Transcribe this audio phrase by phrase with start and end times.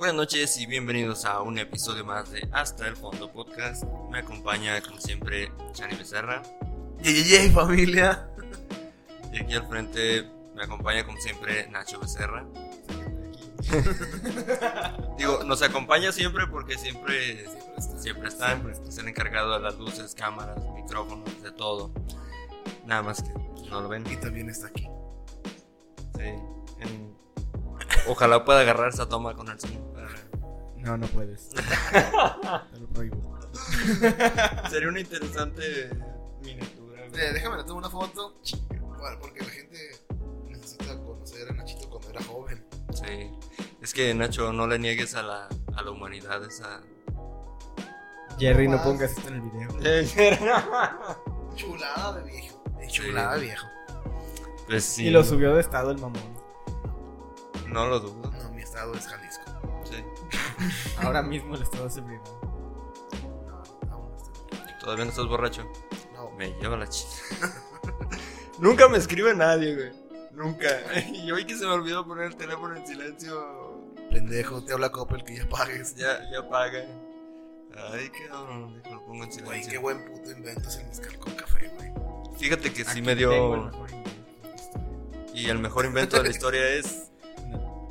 [0.00, 3.84] Buenas noches y bienvenidos a un episodio más de Hasta el Fondo Podcast.
[4.10, 6.40] Me acompaña, como siempre, Chani Becerra.
[7.02, 8.26] Yey, yey, familia.
[9.30, 12.46] Y aquí al frente me acompaña, como siempre, Nacho Becerra.
[15.18, 17.44] Digo, nos acompaña siempre porque siempre,
[17.98, 18.58] siempre está.
[18.88, 21.92] Es el encargado de las luces, cámaras, micrófonos, de todo.
[22.86, 23.28] Nada más que
[23.68, 24.06] no lo ven.
[24.10, 24.88] Y también está aquí.
[26.16, 26.22] Sí.
[26.80, 27.10] en-
[28.08, 29.89] Ojalá pueda agarrar esa toma con el zoom.
[30.82, 31.50] No, no puedes.
[32.72, 33.38] Te lo prohíbo.
[34.70, 35.90] Sería una interesante
[36.42, 37.06] miniatura.
[37.06, 38.36] Eh, déjame le tomo una foto.
[38.98, 39.90] Bueno, porque la gente
[40.48, 42.64] necesita conocer a Nachito cuando era joven.
[42.92, 43.30] Sí.
[43.80, 46.80] Es que Nacho, no le niegues a la, a la humanidad esa.
[48.38, 49.68] Jerry, no pongas esto en el video.
[51.56, 52.62] Chulada de viejo.
[52.88, 53.66] Chulada de viejo.
[54.66, 55.06] Pues sí.
[55.06, 56.22] Y lo subió de estado el mamón.
[57.66, 58.30] No lo dudo.
[58.30, 59.49] No, mi estado es Jalisco.
[61.02, 61.56] Ahora mismo.
[61.56, 61.62] No,
[63.92, 64.74] aún no estoy.
[64.80, 65.64] Todavía no estás borracho.
[66.14, 67.12] No, Me lleva la chica.
[68.58, 69.92] Nunca me escribe nadie, güey.
[70.32, 70.68] Nunca.
[71.12, 73.80] Y hoy que se me olvidó poner el teléfono en silencio.
[74.10, 75.94] pendejo, te habla Coppel que ya pagues.
[75.96, 76.80] Ya, ya paga.
[77.92, 78.82] Ay, qué cabrón.
[78.90, 79.72] Lo pongo en Güey, silencio.
[79.72, 81.90] qué buen puto invento es el mezcal con café, güey.
[82.38, 83.70] Fíjate que sí me el dio.
[85.34, 87.10] Y el mejor invento de la historia es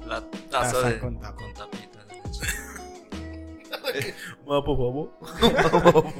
[0.05, 0.99] la taza Taza de.
[0.99, 1.35] con tapa.
[1.35, 1.78] con tapita
[4.45, 5.19] Guapo, bobo.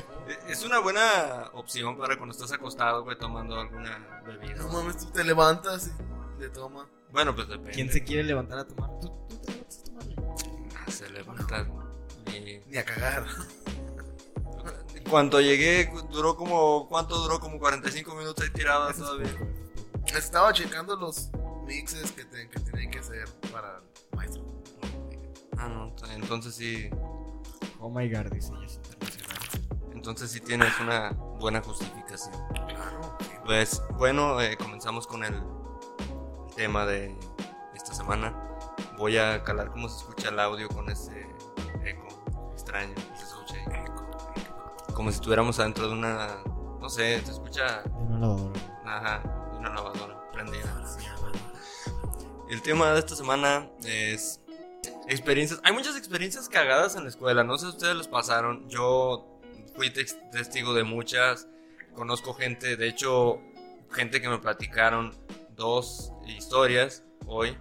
[0.47, 4.55] Es una buena opción para cuando estás acostado, güey, tomando alguna bebida.
[4.55, 5.89] No mames, tú te levantas
[6.37, 6.87] y le toma.
[7.11, 7.71] Bueno, pues depende.
[7.71, 8.89] ¿Quién se quiere levantar a tomar?
[8.99, 10.15] ¿Tú, tú te levantas a tomarle?
[10.75, 11.67] Ah, Se levanta.
[12.27, 13.25] Y Ni a cagar.
[15.09, 16.87] cuando llegué, duró como.
[16.89, 17.39] ¿Cuánto duró?
[17.39, 19.31] Como 45 minutos ahí tirada todavía.
[20.15, 21.29] Estaba checando los
[21.65, 23.77] mixes que, te- que tenía que hacer para
[24.11, 24.43] el maestro.
[25.57, 26.89] Ah, no, entonces sí.
[27.79, 29.91] Oh my god, dice ella es internacional.
[29.93, 32.33] Entonces sí tienes una buena justificación.
[32.53, 33.17] Claro.
[33.45, 35.41] Pues bueno, eh, comenzamos con el
[36.55, 37.15] tema de
[37.75, 38.33] esta semana.
[38.97, 41.25] Voy a calar cómo se escucha el audio con ese
[41.85, 42.07] eco
[42.51, 42.93] extraño.
[42.95, 44.93] que Se escucha ahí.
[44.93, 46.37] como si estuviéramos adentro de una.
[46.79, 47.81] No sé, se escucha.
[47.83, 48.59] De una lavadora.
[48.85, 50.83] Ajá, de una lavadora prendida.
[52.49, 54.41] El tema de esta semana es
[55.09, 55.59] experiencias.
[55.63, 57.43] Hay muchas experiencias cagadas en la escuela.
[57.43, 58.69] No sé si ustedes les pasaron.
[58.69, 59.39] Yo
[59.75, 61.47] fui testigo de muchas.
[61.95, 63.41] Conozco gente, de hecho,
[63.91, 65.13] gente que me platicaron
[65.55, 67.57] dos historias hoy.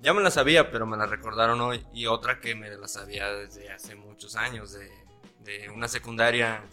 [0.00, 1.86] Ya me las sabía, pero me las recordaron hoy.
[1.92, 6.68] Y otra que me la sabía desde hace muchos años, de, una secundaria.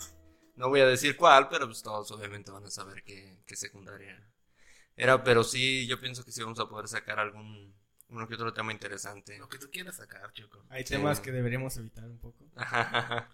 [0.56, 4.20] No voy a decir cuál, pero pues todos obviamente van a saber qué secundaria
[4.96, 5.24] era.
[5.24, 7.74] Pero sí, yo pienso que sí vamos a poder sacar algún
[8.14, 9.38] uno que otro tema interesante.
[9.38, 10.64] Lo que tú quieras sacar, Choco.
[10.70, 10.94] Hay Sí.
[10.94, 12.46] temas que deberíamos evitar un poco.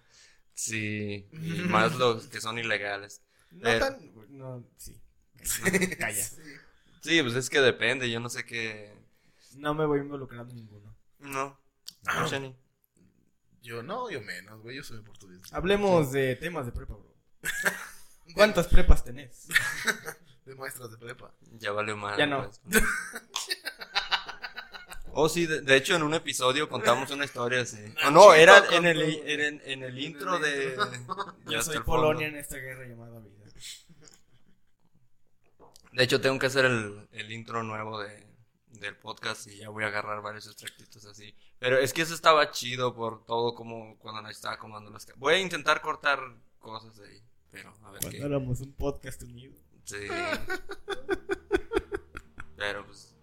[0.54, 1.38] sí, y
[1.70, 3.22] más los que son ilegales.
[3.52, 3.80] No Eh.
[3.80, 4.12] tan.
[4.30, 5.00] No, sí.
[6.00, 6.26] Calla.
[7.02, 8.94] Sí, pues es que depende, yo no sé qué.
[9.56, 10.96] No me voy involucrando en ninguno.
[11.20, 11.60] No,
[12.06, 12.22] Ah.
[12.22, 12.56] no, Shani.
[13.62, 14.78] Yo no, yo menos, güey.
[14.78, 15.42] Yo soy portugués.
[15.54, 17.14] Hablemos de temas de prepa, bro.
[18.34, 19.48] ¿Cuántas prepas tenés?
[20.46, 21.34] De maestras de prepa.
[21.58, 22.18] Ya valió más.
[22.18, 22.50] Ya no.
[25.22, 27.78] Oh, sí, de, de hecho en un episodio contamos una historia así.
[28.02, 30.78] Ah, Oh, no, chico, era en el, era en, en el intro de...
[31.50, 31.80] Yo soy.
[31.80, 33.36] Polonia en esta guerra llamada vida.
[35.92, 38.26] De hecho, tengo que hacer el, el intro nuevo de,
[38.68, 41.36] del podcast y ya voy a agarrar varios extractitos así.
[41.60, 45.06] Pero es que eso estaba chido por todo como cuando nos estaba acomodando las...
[45.18, 46.20] Voy a intentar cortar
[46.60, 48.26] cosas de ahí, pero a ver Cuando qué...
[48.26, 49.54] éramos un podcast unido.
[49.84, 49.98] Sí.
[52.56, 53.16] Pero pues,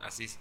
[0.00, 0.24] así.
[0.24, 0.38] es.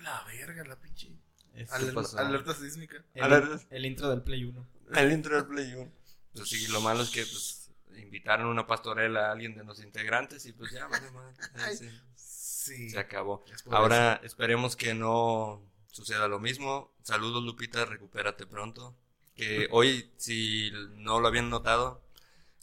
[0.00, 1.10] La verga, la pinche.
[1.54, 2.18] Es Aler- pasó?
[2.18, 3.02] alerta sísmica.
[3.14, 3.60] el, Alerta.
[3.70, 4.66] el intro del Play 1.
[4.94, 5.92] El intro del Play 1.
[6.34, 10.46] Pues sí, lo malo es que pues invitaron una pastorela a alguien de los integrantes
[10.46, 11.34] y pues ya, vale madre.
[12.16, 12.90] Sí, Sí.
[12.90, 13.42] se acabó.
[13.70, 16.94] Ahora esperemos que no suceda lo mismo.
[17.02, 18.94] Saludos Lupita, recupérate pronto.
[19.34, 22.02] Que hoy, si no lo habían notado,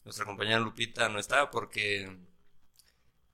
[0.06, 2.16] nuestra compañera Lupita no está porque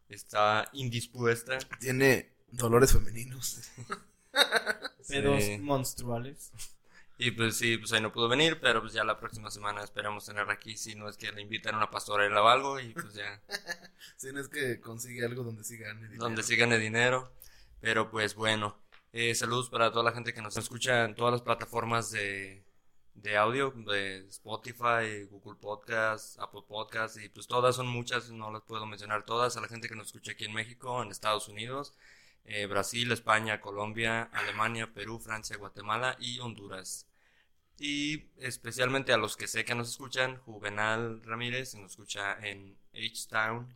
[0.09, 1.57] está indispuesta.
[1.79, 3.61] Tiene dolores femeninos.
[5.07, 5.57] Pedos Sí.
[5.59, 6.51] monstruales.
[7.17, 10.25] Y pues sí, pues ahí no pudo venir, pero pues ya la próxima semana esperamos
[10.25, 13.13] tenerla aquí, si no es que le invitan a una pastorela o algo y pues
[13.13, 13.39] ya,
[14.17, 16.23] Si no es que consigue algo donde sí gane dinero.
[16.23, 17.31] donde sí gane dinero.
[17.81, 18.75] Pero pues bueno,
[19.11, 22.63] eh, saludos para toda la gente que nos escucha en todas las plataformas de,
[23.13, 28.63] de audio, de Spotify, Google Podcast, Apple Podcast y pues todas son muchas, no las
[28.63, 31.93] puedo mencionar todas, a la gente que nos escucha aquí en México, en Estados Unidos,
[32.45, 37.07] eh, Brasil, España, Colombia, Alemania, Perú, Francia, Guatemala y Honduras.
[37.79, 43.67] Y especialmente a los que sé que nos escuchan, Juvenal Ramírez nos escucha en H-Town,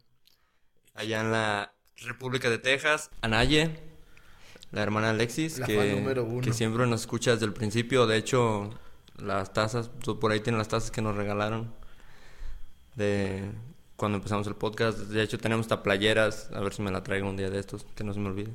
[0.93, 3.79] allá en la República de Texas, Anaye,
[4.71, 8.05] la hermana Alexis, La que, que siempre nos escucha desde el principio.
[8.05, 8.69] De hecho,
[9.17, 11.73] las tazas, por ahí tienen las tazas que nos regalaron
[12.95, 13.51] de
[13.97, 14.97] cuando empezamos el podcast.
[14.97, 17.85] De hecho, tenemos hasta playeras, a ver si me la traigo un día de estos,
[17.95, 18.51] que no se me olvide.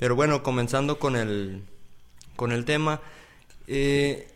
[0.00, 1.62] Pero bueno, comenzando con el,
[2.34, 3.00] con el tema.
[3.68, 4.26] eh,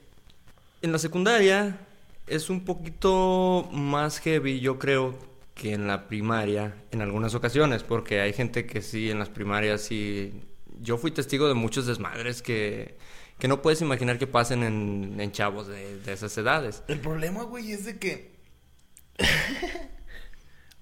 [0.82, 1.80] en la secundaria
[2.26, 5.18] es un poquito más heavy, yo creo,
[5.54, 9.80] que en la primaria en algunas ocasiones, porque hay gente que sí, en las primarias
[9.82, 10.42] sí...
[10.80, 12.98] Yo fui testigo de muchos desmadres que,
[13.38, 16.82] que no puedes imaginar que pasen en, en chavos de, de esas edades.
[16.88, 18.34] El problema, güey, es de que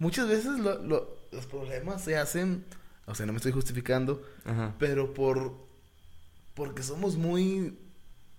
[0.03, 2.65] muchas veces lo- lo- los problemas se hacen,
[3.07, 4.75] o sea, no me estoy justificando, Ajá.
[4.79, 5.55] pero por
[6.55, 7.79] porque somos muy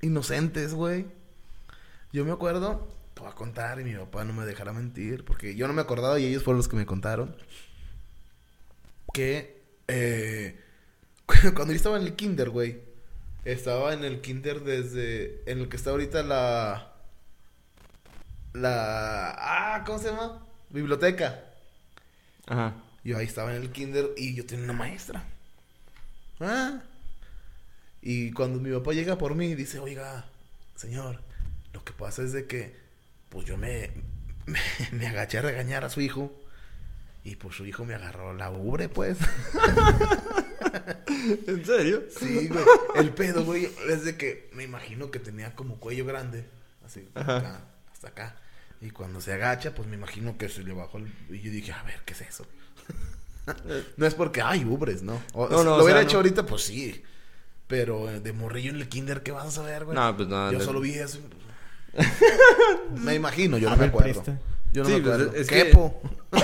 [0.02, 1.06] inocentes, güey.
[2.12, 5.56] Yo me acuerdo, te voy a contar y mi papá no me dejará mentir, porque
[5.56, 7.36] yo no me acordaba y ellos fueron los que me contaron
[9.14, 10.60] que eh,
[11.56, 12.82] cuando yo estaba en el kinder, güey,
[13.46, 16.94] estaba en el kinder desde en el que está ahorita la
[18.54, 20.46] la ah, ¿cómo se llama?
[20.70, 21.44] Biblioteca.
[22.48, 22.74] Ajá.
[23.04, 25.24] Yo ahí estaba en el kinder y yo tenía una maestra.
[26.40, 26.82] Ah.
[28.02, 30.26] Y cuando mi papá llega por mí dice, oiga,
[30.76, 31.22] señor,
[31.74, 32.76] lo que pasa es de que,
[33.30, 33.92] pues yo me,
[34.46, 34.60] me,
[34.92, 36.32] me agaché a regañar a su hijo.
[37.26, 39.18] Y pues su hijo me agarró la ubre, pues.
[41.48, 42.04] ¿En serio?
[42.18, 42.66] Sí, güey.
[42.96, 46.46] El pedo, güey, es de que me imagino que tenía como cuello grande.
[46.86, 47.62] Así, acá,
[47.94, 48.36] hasta acá.
[48.84, 51.08] Y cuando se agacha, pues me imagino que se le bajó el...
[51.30, 52.46] Y yo dije, a ver, ¿qué es eso?
[53.98, 55.22] no es porque, ay, ubres, ¿no?
[55.34, 56.20] O- No, si no, lo o hubiera sea, hecho no.
[56.20, 57.02] ahorita, pues sí.
[57.68, 59.96] Pero eh, de morrillo en el kinder, ¿qué vas a saber, güey?
[59.98, 60.52] No, pues no.
[60.52, 61.20] Yo solo vi eso.
[62.98, 64.22] me imagino, yo A no me acuerdo.
[64.22, 64.40] presta.
[64.74, 65.36] Yo no Sí, me pues, acuerdo.
[65.38, 66.02] es que- Quepo.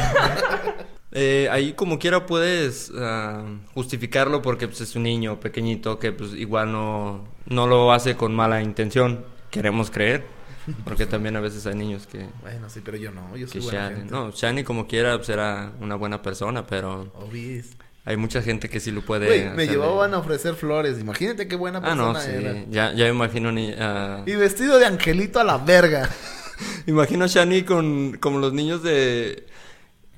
[1.12, 3.44] Eh, ahí como quiera puedes ah,
[3.74, 8.36] justificarlo porque pues, es un niño pequeñito que pues igual no, no lo hace con
[8.36, 9.26] mala intención.
[9.50, 10.28] Queremos creer.
[10.84, 12.26] Porque también a veces hay niños que...
[12.42, 13.36] Bueno, sí, pero yo no.
[13.38, 14.12] Yo soy buena Shani- gente.
[14.12, 17.76] no, Shani como quiera pues, era una buena persona, pero Obis.
[18.06, 19.26] hay mucha gente que sí lo puede...
[19.28, 21.00] Güey, me llevaban a ofrecer flores.
[21.00, 22.30] Imagínate qué buena Ah, persona no, sí.
[22.32, 22.66] era.
[22.70, 23.74] Ya, ya me imagino ni...
[23.80, 26.10] ah, Y vestido de angelito a la verga.
[26.88, 29.48] Imagino a Shani con como los niños de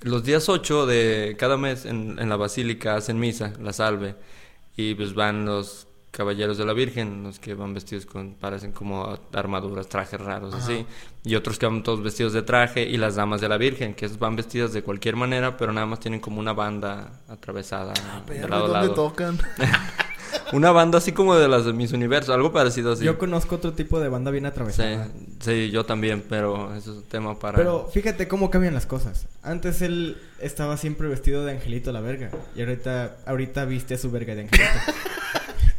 [0.01, 4.15] los días 8 de cada mes en, en la basílica hacen misa, la salve,
[4.75, 9.17] y pues van los caballeros de la Virgen, los que van vestidos con, parecen como
[9.33, 10.85] armaduras, trajes raros, así,
[11.23, 14.07] y otros que van todos vestidos de traje, y las damas de la Virgen, que
[14.19, 17.93] van vestidas de cualquier manera, pero nada más tienen como una banda atravesada
[18.27, 18.93] de Perro, lado a ¿dónde lado.
[18.93, 19.37] tocan?
[20.53, 23.03] Una banda así como de las de Miss Universo, algo parecido así.
[23.05, 25.07] Yo conozco otro tipo de banda bien Sí, atravesada.
[25.39, 27.57] sí, yo también, pero eso es un tema para...
[27.57, 29.27] Pero fíjate cómo cambian las cosas.
[29.43, 32.31] Antes él estaba siempre vestido de angelito a la verga.
[32.55, 34.69] Y ahorita, ahorita viste a su verga de angelito.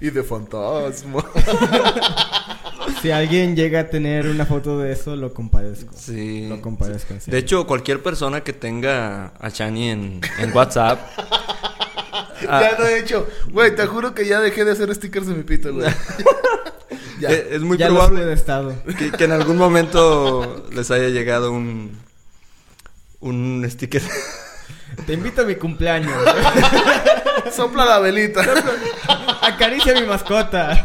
[0.02, 1.25] y de fantasma.
[3.02, 5.94] si alguien llega a tener una foto de eso, lo compadezco.
[5.96, 6.49] Sí.
[6.49, 7.32] Lo compadezco serio.
[7.32, 10.99] De hecho, cualquier persona que tenga a Chani en, en WhatsApp.
[11.19, 12.26] ah,
[12.62, 13.28] Ya lo he hecho.
[13.52, 15.88] Güey, te juro que ya dejé de hacer stickers de mi pito, güey.
[17.20, 17.31] ya.
[17.31, 18.75] eh, es muy ya probable puede estado.
[18.99, 21.97] que, que en algún momento les haya llegado un.
[23.21, 24.02] Un sticker.
[25.06, 26.12] Te invito a mi cumpleaños.
[27.54, 28.42] Sopla la velita.
[29.42, 30.84] Acaricia a mi mascota.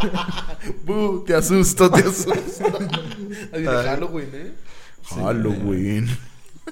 [0.83, 2.79] Bu, te asusto, te asusto.
[3.53, 4.51] Halloween, ¿eh?
[5.09, 6.07] Halloween.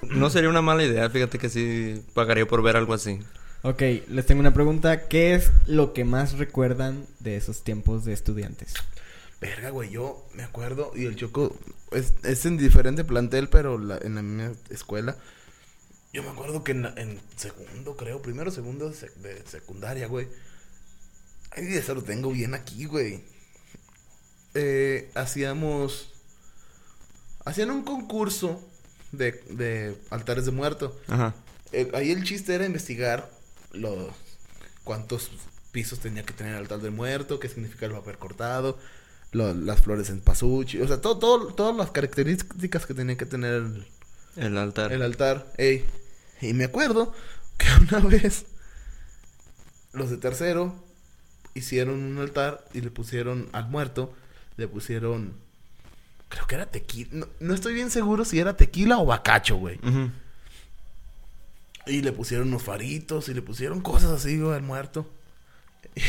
[0.03, 3.19] No sería una mala idea, fíjate que sí pagaría por ver algo así.
[3.61, 5.07] Ok, les tengo una pregunta.
[5.07, 8.73] ¿Qué es lo que más recuerdan de esos tiempos de estudiantes?
[9.41, 10.91] Verga, güey, yo me acuerdo.
[10.95, 11.55] Y el Choco
[11.91, 15.15] es, es en diferente plantel, pero la- en la misma escuela.
[16.15, 20.29] Yo me acuerdo que en, segundo, creo, primero, segundo de, sec- de secundaria, güey.
[21.51, 23.22] Ay, eso lo tengo bien aquí, güey.
[24.53, 26.13] Eh, hacíamos.
[27.43, 28.65] Hacían un concurso
[29.12, 30.98] de, de altares de muerto.
[31.10, 31.36] Ajá.
[31.74, 33.29] Eh, ahí el chiste era investigar
[33.74, 34.13] los
[34.86, 35.31] cuántos
[35.74, 38.79] pisos tenía que tener el altar del muerto, qué significa el papel cortado,
[39.34, 43.25] lo- las flores en pasuchi, o sea, todo, todo, todas las características que tenía que
[43.25, 43.88] tener el,
[44.38, 44.93] El altar.
[44.93, 45.51] el altar.
[45.57, 45.84] Ey.
[46.41, 47.13] Y me acuerdo
[47.57, 48.45] que una vez
[49.93, 50.75] los de tercero
[51.53, 54.13] hicieron un altar y le pusieron al muerto,
[54.57, 55.33] le pusieron,
[56.29, 59.79] creo que era tequila, no, no estoy bien seguro si era tequila o bacacho, güey.
[61.87, 65.09] Y le pusieron unos faritos y le pusieron cosas así, güey, al muerto.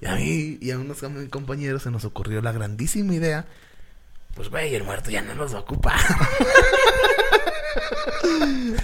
[0.00, 3.46] Y a mí y a unos com- compañeros se nos ocurrió la grandísima idea.
[4.34, 5.98] Pues, güey, el muerto ya no nos va a ocupar.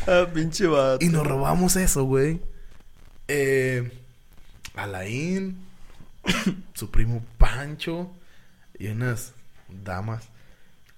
[0.06, 1.04] Ah, pinche vato.
[1.04, 2.40] y nos robamos eso, güey.
[3.28, 3.90] Eh,
[4.75, 5.56] Alain,
[6.75, 8.11] su primo Pancho
[8.78, 9.32] y unas
[9.85, 10.25] damas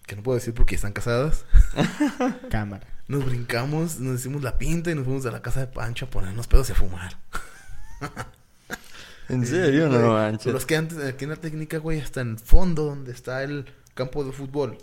[0.07, 1.45] que no puedo decir porque están casadas.
[2.51, 2.87] Cámara.
[3.09, 6.11] Nos brincamos, nos hicimos la pinta y nos fuimos a la casa de Pancho a
[6.11, 7.17] ponernos pedos y a fumar.
[9.29, 9.89] ¿En serio?
[9.89, 10.53] Güey, No manches.
[10.53, 13.67] Los que antes, aquí en la técnica, güey, hasta en el fondo donde está el
[13.95, 14.79] campo de fútbol.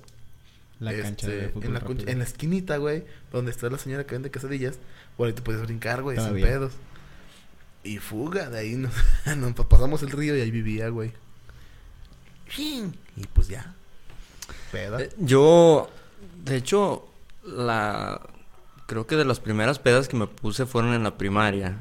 [0.79, 1.98] La cancha Este, de fútbol en la, rápido.
[2.00, 4.79] concha- en la esquinita, güey, donde está la señora que vende quesadillas.
[5.17, 6.45] Por ahí te puedes brincar, güey, sin Todavía.
[6.45, 6.74] pedos.
[7.83, 8.93] Y fuga, de ahí nos,
[9.38, 11.12] nos pasamos el río y ahí vivía, güey.
[12.57, 13.74] Y pues ya.
[14.71, 15.01] Peda.
[15.01, 15.89] Eh, Yo,
[16.43, 17.07] de hecho,
[17.43, 18.21] la
[18.88, 21.77] creo que de las primeras pedas que me puse fueron en la primaria.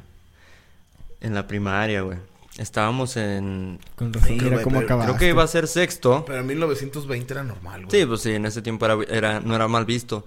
[1.21, 2.19] En la primaria, güey.
[2.59, 6.25] Estábamos en Con razón, Sí, mira cómo creo que iba a ser sexto.
[6.27, 8.01] Pero en 1920 era normal, güey.
[8.01, 10.27] Sí, pues sí, en ese tiempo era, era no era mal visto.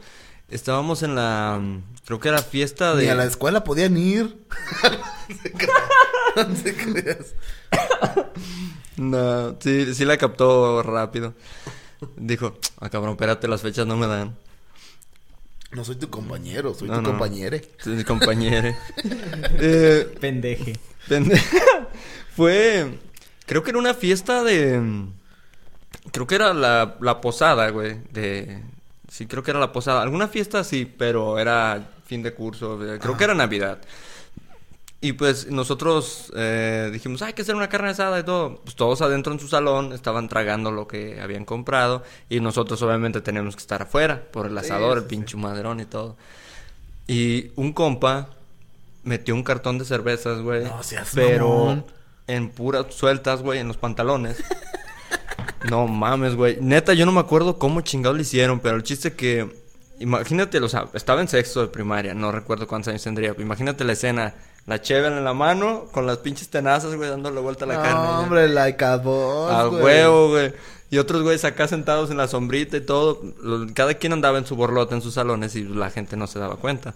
[0.50, 1.60] Estábamos en la
[2.06, 4.38] creo que era fiesta de Ni a la escuela podían ir.
[6.36, 7.36] no se creas.
[8.98, 11.34] No, sí, sí la captó rápido.
[12.16, 14.36] Dijo, ah, cabrón, espérate, las fechas no me dan.
[15.72, 17.10] No soy tu compañero, soy No, tu no.
[17.10, 17.62] compañere.
[17.82, 18.74] Sí, mi compañero.
[19.60, 20.78] eh, Pendeje.
[21.08, 21.42] Pende-
[22.36, 23.00] Fue.
[23.46, 25.06] Creo que era una fiesta de.
[26.12, 28.00] Creo que era la, la posada, güey.
[28.12, 28.62] De.
[29.10, 30.02] Sí, creo que era la posada.
[30.02, 32.80] Alguna fiesta sí, pero era fin de curso.
[33.00, 33.80] Creo que era Navidad.
[35.04, 38.62] Y pues nosotros eh, dijimos, "Ah, hay que hacer una carne asada y todo.
[38.64, 42.04] Pues todos adentro en su salón estaban tragando lo que habían comprado.
[42.30, 45.86] Y nosotros obviamente teníamos que estar afuera por el asador, sí, el pinche maderón y
[45.86, 46.18] todo.
[47.08, 48.30] Y un compa
[49.04, 50.66] metió un cartón de cervezas, güey.
[50.66, 51.86] No seas pero mamón.
[52.28, 54.38] En puras sueltas, güey, en los pantalones.
[55.70, 56.58] no mames, güey.
[56.62, 59.60] Neta, yo no me acuerdo cómo chingados le hicieron, pero el chiste que.
[60.00, 63.32] Imagínate, o sea, estaba en sexto de primaria, no recuerdo cuántos años tendría.
[63.34, 64.34] pero Imagínate la escena,
[64.66, 67.82] la cheve en la mano, con las pinches tenazas, güey, dándole vuelta a la no,
[67.84, 68.08] carne.
[68.24, 69.84] hombre, like a boss, A güey.
[69.84, 70.54] huevo, güey.
[70.90, 73.22] Y otros güeyes acá sentados en la sombrita y todo.
[73.76, 76.56] Cada quien andaba en su borlote en sus salones y la gente no se daba
[76.58, 76.96] cuenta.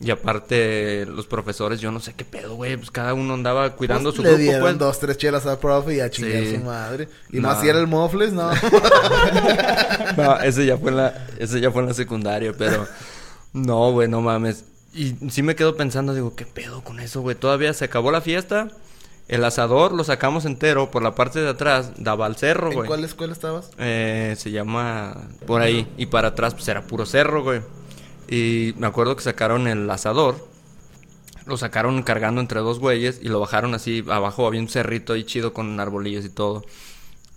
[0.00, 2.76] Y aparte, los profesores, yo no sé qué pedo, güey.
[2.76, 4.78] Pues cada uno andaba cuidando Pues su le grupo, dieron pues.
[4.78, 6.56] dos, tres chelas al profe y a chingar Sí.
[6.56, 7.08] su madre.
[7.30, 7.48] Y No.
[7.48, 8.50] más si era el mofles, no.
[10.16, 12.86] No, ese ya fue en la, ese ya fue en la secundaria, pero
[13.52, 14.64] no, güey, no mames.
[14.92, 17.36] Y sí me quedo pensando, digo, ¿qué pedo con eso, güey?
[17.36, 18.68] Todavía se acabó la fiesta,
[19.28, 22.86] el asador lo sacamos entero por la parte de atrás, daba al cerro, ¿En güey.
[22.88, 23.70] cuál escuela estabas?
[23.78, 27.60] Eh, se llama por ahí y para atrás pues era puro cerro, güey.
[28.34, 30.48] Y me acuerdo que sacaron el asador,
[31.46, 35.22] lo sacaron cargando entre dos güeyes y lo bajaron así abajo, había un cerrito ahí
[35.22, 36.64] chido con arbolillos y todo.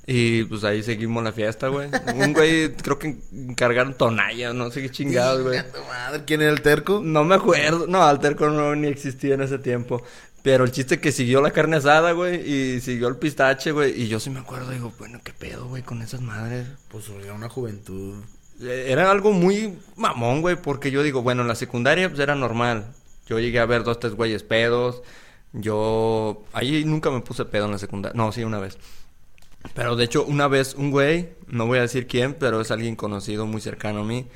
[0.07, 1.89] Y pues ahí seguimos la fiesta, güey.
[2.15, 3.17] Un güey, creo que
[3.55, 5.59] cargaron tonalla, no sé qué chingados, güey.
[5.87, 6.99] Madre, ¿Quién era el terco?
[7.03, 7.85] No me acuerdo.
[7.85, 10.01] No, Alterco no ni existía en ese tiempo.
[10.41, 14.01] Pero el chiste que siguió la carne asada, güey, y siguió el pistache, güey.
[14.01, 16.65] Y yo sí me acuerdo, digo, bueno, qué pedo, güey, con esas madres.
[16.87, 18.23] Pues era una juventud.
[18.59, 22.93] Era algo muy mamón, güey, porque yo digo, bueno, en la secundaria pues era normal.
[23.27, 25.03] Yo llegué a ver dos, tres güeyes pedos.
[25.53, 26.43] Yo...
[26.53, 28.17] Ahí nunca me puse pedo en la secundaria.
[28.17, 28.77] No, sí, una vez.
[29.73, 32.95] Pero de hecho, una vez un güey, no voy a decir quién, pero es alguien
[32.95, 34.27] conocido, muy cercano a mí.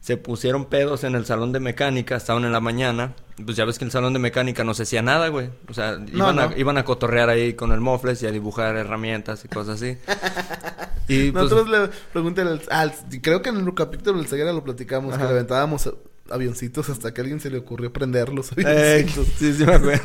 [0.00, 3.14] Se pusieron pedos en el salón de mecánica, estaban en la mañana.
[3.44, 5.50] Pues ya ves que el salón de mecánica no se hacía nada, güey.
[5.68, 6.42] O sea, iban, no.
[6.42, 9.98] A, iban a cotorrear ahí con el mofles y a dibujar herramientas y cosas así.
[11.12, 14.62] Y pues, Nosotros le pregunté al, al- creo que en el capítulo del Ceguera lo
[14.64, 15.22] platicamos, Ajá.
[15.22, 15.90] que le aventábamos
[16.30, 18.64] avioncitos hasta que a alguien se le ocurrió prender los Eh,
[19.02, 19.26] avioncitos.
[19.38, 20.02] sí, sí me acuerdo.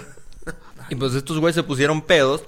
[0.89, 2.43] y pues estos güeyes se pusieron pedos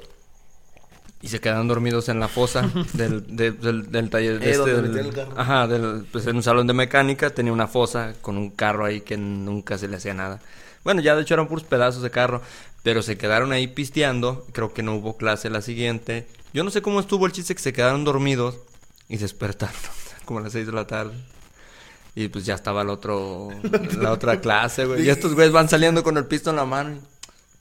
[1.22, 4.40] y se quedaron dormidos en la fosa del, de- del, del taller.
[4.44, 5.34] Eh, donde del- metían el carro.
[5.36, 9.02] Ajá, del, pues en un salón de mecánica tenía una fosa con un carro ahí
[9.02, 10.40] que nunca se le hacía nada.
[10.84, 12.42] Bueno, ya de hecho eran puros pedazos de carro,
[12.88, 14.48] pero se quedaron ahí pisteando.
[14.54, 16.26] Creo que no hubo clase la siguiente.
[16.54, 18.56] Yo no sé cómo estuvo el chiste que se quedaron dormidos
[19.10, 19.76] y despertaron
[20.26, 21.14] como a las 6 de la tarde.
[22.16, 23.50] Y pues ya estaba el otro,
[24.00, 25.06] la otra clase, güey.
[25.06, 26.96] Y estos güeyes van saliendo con el pisto en la mano.
[26.96, 27.00] y,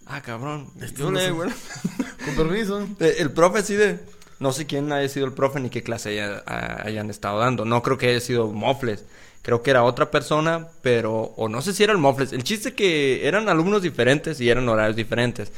[0.06, 0.68] ah, cabrón.
[0.96, 1.50] Yo no le, son- güey.
[2.24, 2.86] Con permiso.
[3.00, 3.98] Eh, El profe sí de...
[4.38, 7.64] No sé quién haya sido el profe ni qué clase haya- a- hayan estado dando.
[7.64, 9.04] No creo que haya sido Mofles.
[9.46, 11.32] Creo que era otra persona, pero...
[11.36, 12.32] O no sé si era el Mofles.
[12.32, 15.52] El chiste que eran alumnos diferentes y eran horarios diferentes.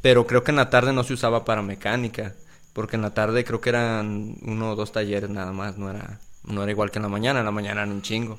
[0.00, 2.32] Pero creo que en la tarde no se usaba para mecánica.
[2.72, 5.76] Porque en la tarde creo que eran uno o dos talleres nada más.
[5.76, 7.40] No era, no era igual que en la mañana.
[7.40, 8.38] En la mañana eran un chingo.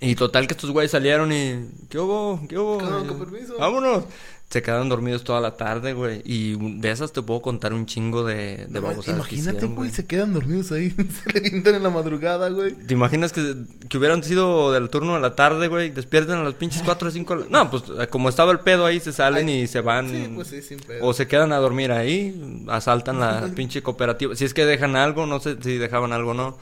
[0.00, 1.70] Y total que estos güeyes salieron y...
[1.88, 2.38] ¿Qué hubo?
[2.46, 2.76] ¿Qué hubo?
[2.78, 3.56] Con- con permiso.
[3.58, 4.04] Vámonos.
[4.48, 6.22] Se quedaron dormidos toda la tarde, güey.
[6.24, 9.90] Y de esas te puedo contar un chingo de, de No, babosadas que imagínate, güey,
[9.90, 10.90] se quedan dormidos ahí.
[11.24, 12.72] se levantan en la madrugada, güey.
[12.74, 13.56] ¿Te imaginas que,
[13.88, 15.90] que hubieran sido del turno de la tarde, güey?
[15.90, 17.36] Despiertan a las pinches 4 o 5.
[17.50, 20.10] No, pues eh, como estaba el pedo ahí, se salen y se van.
[20.10, 21.04] Sí, pues sí, sin pedo.
[21.04, 24.36] O se quedan a dormir ahí, asaltan la pinche cooperativa.
[24.36, 26.56] Si es que dejan algo, no sé si dejaban algo o no.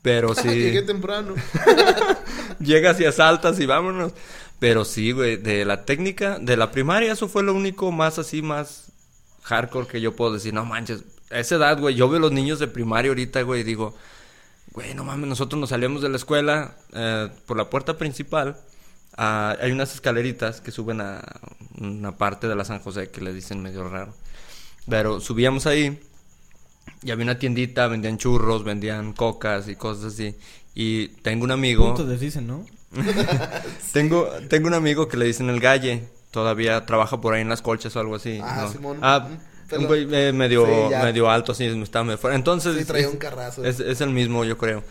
[0.00, 0.48] Pero sí.
[0.48, 1.34] Llegué temprano.
[2.58, 4.12] Llegas y asaltas y vámonos.
[4.58, 8.42] Pero sí, güey, de la técnica, de la primaria, eso fue lo único más así,
[8.42, 8.92] más
[9.42, 10.52] hardcore que yo puedo decir.
[10.52, 13.64] No manches, a esa edad, güey, yo veo los niños de primaria ahorita, güey, y
[13.64, 13.94] digo,
[14.72, 18.56] güey, no mames, nosotros nos salíamos de la escuela eh, por la puerta principal.
[19.16, 21.22] ah, hay unas escaleritas que suben a
[21.78, 24.14] una parte de la San José que le dicen medio raro.
[24.88, 26.00] Pero subíamos ahí
[27.02, 30.36] y había una tiendita, vendían churros, vendían cocas y cosas así.
[30.74, 31.86] Y tengo un amigo.
[31.86, 32.64] Puntos les dicen, ¿no?
[33.92, 36.04] Tengo, tengo un amigo que le dicen el galle.
[36.30, 38.40] Todavía trabaja por ahí en las colchas o algo así.
[38.42, 38.72] Ah, ¿no?
[38.72, 38.98] Simón.
[39.02, 39.28] Ah,
[39.68, 42.36] Pero- un güey eh, medio, Sí, medio alto, así, está medio fuera.
[42.36, 42.76] Entonces.
[42.76, 43.64] Sí, traía es- un carrazo.
[43.64, 44.82] Es, es el mismo, yo creo.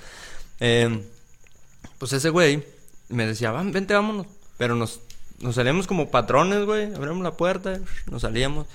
[0.59, 1.03] Eh,
[1.99, 2.63] pues ese güey
[3.09, 4.27] me decía, "Vam- vente, vámonos.
[4.57, 4.99] Pero nos,
[5.39, 6.93] nos salíamos como patrones, güey.
[6.95, 8.65] Abrimos la puerta, nos salíamos.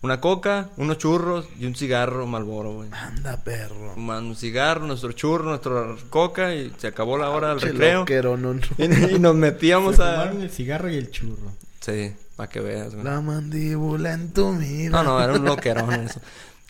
[0.00, 2.88] Una coca, unos churros y un cigarro Malboro, güey.
[2.92, 3.94] Anda, perro.
[3.94, 8.00] Fumando un cigarro, nuestro churro, nuestra coca y se acabó la hora del recreo.
[8.00, 8.60] loquero, no, no.
[8.78, 10.10] Y, y nos metíamos Se a...
[10.12, 11.52] fumaron el cigarro y el churro.
[11.80, 13.04] Sí, para que veas, güey.
[13.04, 14.90] La mandíbula en tu mira.
[14.90, 16.20] No, no, era un loquerón eso.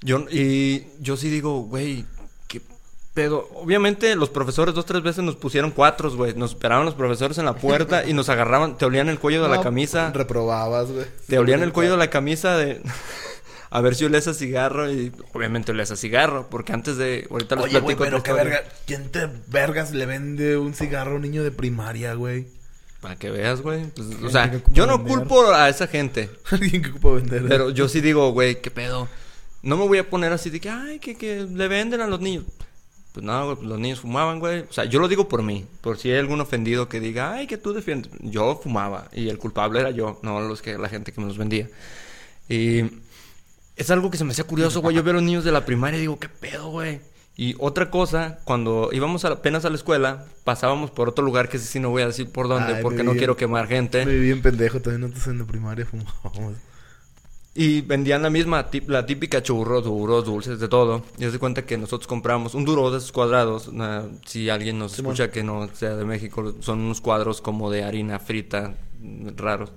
[0.00, 2.06] Yo, y yo sí digo, güey,
[3.18, 3.48] pedo.
[3.52, 6.34] Obviamente los profesores dos, tres veces nos pusieron cuatros, güey.
[6.34, 9.48] Nos esperaban los profesores en la puerta y nos agarraban, te olían el cuello de
[9.48, 10.12] la camisa.
[10.12, 11.04] Reprobabas, güey.
[11.26, 12.80] Te olían el cuello de la camisa de...
[13.70, 17.26] A ver si olías a cigarro y obviamente olías a cigarro, porque antes de...
[17.30, 18.62] Ahorita les Oye, pero qué verga.
[18.86, 22.46] ¿Quién te vergas le vende un cigarro a un niño de primaria, güey?
[23.02, 23.84] Para que veas, güey.
[23.88, 25.18] Pues, o sea, yo no vender.
[25.18, 26.30] culpo a esa gente.
[26.50, 27.44] Alguien que ocupa vender.
[27.46, 29.06] Pero yo sí digo, güey, ¿qué pedo?
[29.60, 32.20] No me voy a poner así de que, ay, que, que le venden a los
[32.20, 32.44] niños.
[33.18, 34.60] Pues no, güey, pues los niños fumaban, güey.
[34.60, 35.66] O sea, yo lo digo por mí.
[35.80, 38.12] Por si hay algún ofendido que diga, ay, que tú defiendes.
[38.20, 41.36] Yo fumaba y el culpable era yo, no los que, la gente que me los
[41.36, 41.68] vendía.
[42.48, 42.84] Y
[43.74, 44.94] es algo que se me hacía curioso, güey.
[44.94, 47.00] Yo veo a los niños de la primaria y digo, ¿qué pedo, güey?
[47.36, 51.80] Y otra cosa, cuando íbamos apenas a la escuela, pasábamos por otro lugar que sí
[51.80, 53.18] no voy a decir por dónde, Ay, porque no bien.
[53.18, 54.06] quiero quemar gente.
[54.06, 56.54] Me vi bien pendejo, también nosotros en la primaria fumábamos.
[57.60, 61.02] Y vendían la misma, la típica churros, duros, dulces, de todo.
[61.18, 63.72] Y se cuenta que nosotros compramos un duro de esos cuadrados.
[63.72, 67.82] na- si alguien nos escucha que no sea de México, son unos cuadros como de
[67.82, 68.74] harina frita,
[69.36, 69.72] raros.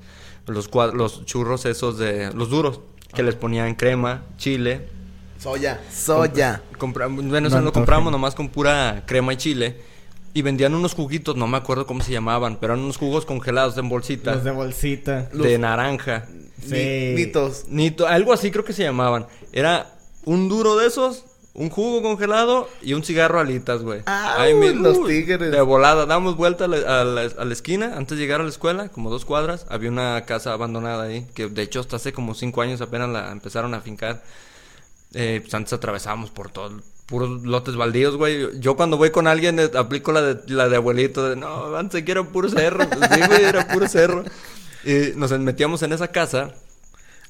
[0.45, 2.31] Los, cuad- los churros esos de...
[2.33, 2.81] Los duros,
[3.15, 4.87] que les ponían crema, chile.
[5.39, 5.81] Soya.
[5.91, 6.61] Soya.
[6.77, 9.81] Compra- bueno, No compramos nomás con pura crema y chile.
[10.33, 13.77] Y vendían unos juguitos, no me acuerdo cómo se llamaban, pero eran unos jugos congelados
[13.77, 14.35] en bolsita.
[14.35, 15.29] Los de bolsita.
[15.33, 16.25] de naranja.
[16.65, 16.73] Sí.
[16.73, 17.65] Ni- Nitos.
[17.67, 19.27] Nito, algo así creo que se llamaban.
[19.51, 19.93] Era
[20.25, 24.03] un duro de esos, un jugo congelado y un cigarro alitas, güey.
[24.05, 25.51] Ah, Ay, uy, mi- los uy, tigres.
[25.51, 28.43] De volada, damos vuelta a la, a la- a la esquina antes de llegar a
[28.43, 29.65] la escuela, como dos cuadras.
[29.69, 33.31] Había una casa abandonada ahí, que de hecho hasta hace como cinco años apenas la
[33.33, 34.23] empezaron a fincar.
[35.13, 36.79] Eh, pues antes atravesábamos por todo,
[37.11, 38.59] puros lotes baldíos, güey.
[38.59, 42.03] Yo cuando voy con alguien eh, aplico la de, la de abuelito, de no, antes
[42.03, 42.83] que era puro cerro.
[42.83, 44.23] Sí, güey, era puro cerro.
[44.85, 46.55] Y nos metíamos en esa casa,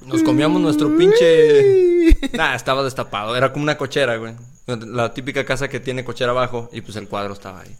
[0.06, 2.16] nos comíamos nuestro pinche...
[2.32, 4.34] Nah, estaba destapado, era como una cochera, güey.
[4.66, 7.76] La típica casa que tiene cochera abajo y pues el cuadro estaba ahí.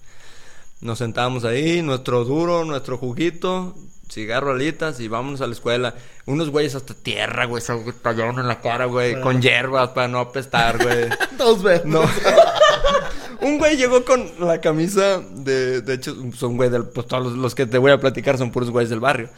[0.81, 3.77] Nos sentábamos ahí, nuestro duro, nuestro juguito,
[4.13, 5.95] cigarro, alitas y vámonos a la escuela.
[6.27, 10.19] Unos güeyes hasta tierra, güey, se tallaron en la cara, güey, con hierbas para no
[10.21, 11.09] apestar, güey.
[11.39, 11.85] Dos veces.
[11.87, 12.03] No.
[13.41, 15.81] un güey llegó con la camisa de...
[15.83, 16.85] De hecho, son güey del...
[16.87, 19.29] Pues todos los, los que te voy a platicar son puros güeyes del barrio.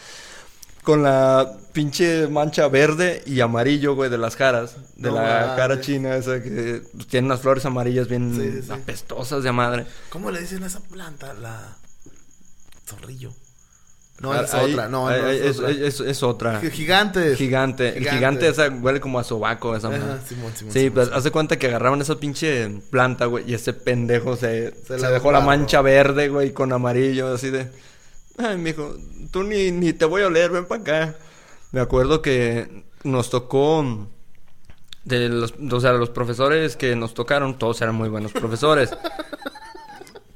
[0.82, 4.76] Con la pinche mancha verde y amarillo, güey, de las caras.
[4.96, 5.56] De No la mames.
[5.56, 8.72] cara china esa que tiene unas flores amarillas bien Sí, sí, sí.
[8.72, 9.86] apestosas de madre.
[10.10, 11.32] ¿Cómo le dicen a esa planta?
[11.32, 11.78] La.
[12.86, 13.32] Zorrillo.
[14.20, 14.88] No, Ah, es ahí- otra.
[14.88, 15.70] No, ahí- no es, es, otra.
[15.70, 16.60] es- es otra.
[16.60, 17.36] Gi- Gigantes.
[17.36, 17.88] Gigante.
[17.88, 18.16] El Gigante.
[18.16, 20.20] gigante esa huele como a sobaco esa Ajá, madre.
[20.28, 23.72] Simón, Simón, Sí, Simón, pues hace cuenta que agarraban esa pinche planta, güey, y ese
[23.72, 27.68] pendejo se, Se se, la dejó la mancha verde, güey, con amarillo, así de...
[28.38, 28.96] Ay, mijo,
[29.30, 31.16] tú ni, ni te voy a oler, ven para acá.
[31.72, 34.08] Me acuerdo que nos tocó...
[35.04, 38.90] De los, o sea, los profesores que nos tocaron, todos eran muy buenos profesores.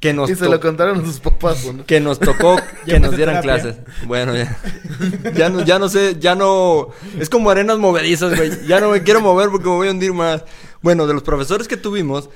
[0.00, 1.84] que nos Y se lo contaron a sus papás, ¿o ¿no?
[1.84, 2.56] que nos tocó
[2.86, 3.62] que nos dieran terapia.
[3.62, 3.76] clases.
[4.06, 4.56] Bueno, ya.
[5.34, 6.88] Ya no, ya no sé, ya no.
[7.18, 8.66] Es como arenas movedizas, güey.
[8.66, 10.44] Ya no me quiero mover porque me voy a hundir más.
[10.80, 12.30] Bueno, de los profesores que tuvimos,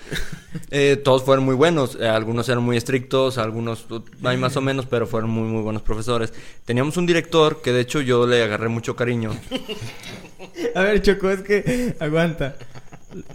[0.70, 1.96] eh, todos fueron muy buenos.
[2.00, 5.62] Eh, algunos eran muy estrictos, algunos uh, hay más o menos, pero fueron muy, muy
[5.62, 6.32] buenos profesores.
[6.64, 9.30] Teníamos un director que de hecho yo le agarré mucho cariño.
[10.74, 12.56] A ver, Choco, es que aguanta.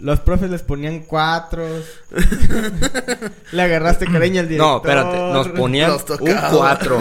[0.00, 1.64] Los profes les ponían cuatro.
[3.52, 4.68] Le agarraste cariño al director.
[4.70, 6.18] No, espérate, nos ponían Nos un.
[6.52, 6.98] 4.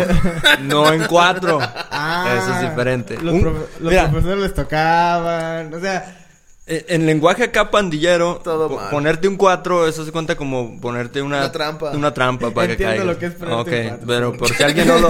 [0.64, 1.60] No en 4.
[1.92, 3.18] Ah, Eso es diferente.
[3.22, 5.74] Los, Un- profe- los profesores les tocaban.
[5.74, 6.24] O sea,
[6.70, 11.38] Eh, En lenguaje acá pandillero, Todo ponerte un 4, eso se cuenta como ponerte una,
[11.38, 11.92] Una trampa.
[11.92, 13.14] Una trampa para que Entiendo caiga.
[13.14, 14.38] lo que es ponerte Ok, un cuatro, pero sí.
[14.38, 15.10] por si alguien no lo...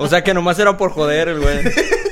[0.00, 1.58] O sea que nomás era por joder el güey.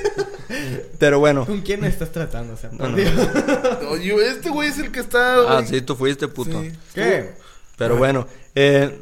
[0.99, 1.47] Pero bueno.
[1.47, 2.55] ¿con quién estás tratando?
[2.55, 2.97] O sea, No, no.
[4.21, 5.59] Este güey es el que está.
[5.59, 6.63] Ah, sí, tú fuiste puto.
[6.63, 6.73] Sí.
[6.95, 7.31] ¿Qué?
[7.77, 9.01] Pero bueno, eh,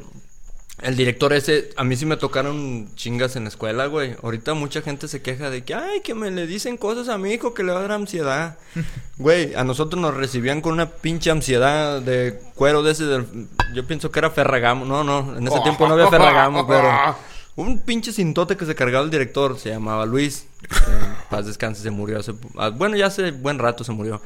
[0.81, 4.15] el director ese, a mí sí me tocaron chingas en la escuela, güey.
[4.23, 7.33] Ahorita mucha gente se queja de que, ay, que me le dicen cosas a mi
[7.33, 8.57] hijo que le va a dar ansiedad.
[9.17, 13.27] Güey, a nosotros nos recibían con una pinche ansiedad de cuero de ese del...
[13.75, 14.85] Yo pienso que era Ferragamo.
[14.85, 16.89] No, no, en ese tiempo no había Ferragamo, pero...
[17.59, 20.47] Un pinche cintote que se cargaba el director, se llamaba Luis.
[20.63, 20.67] Eh,
[21.29, 22.33] paz descanse, se murió hace...
[22.57, 24.21] ah, Bueno, ya hace buen rato se murió.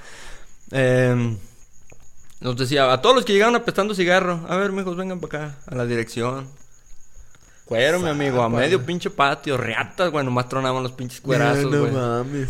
[0.69, 1.35] Eh,
[2.41, 5.57] nos decía, a todos los que llegaban apestando cigarro, a ver, mijos, vengan para acá,
[5.65, 6.47] a la dirección.
[7.65, 11.91] Cuero, mi amigo, a medio pinche patio, reatas, güey, nomás tronaban los pinches cuerazos, güey.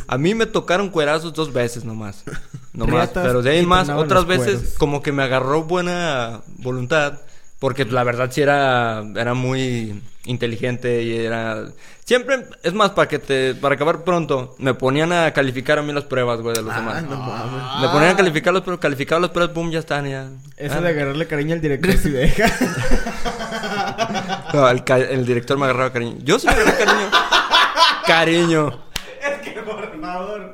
[0.08, 2.26] A mí me tocaron cuerazos dos veces nomás.
[2.74, 4.74] Nomás, pero de ahí más, otras veces cueros.
[4.78, 7.22] como que me agarró buena voluntad.
[7.64, 11.64] Porque la verdad sí era, era muy inteligente y era...
[12.04, 15.94] Siempre, es más, para que te, para acabar pronto, me ponían a calificar a mí
[15.94, 17.04] las pruebas, güey, de los Ah, demás.
[17.04, 17.82] no mames.
[17.82, 20.28] Me ponían a calificar los pruebas, calificaba las pruebas, pum, ya están, ya.
[20.58, 20.82] Eso Ah.
[20.82, 22.48] de agarrarle cariño al director si deja.
[24.54, 26.18] No, el, el director me agarraba cariño.
[26.22, 27.10] Yo sí me agarré cariño.
[28.06, 28.84] cariño.
[29.66, 30.54] Por favor.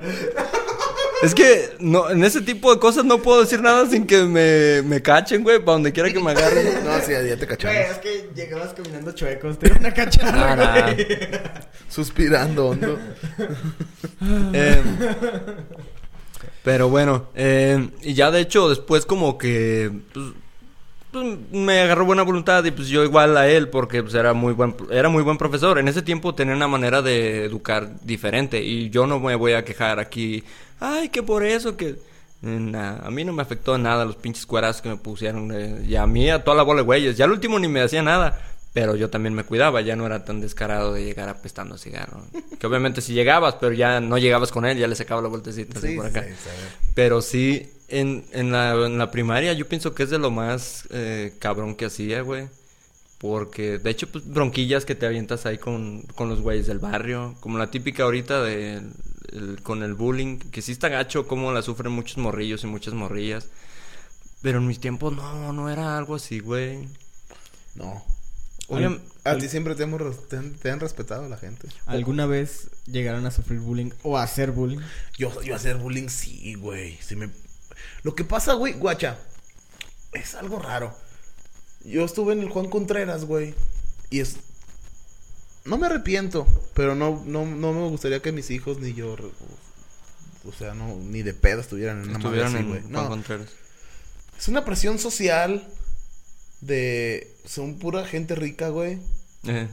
[1.22, 4.82] Es que no, en ese tipo de cosas no puedo decir nada sin que me,
[4.84, 6.84] me cachen, güey, para donde quiera que me agarren.
[6.86, 7.76] No, sí, ya te cachamos.
[7.76, 10.34] Güey, es que llegabas caminando chuecos, te iban a cachar.
[10.36, 10.96] Ah.
[11.90, 13.00] Suspirando hondo.
[14.54, 14.82] Eh,
[16.64, 20.34] pero bueno, eh, y ya de hecho después como que pues,
[21.12, 24.54] pues, me agarró buena voluntad y pues yo igual a él porque pues era muy
[24.54, 25.80] buen era muy buen profesor.
[25.80, 29.66] En ese tiempo tenía una manera de educar diferente y yo no me voy a
[29.66, 30.44] quejar aquí,
[30.80, 31.96] ay, que por eso que
[32.42, 35.52] Nah, a mí no me afectó nada los pinches cuerazos que me pusieron.
[35.54, 37.18] eh, y a mí, a toda la bola de güeyes.
[37.18, 38.42] Ya al último ni me hacía nada.
[38.72, 39.82] Pero yo también me cuidaba.
[39.82, 42.22] Ya no era tan descarado de llegar apestando a cigarro.
[42.58, 44.78] que obviamente si llegabas, pero ya no llegabas con él.
[44.78, 46.24] Ya le sacaba la vueltecita así Sí, por acá.
[46.24, 46.30] sí.
[46.96, 50.88] Pero sí, en, en, la, en la primaria yo pienso que es de lo más
[50.92, 52.48] eh, cabrón que hacía, güey.
[53.18, 57.36] Porque, de hecho, pues bronquillas que te avientas ahí con, con los güeyes del barrio.
[57.42, 58.82] Como la típica ahorita de
[59.34, 60.40] el- con el bullying.
[60.40, 63.48] Que sí está gacho como la sufren muchos morrillos y muchas morrillas.
[64.42, 66.88] Pero en mis tiempos no, no era algo así, güey.
[67.76, 68.04] No.
[69.26, 71.68] A ti siempre te, hemos, res- te, han, te han respetado la gente.
[71.88, 74.80] ¿Alguna vez llegaron a sufrir bullying o a hacer bullying?
[75.18, 76.98] Yo, yo hacer bullying, sí, güey.
[77.02, 77.30] Sí me...
[78.04, 79.18] Lo que pasa, güey, guacha,
[80.14, 80.96] es algo raro.
[81.84, 83.54] Yo estuve en el Juan Contreras, güey.
[84.10, 84.38] Y es...
[85.66, 89.16] No me arrepiento, pero no, no, no me gustaría que mis hijos ni yo...
[90.46, 92.82] O sea, no, ni de pedo estuvieran en una madre Estuvieron así, en güey.
[92.82, 93.50] Juan No, Contreras.
[94.38, 95.68] es una presión social
[96.62, 97.34] de...
[97.46, 99.00] Son pura gente rica, güey.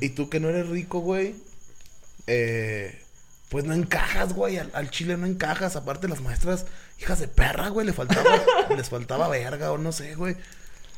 [0.01, 1.35] Y tú que no eres rico, güey,
[2.29, 3.03] eh,
[3.49, 4.59] pues no encajas, güey.
[4.59, 5.77] Al, al chile no encajas.
[5.77, 6.67] Aparte, las maestras,
[7.01, 8.41] hijas de perra, güey, le faltaba,
[8.77, 10.37] les faltaba verga o no sé, güey.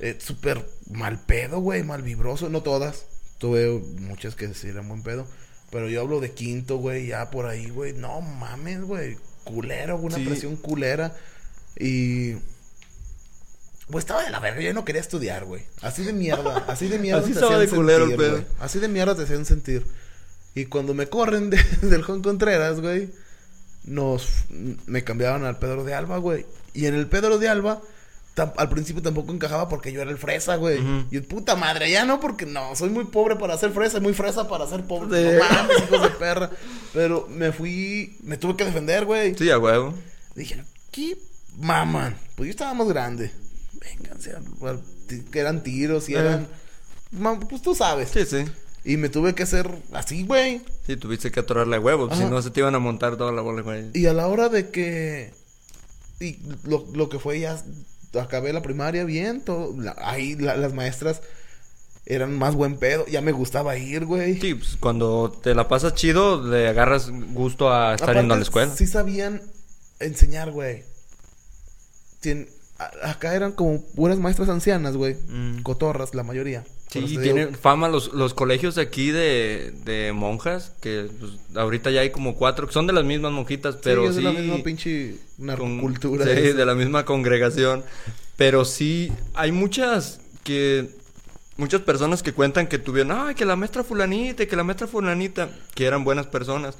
[0.00, 2.48] Eh, Súper mal pedo, güey, mal vibroso.
[2.48, 3.04] No todas.
[3.38, 3.68] Tuve
[4.00, 5.26] muchas que sí eran buen pedo.
[5.70, 7.92] Pero yo hablo de quinto, güey, ya por ahí, güey.
[7.92, 9.16] No mames, güey.
[9.44, 10.24] Culero, una Sí.
[10.24, 11.14] presión culera.
[11.78, 12.34] Y.
[13.90, 15.62] Pues estaba de la verga, yo no quería estudiar, güey.
[15.80, 18.46] Así de mierda, así de mierda Así te estaba de culero sentir.
[18.60, 19.86] Así de mierda te hacían sentir.
[20.58, 23.10] Y cuando me corren de- del Juan Contreras, güey,
[23.84, 24.28] nos
[24.86, 26.46] me cambiaban al Pedro de Alba, güey.
[26.74, 27.80] Y en el Pedro de Alba
[28.34, 30.78] tam- al principio tampoco encajaba porque yo era el fresa, güey.
[30.80, 31.06] Ujú.
[31.10, 34.48] Y puta madre, ya no porque no, soy muy pobre para ser fresa, muy fresa
[34.48, 35.08] para ser pobre.
[35.32, 35.36] Sí.
[35.38, 36.50] No mames, hijos de perra.
[36.92, 39.34] Pero me fui, me tuve que defender, güey.
[39.36, 39.94] sí, a huevo.
[40.34, 41.16] Dije, ¿qué
[41.58, 42.16] maman?
[42.36, 43.30] Pues yo estaba más grande.
[43.80, 44.34] Vénganse,
[45.30, 46.18] que eran tiros y Eh.
[46.18, 46.46] eran...
[47.48, 48.10] Pues tú sabes.
[48.10, 48.44] Sí, sí.
[48.84, 50.62] Y me tuve que hacer así, güey.
[50.86, 52.16] Sí, tuviste que atorarle a huevos.
[52.16, 53.86] Si no, se te iban a montar toda la bola, güey.
[53.94, 55.32] Y a la hora de que...
[56.20, 57.62] Y lo, lo que fue ya...
[58.18, 59.42] Acabé la primaria bien.
[59.42, 61.20] Todo, la- ahí la- las maestras
[62.06, 63.04] eran más buen pedo.
[63.06, 64.40] Ya me gustaba ir, güey.
[64.40, 68.42] Sí, pues cuando te la pasas chido, le agarras gusto a estar yendo a la
[68.42, 68.74] Aparte, escuela.
[68.74, 69.42] Sí sabían
[70.00, 70.84] enseñar, güey.
[72.22, 72.48] Tien-
[73.02, 75.16] Acá eran como puras maestras ancianas, güey.
[75.28, 75.62] Mm.
[75.62, 76.64] Cotorras, la mayoría.
[76.90, 82.00] Sí, tienen fama los, los colegios de aquí de, de monjas, que pues, ahorita ya
[82.00, 84.22] hay como cuatro, que son de las mismas monjitas, pero es sí...
[84.22, 85.16] la misma pinche
[85.56, 85.96] con-.
[86.00, 86.56] Sí, esa.
[86.56, 87.84] de la misma congregación.
[88.36, 90.96] Pero sí, hay muchas que...
[91.58, 94.86] Muchas personas que cuentan que tuvieron, ay, que la maestra fulanita, y que la maestra
[94.86, 96.76] fulanita, que eran buenas personas.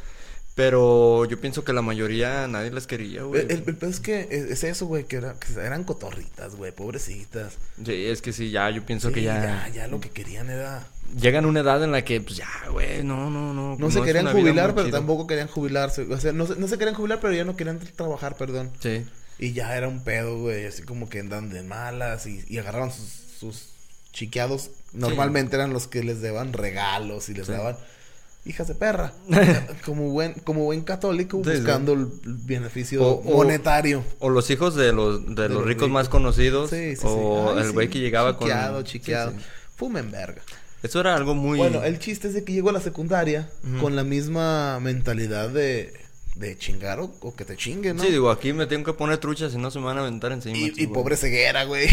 [0.58, 3.42] Pero yo pienso que la mayoría nadie les quería, güey.
[3.42, 6.56] El, el- el pedo es que es, es eso, güey, que, era- que eran cotorritas,
[6.56, 7.52] güey, pobrecitas.
[7.86, 10.50] Sí, es que sí, ya, yo pienso Sí, que ya, ya, ya lo que querían
[10.50, 10.84] era...
[11.16, 13.76] Llegan a una edad en la que, pues ya, güey, no, no, no.
[13.78, 16.02] No, se querían jubilar, pero tampoco querían jubilarse.
[16.12, 18.72] O sea, no, se- no se querían jubilar, pero ya no querían trabajar, perdón.
[18.80, 19.06] Sí.
[19.38, 22.90] Y ya era un pedo, güey, así como que andan de malas y, y agarraban
[22.90, 23.06] sus,
[23.38, 23.68] sus
[24.12, 24.72] chiqueados.
[24.92, 27.52] Normalmente eran los que les daban regalos y les Sí.
[27.52, 27.76] daban
[28.48, 29.12] hijas de perra.
[29.84, 34.02] como buen como buen católico buscando el beneficio O- o- monetario.
[34.18, 36.70] O los hijos de los, de los los ricos más conocidos.
[36.70, 37.06] Sí, sí, sí.
[37.06, 38.84] o Ay, el güey que llegaba chiqueado, con...
[38.84, 39.30] chiqueado.
[39.32, 39.36] Sí.
[39.76, 40.42] Fumen verga.
[40.82, 41.58] Eso era algo muy...
[41.58, 45.92] Bueno, el chiste es de que llegó a la secundaria con la misma mentalidad de,
[46.36, 48.02] de chingar o, o que te chinguen, ¿no?
[48.04, 50.30] Sí, digo, aquí me tengo que poner truchas si no se me van a aventar
[50.30, 50.56] encima.
[50.56, 51.88] y, y pobre ceguera, güey.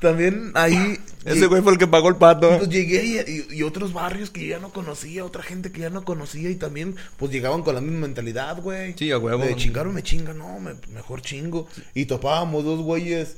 [0.00, 0.98] También ahí...
[1.24, 2.56] Ese güey fue el que pagó el pato.
[2.58, 5.80] Pues llegué y, y- y otros barrios que yo ya no conocía, otra gente que
[5.80, 8.94] ya no conocía y también pues llegaban con la misma mentalidad, güey.
[8.96, 9.42] Sí, a huevo.
[9.44, 11.66] De chingar o me chinga, no, me- mejor chingo.
[11.94, 13.36] Y topábamos dos güeyes,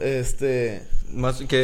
[0.00, 0.82] este...
[1.12, 1.56] Más que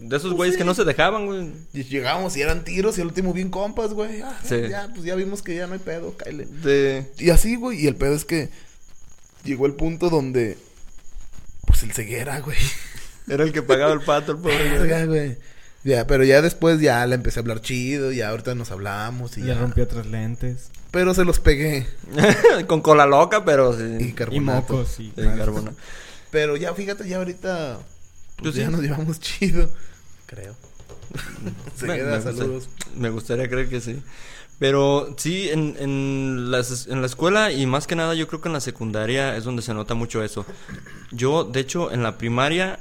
[0.00, 0.58] de esos güeyes sí.
[0.58, 1.50] que no se dejaban, güey.
[1.74, 4.20] y Llegábamos y eran tiros y al último bien compas, güey.
[4.22, 4.56] Ah, Sí.
[4.68, 6.46] Ya, pues ya vimos que ya no hay pedo, cáele.
[6.46, 7.06] De...
[7.18, 8.48] Y así, güey, y el pedo es que
[9.44, 10.56] llegó el punto donde...
[11.66, 12.56] Pues el ceguera, güey.
[13.28, 14.56] Era el que pagaba el pato, el pobre.
[14.78, 15.36] Verga, güey.
[15.84, 19.42] Ya, pero ya después ya le empecé a hablar chido, y ahorita nos hablamos y
[19.42, 19.54] Le ya.
[19.60, 20.70] rompió otros lentes.
[20.90, 21.86] Pero se los pegué.
[22.66, 24.04] Con cola loca, pero Y sí.
[24.08, 24.72] Y carbonato.
[24.74, 25.12] mocos, sí.
[25.16, 25.76] Sí, carbonato.
[26.30, 27.78] Pero ya, fíjate, ya ahorita.
[28.42, 28.72] Pues ya sí.
[28.72, 29.70] nos llevamos chido.
[30.26, 30.54] Creo.
[31.76, 32.68] se Me- queda, me gusta- saludos.
[32.96, 34.02] Me gustaría creer que sí.
[34.58, 38.48] Pero sí, en, en, las- en la escuela y más que nada yo creo que
[38.48, 40.46] en la secundaria es donde se nota mucho eso.
[41.12, 42.80] Yo, de hecho, en la primaria,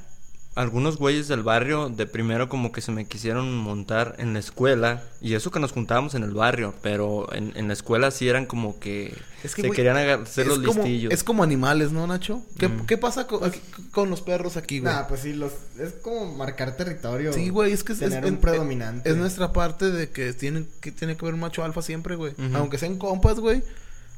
[0.56, 5.04] algunos güeyes del barrio de primero como que se me quisieron montar en la escuela.
[5.20, 8.46] Y eso que nos juntábamos en el barrio, pero en, en la escuela sí eran
[8.46, 9.14] como que,
[9.44, 11.12] Es que, se güey, querían ser los como, listillos.
[11.14, 12.42] es como animales, ¿no, Nacho?
[12.58, 12.86] ¿Qué, Mm.
[12.86, 13.60] qué pasa con, aquí-
[13.92, 14.94] con los perros aquí, güey?
[14.94, 17.34] Nah, pues sí, los, es como marcar territorio.
[17.34, 19.10] sí, güey, es que es, Tener es- un predominante.
[19.10, 22.34] es nuestra parte de que tiene que, tiene que haber un macho alfa siempre, güey.
[22.54, 23.62] Aunque sean compas, güey,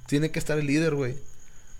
[0.05, 1.15] tiene que estar el líder, güey.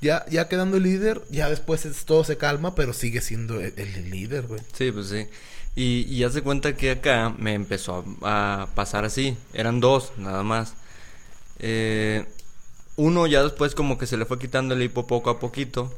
[0.02, 3.74] Ya, ya quedando el líder, ya después es- todo se calma, pero sigue siendo el,
[3.78, 4.62] el líder, güey.
[4.74, 5.28] Sí, pues sí.
[5.76, 9.38] Y, y haz de cuenta que acá me empezó a, pasar así.
[9.54, 10.74] Eran dos, nada más.
[11.60, 12.26] Eh,
[12.96, 15.94] uno ya después como que se le fue quitando el hipo poco a poquito.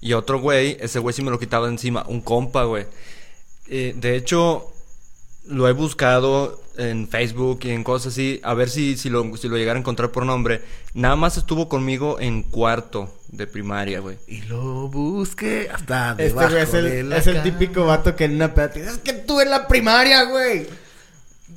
[0.00, 2.04] Y otro güey, ese güey sí me lo quitaba encima.
[2.08, 2.86] Un compa, güey.
[3.68, 4.72] Eh, de hecho,
[5.46, 8.40] lo he buscado en Facebook y en cosas así.
[8.42, 10.62] A ver si, si, lo, si lo llegara a encontrar por nombre.
[10.94, 14.18] Nada más estuvo conmigo en cuarto de primaria, güey.
[14.26, 17.44] Y lo busqué hasta Este debajo güey es de el, la es el cama.
[17.44, 20.66] típico vato que en una peda es que tú en la primaria, güey.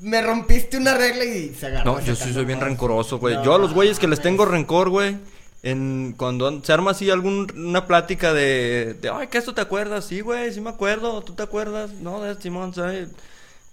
[0.01, 1.93] Me rompiste una regla y se agarró.
[1.93, 3.35] No, yo sí soy bien rencoroso, güey.
[3.35, 5.17] No yo a los güeyes que les tengo rencor, güey,
[5.63, 10.05] en cuando an- se arma así alguna plática de, de, ay, que esto te acuerdas,
[10.05, 11.91] sí, güey, sí me acuerdo, ¿tú te acuerdas?
[11.91, 13.09] No, de Simón, ¿sabes?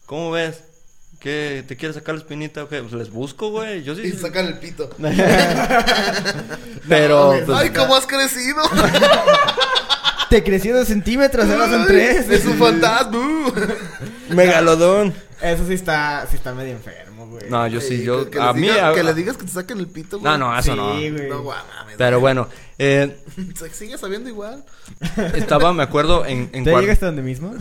[0.06, 0.62] ¿Cómo ves?
[1.22, 2.64] ¿Qué, te quieres sacar la espinita?
[2.64, 2.80] o qué?
[2.80, 3.82] Pues les busco, güey.
[3.84, 4.02] Yo sí.
[4.02, 4.90] Y sacan el pito.
[6.88, 8.60] Pero, No, pues, ¡Ay, cómo has crecido!
[10.30, 12.28] Te creció dos centímetros, ahora son tres.
[12.30, 13.20] Es un fantasma.
[14.30, 15.12] megalodón.
[15.42, 17.50] Eso sí está, sí está medio enfermo, güey.
[17.50, 19.50] No, yo sí, yo, que, que a mí, diga- a- que le digas que te
[19.52, 20.32] saquen el pito, güey.
[20.32, 20.88] no, no, eso Sí, no.
[20.92, 21.28] güey.
[21.28, 21.96] No, guau, mames.
[21.98, 23.18] Pero bueno, eh,
[23.58, 24.64] Se sigue sabiendo igual.
[25.34, 27.54] estaba, me acuerdo, en, en ¿Te cuar- llegas hasta donde mismo?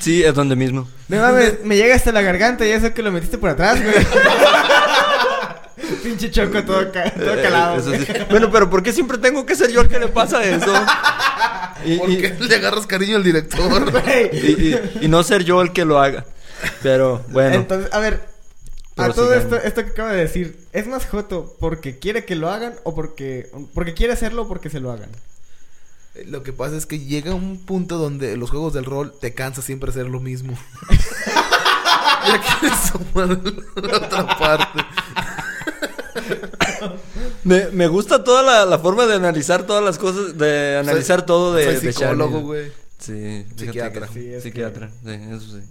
[0.00, 0.88] Sí, es donde mismo.
[1.08, 3.94] No mames, me llega hasta la garganta y eso que lo metiste por atrás, güey.
[6.02, 7.76] Pinche choco todo, ca- todo Eh, calado.
[7.78, 8.04] eso güey.
[8.06, 8.12] sí.
[8.30, 10.72] Bueno, pero ¿por qué siempre tengo que ser yo el que le pasa eso?
[11.84, 13.90] Y- ¿Por y- qué le agarras cariño al director?
[14.04, 14.30] Güey.
[14.32, 16.24] y, y- y no ser yo el que lo haga.
[16.82, 18.20] Pero bueno, Entonces, a ver,
[18.96, 19.44] a todo sigamos.
[19.54, 22.94] esto, esto que acaba de decir, ¿es más joto porque quiere que lo hagan o
[22.94, 25.08] porque, porque quiere hacerlo o porque se lo hagan?
[26.26, 29.62] Lo que pasa es que llega un punto donde los juegos del rol te cansa
[29.62, 30.58] siempre hacer lo mismo.
[32.26, 33.28] ya quieres sumar
[33.82, 34.84] la otra parte.
[37.44, 41.26] Me, me gusta toda la, la forma de analizar todas las cosas, de analizar Soy-
[41.26, 42.72] todo de, Soy psicólogo, güey.
[42.98, 44.06] Sí, Psiquiatra.
[44.08, 45.62] que- Sí, es psiquiatra, sí, eso sí.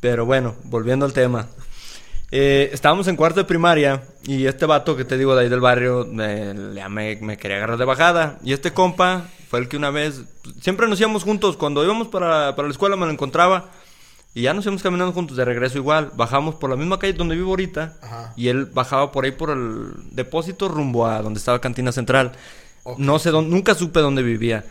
[0.00, 1.48] Pero bueno, volviendo al tema.
[2.34, 5.60] Eh, estábamos en cuarto de primaria y este vato que te digo de ahí del
[5.60, 8.38] barrio me, ya me, me quería agarrar de bajada.
[8.42, 10.22] Y este compa fue el que una vez,
[10.62, 13.68] siempre nos íbamos juntos, cuando íbamos para, para la escuela me lo encontraba
[14.32, 16.10] y ya nos íbamos caminando juntos de regreso igual.
[16.16, 18.32] Bajamos por la misma calle donde vivo ahorita Ajá.
[18.34, 22.32] y él bajaba por ahí por el depósito rumbo a donde estaba Cantina Central.
[22.96, 24.64] No sé dónde, nunca supe dónde vivía.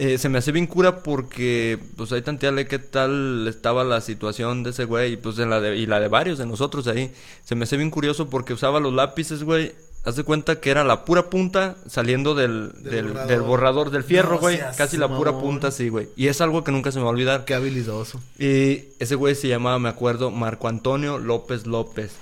[0.00, 4.62] Eh, se me hace bien cura porque, pues ahí tanteale qué tal estaba la situación
[4.62, 7.12] de ese güey, y pues en la de, y la de varios de nosotros ahí.
[7.44, 9.72] Se me hace bien curioso porque usaba los lápices, güey.
[10.04, 13.28] Haz de cuenta que era la pura punta saliendo del, Del del, borrador.
[13.28, 14.60] del borrador, del fierro, No güey.
[14.76, 16.08] Casi la pura punta, sí, güey.
[16.16, 17.44] Y es algo que nunca se me va a olvidar.
[17.44, 18.20] Qué habilidoso.
[18.38, 22.12] Y ese güey se llamaba, me acuerdo, Marco Antonio López López.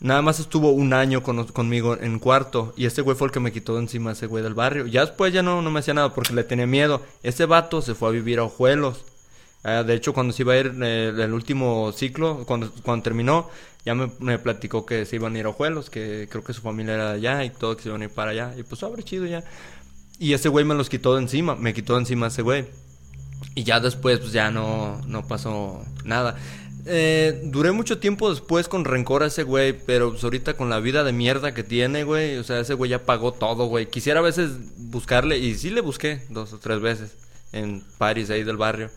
[0.00, 2.74] Nada más estuvo un año con- conmigo en cuarto.
[2.76, 4.86] Y ese güey fue el que me quitó de encima ese güey del barrio.
[4.86, 7.02] Ya después ya no, no me hacía nada porque le tenía miedo.
[7.22, 9.04] Ese vato se fue a vivir a Ojuelos.
[9.62, 13.48] Ah, de hecho, cuando se iba a ir eh, el último ciclo, cuando, cuando terminó,
[13.86, 16.94] ya me, platicó que se iban a ir a Ojuelos, que creo que su familia
[16.94, 18.52] era allá y todo, que se iban a ir para allá.
[18.58, 19.42] Y pues, abre chido ya.
[20.18, 22.66] Y ese güey me los quitó de encima, me quitó de encima ese güey.
[23.54, 26.36] Y ya después, pues ya no, no pasó nada.
[26.86, 30.80] Eh, duré mucho tiempo después con rencor a ese güey, pero pues ahorita con la
[30.80, 33.86] vida de mierda que tiene, güey, o sea, ese güey ya pagó todo, güey.
[33.86, 37.16] Quisiera a veces buscarle, y sí le busqué dos o tres veces
[37.52, 38.90] en París ahí del barrio.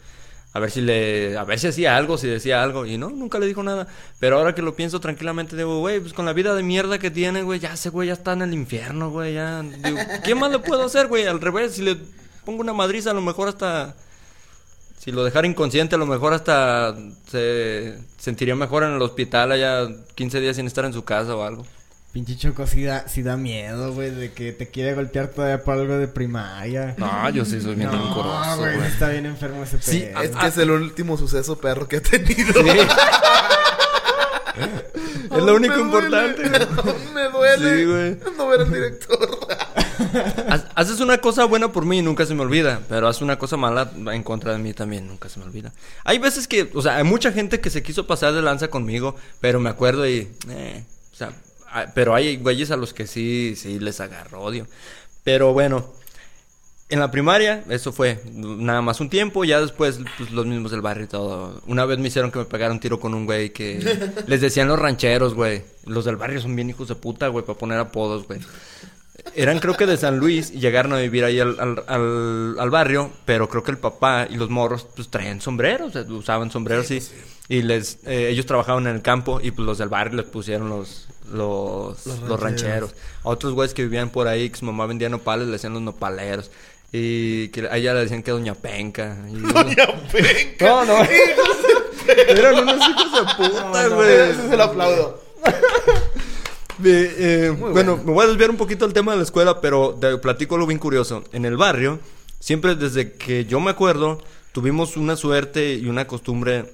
[0.54, 3.38] A ver si le, a ver si hacía algo, si decía algo, y no, nunca
[3.40, 3.88] le dijo nada.
[4.20, 7.12] Pero ahora que lo pienso tranquilamente, digo, güey, pues con la vida de mierda que
[7.12, 9.62] tiene, güey, ya ese güey ya está en el infierno, güey, ya.
[9.62, 11.26] Digo, ¿qué más le puedo hacer, güey?
[11.26, 11.98] Al revés, si le
[12.44, 13.96] pongo una madriza, a lo mejor hasta
[15.08, 16.94] si lo dejara inconsciente, a lo mejor hasta
[17.30, 21.44] se sentiría mejor en el hospital allá 15 días sin estar en su casa o
[21.46, 21.66] algo.
[22.12, 25.76] Pinche Choco sí da, sí da miedo, güey, de que te quiere golpear todavía por
[25.76, 26.94] algo de primaria.
[26.98, 28.88] No, yo sí soy bien No, rencoroso, güey, güey.
[28.90, 30.22] está bien enfermo ese Sí, pedo.
[30.24, 32.54] Es Ah, que es el último suceso perro que he tenido.
[34.58, 36.50] Es lo único importante.
[37.14, 37.78] me duele.
[37.78, 38.36] Sí, güey.
[38.38, 39.37] No ver al director.
[40.76, 43.58] Haces una cosa buena por mí y nunca se me olvida, pero haces una cosa
[43.58, 45.74] mala en contra de mí también, nunca se me olvida.
[46.04, 49.16] Hay veces que, o sea, hay mucha gente que se quiso pasar de lanza conmigo,
[49.40, 51.32] pero me acuerdo y, eh, o sea,
[51.72, 54.68] ah, pero hay güeyes a los que sí, sí les agarro odio.
[55.24, 55.92] Pero bueno,
[56.90, 60.82] en la primaria, eso fue nada más un tiempo, ya después pues, los mismos del
[60.82, 61.62] barrio y todo.
[61.68, 63.80] Una vez me hicieron que me pegara un tiro con un güey que
[64.28, 65.64] les decían los rancheros, güey.
[65.86, 68.40] Los del barrio son bien hijos de puta, güey, para poner apodos, güey.
[69.36, 72.70] Eran creo que de San Luis y llegaron a vivir ahí al, al, al- al
[72.70, 76.90] barrio, pero creo que el papá y los morros pues traían sombreros, sea, usaban sombreros
[76.92, 77.02] y,
[77.50, 80.70] y les eh, ellos trabajaban en el campo y pues los del barrio les pusieron
[80.70, 82.96] los los, Los los rancheros.
[83.24, 85.82] A otros güeyes que vivían por ahí, que su mamá vendía nopales, le decían los
[85.82, 86.50] nopaleros.
[86.94, 89.18] Y que a ella le decían que Doña Penca.
[89.28, 89.34] y-
[90.62, 90.98] No, no.
[92.28, 94.14] Eran unos hijos de puta, güey.
[94.32, 95.22] Ese se lo aplaudo.
[96.84, 97.98] Eh, bueno.
[97.98, 100.68] me voy a desviar un poquito del tema de la escuela, pero te platico algo
[100.68, 101.24] bien curioso.
[101.32, 102.00] En el barrio,
[102.40, 106.74] siempre desde que yo me acuerdo, tuvimos una suerte y una costumbre.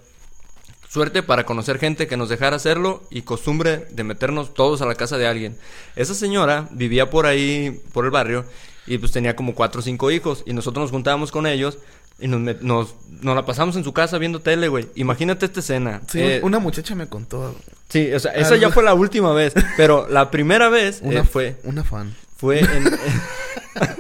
[0.90, 4.94] Suerte para conocer gente que nos dejara hacerlo y costumbre de meternos todos a la
[4.94, 5.58] casa de alguien.
[5.96, 8.46] Esa señora vivía por ahí, por el barrio,
[8.86, 10.44] y pues tenía como cuatro o cinco hijos.
[10.46, 11.80] Y nosotros nos juntábamos con ellos
[12.24, 14.88] y nos, nos, nos la pasamos en su casa viendo tele, güey.
[14.96, 16.02] Imagínate esta escena.
[16.08, 17.54] Sí, Eh, una muchacha me contó.
[17.90, 19.54] Sí, o sea, esa ya fue la última vez.
[19.78, 22.16] Pero la primera vez Una, eh, fue, una fan.
[22.38, 22.68] fue en,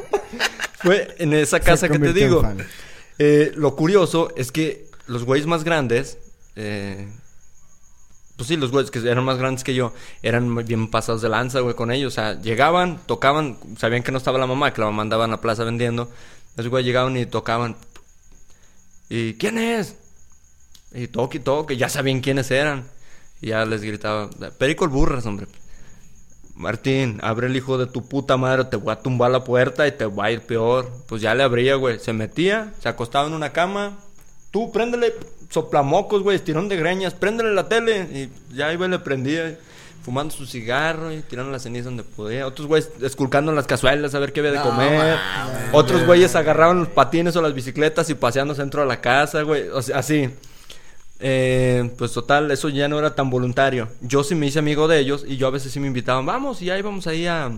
[0.80, 2.42] fue en esa casa que te digo.
[3.20, 6.18] Eh, lo curioso es que los güeyes más grandes,
[6.56, 7.10] eh,
[8.38, 11.60] pues sí, los güeyes que eran más grandes que yo, eran bien pasados de lanza,
[11.60, 12.14] güey, con ellos.
[12.14, 15.32] O sea, llegaban, tocaban, sabían que no estaba la mamá, que la mamá andaba en
[15.32, 16.10] la plaza vendiendo.
[16.56, 17.76] Los güeyes llegaban y tocaban.
[19.10, 19.96] ¿Y quién es?
[20.94, 22.86] Y toque y toque, ya sabían quiénes eran.
[23.42, 25.48] Y ya les gritaba, Perico el burras, hombre.
[26.56, 29.92] Martín, abre el hijo de tu puta madre, te voy a tumbar la puerta y
[29.92, 30.92] te va a ir peor.
[31.08, 32.00] Pues ya le abría, güey.
[32.00, 33.98] Se metía, se acostaba en una cama.
[34.52, 35.14] Tú, préndele
[35.50, 38.08] soplamocos, güey, estirón de greñas, préndele la tele.
[38.14, 39.58] Y ya iba le prendía,
[40.04, 42.46] fumando su cigarro y tirando la ceniza donde podía.
[42.46, 45.18] Otros güeyes esculcando en las cazuelas a ver qué había de No comer.
[45.72, 49.70] Otros güeyes agarraban los patines o las bicicletas y paseando dentro de la casa, güey.
[49.70, 50.30] O sea, así.
[51.26, 53.88] Eh, pues total, eso ya no era tan voluntario.
[54.02, 56.62] Yo sí me hice amigo de ellos y yo a veces sí me invitaban, vamos,
[56.62, 57.50] y ahí vamos ahí a,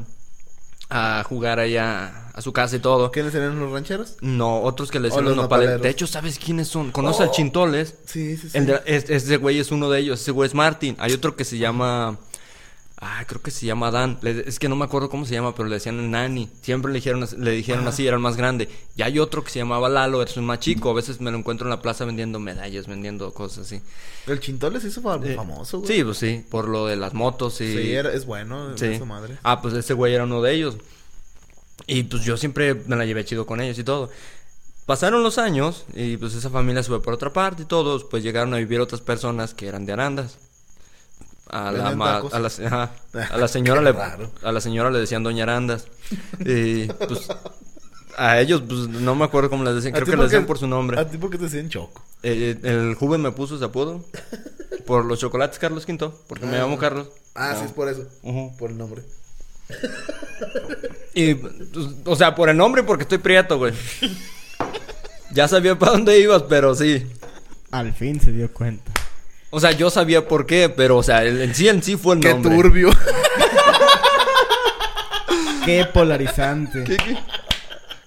[0.90, 3.10] a jugar allá a su casa y todo.
[3.12, 4.18] ¿Quiénes eran los rancheros?
[4.22, 5.82] No, otros que le decían los los nopaleros.
[5.82, 6.92] De hecho, ¿sabes quiénes son?
[6.92, 7.26] ¿Conoce Oh.
[7.26, 7.96] al Chintoles?
[8.06, 8.58] Sí, sí, sí.
[8.58, 10.22] El de- es- ese güey es uno de ellos.
[10.22, 10.96] Ese güey es Martin.
[11.00, 12.18] Hay otro que se llama.
[13.08, 14.18] Ah, creo que se llama Dan.
[14.24, 16.50] Le- es que no me acuerdo cómo se llama, pero le decían Nani.
[16.64, 18.68] Siempre le dijeron, le dijeron así, era el más grande.
[18.96, 20.90] Y hay otro que se llamaba Lalo, es un más chico.
[20.90, 23.80] A veces me lo encuentro en la plaza vendiendo medallas, vendiendo cosas así.
[24.26, 25.94] El Chintole se hizo Eh, famoso, güey.
[25.98, 27.72] Sí, pues sí, por lo de las motos y...
[27.74, 28.98] Sí, era- es bueno, Sí.
[28.98, 29.38] su madre.
[29.44, 30.78] Ah, pues ese güey era uno de ellos.
[31.86, 34.10] Y pues yo siempre me la llevé chido con ellos y todo.
[34.88, 38.24] Pasaron los años y pues esa familia se fue por otra parte y todos, pues
[38.24, 40.38] llegaron a vivir otras personas que eran de Arandas.
[41.50, 42.92] A la, ma- a la, se- ajá,
[43.32, 44.32] a la señora le raro.
[44.44, 45.88] a la señora le decían Doña Arandas.
[46.40, 47.28] Y pues
[48.18, 50.58] a ellos pues no me acuerdo cómo les decían, ¿A creo que les decían por
[50.58, 51.00] su nombre.
[51.00, 52.02] ¿A ti por qué te decían Choco?
[52.24, 54.04] Eh, el joven me puso ese apodo
[54.88, 57.10] por los chocolates Carlos V, porque me llamo Carlos.
[57.36, 58.08] Ah, sí, es por eso.
[58.58, 59.04] Por el nombre.
[61.14, 61.54] Y, pues,
[62.06, 63.74] o sea, por el nombre porque estoy prieto, güey.
[65.32, 67.06] Ya sabía para dónde ibas, pero sí.
[67.72, 68.92] Al fin se dio cuenta.
[69.56, 72.16] O sea, yo sabía por qué, pero, o sea, el- en sí en sí fue
[72.16, 72.54] el Qué nombre.
[72.56, 72.90] turbio.
[75.66, 76.84] Qué polarizante.
[76.84, 77.18] ¿Qué, qué?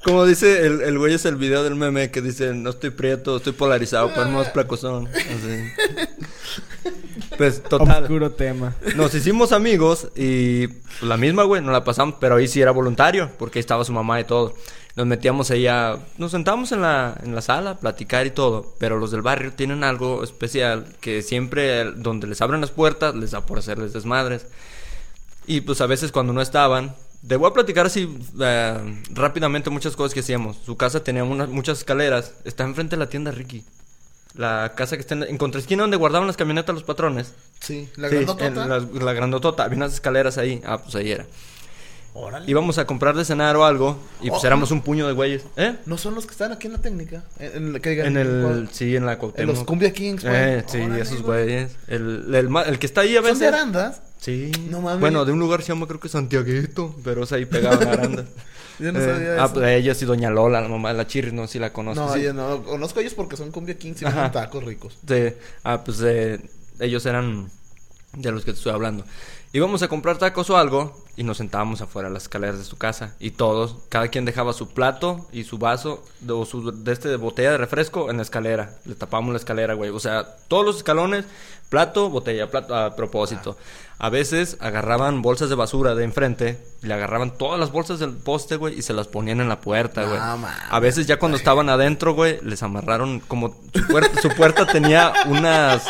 [0.05, 3.39] Como dice el, el güey es el video del meme que dice, no estoy prieto,
[3.39, 5.09] estoy polarizado, pero no es placosón.
[5.09, 6.93] Así.
[7.37, 8.05] Pues, total.
[8.05, 8.75] Oscuro tema.
[8.95, 12.71] Nos hicimos amigos y pues, la misma, güey, nos la pasamos, pero ahí sí era
[12.71, 14.55] voluntario, porque ahí estaba su mamá y todo.
[14.99, 15.97] Nos metíamos ahí a...
[16.17, 19.53] Nos sentábamos en la, en la sala a platicar y todo, pero los del barrio
[19.53, 24.47] tienen algo especial que siempre donde les abren las puertas les da por hacerles desmadres.
[25.47, 26.97] Y pues a veces cuando no estaban,
[27.27, 30.57] te voy a platicar así eh, rápidamente muchas cosas que hacíamos.
[30.67, 33.65] Su casa tenía unas, muchas escaleras, está enfrente de la tienda Ricky.
[34.35, 37.35] La casa que está en, en contraesquina donde guardaban las camionetas los patrones.
[37.61, 38.47] Sí, la Sí, grandotota.
[38.49, 39.63] en la, la grandotota.
[39.63, 40.61] Había unas escaleras ahí.
[40.67, 41.25] Ah, pues ahí era.
[42.21, 42.51] Órale.
[42.51, 43.97] Íbamos a comprar de cenar o algo.
[44.21, 44.47] Y pues Oh.
[44.47, 45.45] éramos un puño de güeyes.
[45.57, 45.77] ¿Eh?
[45.87, 47.23] No son los que están aquí en la técnica.
[47.39, 48.43] En, en la- que digan- En el...
[48.45, 48.69] ¿cuál?
[48.73, 49.55] Sí, en la En Cuauhtémoc.
[49.57, 50.35] los Cumbia Kings, güey.
[50.37, 51.45] Eh, sí, Órale, esos güey.
[51.45, 51.77] güeyes.
[51.87, 53.39] El, el, que está ahí a ¿Son veces.
[53.41, 54.03] de Arandas?
[54.21, 54.51] Sí.
[54.69, 55.01] No mames.
[55.01, 56.95] Bueno, de un lugar se llama creo que Santiaguito.
[57.05, 58.25] Pero es ahí pegado en Aranda.
[58.81, 59.55] Yo no Eh, sabía Ah, eso.
[59.55, 61.33] pues ella sí, Doña Lola, la mamá de la Chirri.
[61.33, 62.01] No sé si la conoces.
[62.03, 62.23] No, sí.
[62.23, 62.63] yo no.
[62.63, 64.99] Conozco a ellos porque son Cumbia Kings y venden tacos ricos.
[65.09, 65.33] Sí.
[65.65, 66.39] Ah, pues eh,
[66.81, 67.49] ellos eran
[68.17, 69.05] de los que te estoy hablando.
[69.53, 72.77] Íbamos a comprar tacos o algo y nos sentábamos afuera de las escaleras de su
[72.77, 76.93] casa y todos, cada quien dejaba su plato y su vaso de, o su de
[76.93, 78.77] este de botella de refresco en la escalera.
[78.85, 79.91] Le tapamos la escalera, güey.
[79.91, 81.25] O sea, todos los escalones,
[81.71, 83.57] plato, botella, plato a propósito.
[83.99, 88.13] A veces agarraban bolsas de basura de enfrente, y le agarraban todas las bolsas del
[88.13, 90.19] poste, güey, y se las ponían en la puerta, güey.
[90.21, 94.67] No, a veces ya cuando estaban adentro, güey, les amarraron como su puerta, su puerta
[94.67, 95.83] tenía unas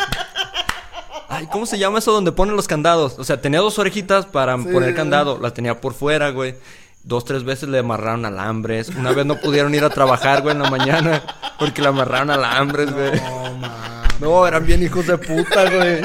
[1.29, 3.19] Ay, ¿cómo se llama eso donde ponen los candados?
[3.19, 4.63] O sea, tenía dos orejitas para Sí.
[4.71, 6.55] poner candado, las tenía por fuera, güey.
[7.03, 8.89] Dos, tres veces le amarraron alambres.
[8.89, 11.23] Una vez no pudieron ir a trabajar, güey, en la mañana
[11.59, 13.11] porque le amarraron alambres, güey.
[13.21, 14.19] No, mames.
[14.19, 16.01] No, eran bien hijos de puta, güey.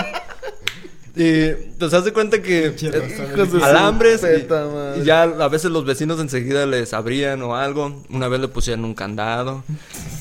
[1.17, 6.19] Y pues haz de cuenta que eh, alambres peta y, ya a veces los vecinos
[6.21, 8.03] enseguida les abrían o algo.
[8.11, 9.63] Una vez le pusieron un candado.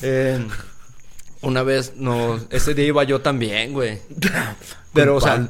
[0.02, 0.38] Eh,
[1.42, 3.98] una vez nos ese día iba yo también, güey.
[4.94, 5.48] Pero o sea,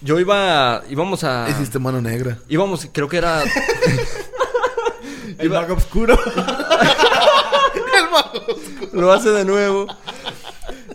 [0.00, 2.38] yo iba íbamos a Hiciste mano negra.
[2.48, 3.42] íbamos, creo que era
[5.38, 6.18] El mago oscuro.
[8.92, 9.86] lo hace de nuevo.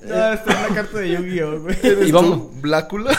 [0.03, 1.77] no, esta es la carta de Yu-Gi-Oh, güey.
[1.83, 3.11] ¿Eres Y vamos- tú, Blácula?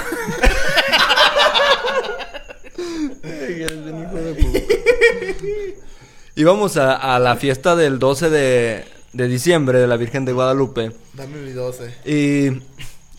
[6.35, 10.93] Íbamos a, a la fiesta del 12 de, de diciembre de la Virgen de Guadalupe.
[11.13, 11.95] Dame mi 12.
[12.07, 12.63] Y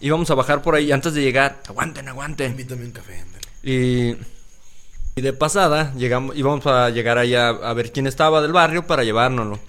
[0.03, 1.61] íbamos a bajar por ahí antes de llegar.
[1.67, 2.51] Aguanten, aguanten.
[2.51, 3.45] Invítame un café, ándale.
[3.63, 4.17] Y,
[5.15, 9.03] y de pasada llegamos, íbamos a llegar allá a ver quién estaba del barrio para
[9.03, 9.59] llevárnoslo.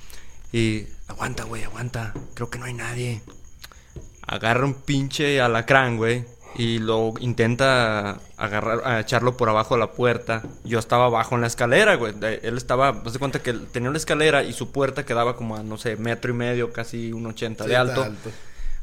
[0.53, 2.13] Y aguanta, güey, aguanta.
[2.35, 3.23] Creo que no hay nadie.
[4.27, 6.25] Agarra un pinche alacrán, güey.
[6.57, 10.43] Y lo intenta agarrar, a echarlo por abajo de la puerta.
[10.65, 12.15] Yo estaba abajo en la escalera, güey.
[12.43, 15.65] Él estaba, de cuenta que él tenía una escalera y su puerta quedaba como a,
[15.65, 18.07] no sé, metro y medio, casi un ochenta Sí, de alto.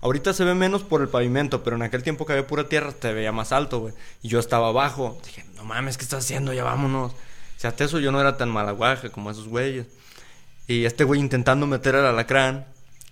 [0.02, 2.92] Ahorita se ve menos por el pavimento, pero en aquel tiempo que había pura tierra
[2.92, 3.94] te veía más alto, güey.
[4.24, 5.20] Y yo estaba abajo.
[5.24, 6.54] Dije, no mames, ¿qué estás haciendo?
[6.54, 7.12] Ya vámonos.
[7.12, 9.86] O sea, hasta eso yo no era tan malaguaje como esos güeyes.
[10.68, 12.66] Y este güey intentando meter el alacrán.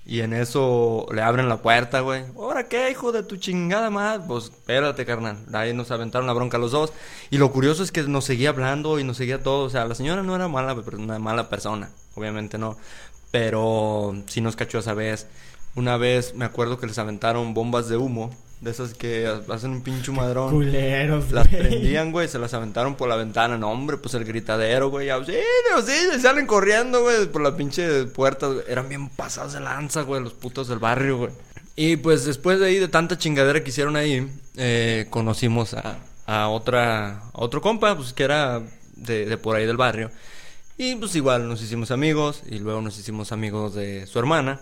[0.03, 2.23] Y en eso le abren la puerta, güey.
[2.35, 4.23] ¿Ahora qué, hijo de tu chingada madre?
[4.27, 5.37] Pues espérate, carnal.
[5.53, 6.91] Ahí nos aventaron la bronca los dos.
[7.29, 9.65] Y lo curioso es que nos seguía hablando y nos seguía todo.
[9.65, 11.91] O sea, la señora no era mala, una mala persona.
[12.15, 12.75] Obviamente no.
[13.29, 15.27] Pero sí nos cachó esa vez.
[15.75, 18.35] Una vez me acuerdo que les aventaron bombas de humo.
[18.61, 20.51] De esas que hacen un pinche madrón.
[20.51, 21.61] Culeros, Las güey.
[21.61, 23.57] prendían, güey, se las aventaron por la ventana.
[23.57, 25.07] No, hombre, pues el gritadero, güey.
[25.25, 25.31] Sí,
[25.85, 28.49] sí, sí, salen corriendo, güey, por la pinche puerta.
[28.67, 31.31] Eran bien pasados de lanza, güey, los putos del barrio, güey.
[31.77, 36.49] Y pues después de ahí, de tanta chingadera que hicieron ahí, eh, conocimos a, a
[36.49, 38.61] otra, a otro compa, pues que era
[38.97, 40.11] de, de por ahí del barrio.
[40.77, 44.59] Y pues igual nos hicimos amigos y luego nos hicimos amigos de su hermana.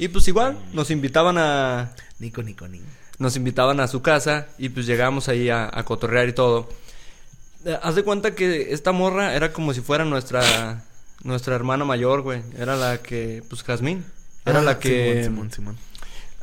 [0.00, 2.84] Y pues igual nos invitaban a, Nico, Nico, Nico.
[3.18, 6.68] nos invitaban a su casa y pues llegábamos ahí a, a cotorrear y todo.
[7.66, 10.82] Eh, Haz de cuenta que esta morra era como si fuera nuestra
[11.22, 12.40] nuestra hermana mayor, güey.
[12.56, 14.04] Era la que, pues Jazmín.
[14.46, 15.24] Era Ah, la que...
[15.24, 15.90] Simón, Simón, Simón.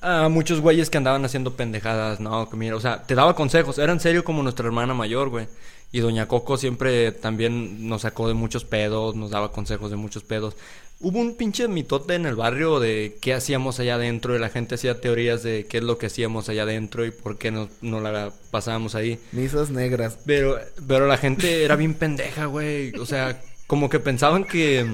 [0.02, 3.80] A muchos güeyes que andaban haciendo pendejadas, no, que mira, o sea, te daba consejos,
[3.80, 5.48] era en serio como nuestra hermana mayor, güey.
[5.92, 10.22] Y Doña Coco siempre también nos sacó de muchos pedos, nos daba consejos de muchos
[10.24, 10.56] pedos.
[11.00, 14.76] Hubo un pinche mitote en el barrio de qué hacíamos allá adentro y la gente
[14.76, 18.00] hacía teorías de qué es lo que hacíamos allá adentro y por qué no, no
[18.00, 19.20] la pasábamos ahí.
[19.32, 20.18] Misas negras.
[20.26, 22.94] Pero, pero la gente era bien pendeja, güey.
[22.98, 24.92] O sea, como que pensaban que...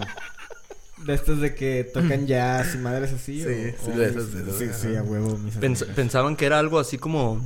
[1.05, 3.41] De estos de que tocan jazz y madres así.
[3.41, 5.37] Sí, o- sí, o- de esos, de esos, Sí, a huevo.
[5.37, 5.95] misas Pens- negras.
[5.95, 7.45] pensaban que era algo así como.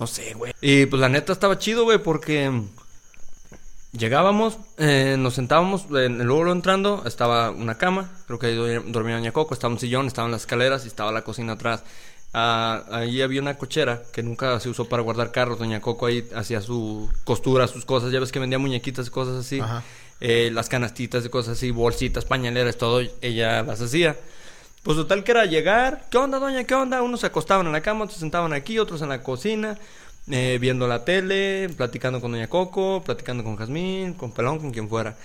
[0.00, 0.52] No sé, güey.
[0.60, 2.50] Y pues la neta estaba chido, güey, porque.
[3.92, 9.16] Llegábamos, eh, nos sentábamos, en, luego entrando, estaba una cama, creo que ahí do- dormía
[9.16, 11.82] Doña Coco, estaba un sillón, estaban las escaleras y estaba la cocina atrás.
[12.34, 15.58] Ah, ahí había una cochera que nunca se usó para guardar carros.
[15.58, 18.12] Doña Coco ahí hacía su costura, sus cosas.
[18.12, 19.58] Ya ves que vendía muñequitas y cosas así.
[20.20, 24.16] Eh, las canastitas de cosas así, bolsitas, pañaleras, todo, ella las hacía.
[24.82, 26.64] Pues total que era llegar, ¿qué onda, doña?
[26.64, 27.00] ¿Qué onda?
[27.02, 29.78] Unos se acostaban en la cama, otros se sentaban aquí, otros en la cocina,
[30.30, 34.88] eh, viendo la tele, platicando con doña Coco, platicando con Jazmín, con Pelón, con quien
[34.88, 35.16] fuera.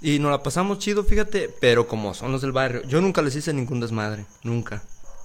[0.00, 3.36] Y nos la pasamos chido, fíjate, pero como son los del barrio, yo nunca les
[3.36, 4.82] hice ningún desmadre, nunca.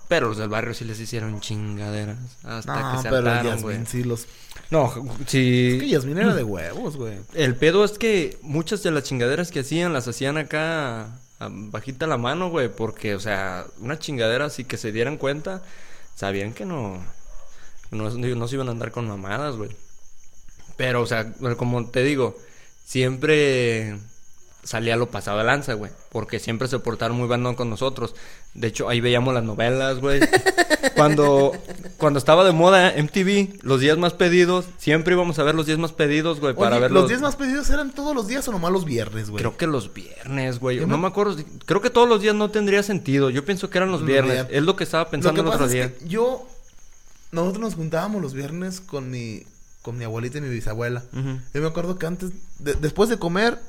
[0.07, 3.77] Pero los del barrio sí les hicieron chingaderas, hasta No, que se pero hartaron, güey.
[3.77, 4.27] Yasmín sí los...
[4.69, 4.93] No,
[5.25, 5.69] sí.
[5.73, 7.17] Es que Yasmín era de huevos, güey.
[7.33, 12.17] El pedo es que muchas de las chingaderas que hacían las hacían acá bajita la
[12.17, 15.61] mano, güey, porque, o sea, una chingadera así que se dieran cuenta,
[16.15, 17.03] sabían que no,
[17.91, 19.69] no, no se iban a andar con mamadas, güey.
[20.77, 22.37] Pero, o sea, como te digo,
[22.83, 23.97] siempre
[24.63, 28.15] salía lo pasado de lanza, güey, porque siempre se portaron muy bandón con nosotros.
[28.55, 30.19] De hecho, ahí veíamos las novelas, güey.
[30.95, 31.51] Cuando,
[31.97, 35.77] cuando estaba de moda MTV, los días más pedidos, siempre íbamos a ver los días
[35.79, 38.51] más pedidos, güey, para Oye, ver ¿los días más pedidos eran todos los días o
[38.53, 39.39] nomás los viernes, güey?
[39.41, 40.79] Creo que los viernes, güey.
[40.79, 41.35] No me- me acuerdo.
[41.65, 43.29] Creo que todos los días no tendría sentido.
[43.29, 44.45] Yo pienso que eran los viernes.
[44.51, 45.85] Es lo que estaba Lo pensando que el otro día.
[45.85, 46.47] es que yo...
[47.31, 49.43] Nosotros nos juntábamos los viernes con mi...
[49.81, 51.03] Con mi abuelita y mi bisabuela.
[51.53, 52.31] Yo me acuerdo que antes...
[52.57, 53.59] de- después de comer,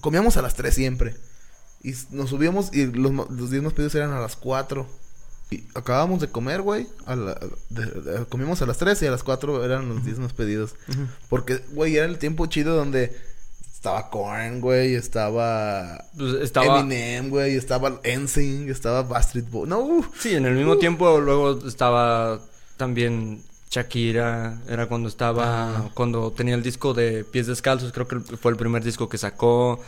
[0.00, 1.16] comíamos a las 3 siempre.
[1.82, 4.86] Y nos subíamos y los, los días más pedidos eran a las 4.
[5.50, 6.86] Y acabábamos de comer, güey.
[7.04, 7.38] a la-
[7.70, 8.26] de-
[8.62, 10.76] a las 3 y a las 4 eran los días más pedidos.
[11.28, 13.16] Porque, güey, era el tiempo chido donde
[13.74, 14.94] estaba Korn, güey.
[14.94, 16.04] Estaba...
[16.16, 16.78] Pues estaba.
[16.78, 17.56] Eminem, güey.
[17.56, 18.68] Estaba NSYNC.
[18.70, 19.68] Estaba Bastard Boy.
[19.68, 20.08] No.
[20.20, 22.40] Sí, en el mismo tiempo luego estaba
[22.76, 24.58] también Shakira.
[24.68, 25.76] Era cuando estaba.
[25.78, 25.90] Ah.
[25.94, 27.92] Cuando tenía el disco de Pies Descalzos.
[27.92, 29.80] Creo que fue el primer disco que sacó.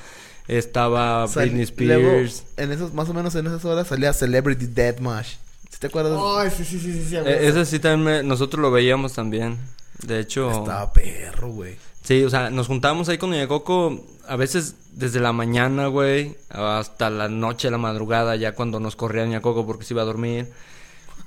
[0.46, 2.44] Estaba Sal- Britney luego, Spears.
[2.56, 5.34] en esos, más o menos en esas horas salía Celebrity Deathmatch.
[5.70, 6.18] ¿Sí te acuerdas?
[6.38, 7.28] Ay, sí, sí, sí, sí, Eh, huevo.
[7.30, 9.58] ese sí también me- nosotros lo veíamos también.
[10.06, 10.50] De hecho.
[10.50, 11.76] Estaba perro, güey.
[12.02, 16.36] Sí, o sea, nos juntábamos ahí con Doña Coco a veces desde la mañana, güey,
[16.48, 20.06] hasta la noche, la madrugada, ya cuando nos corría Doña Coco porque se iba a
[20.06, 20.50] dormir.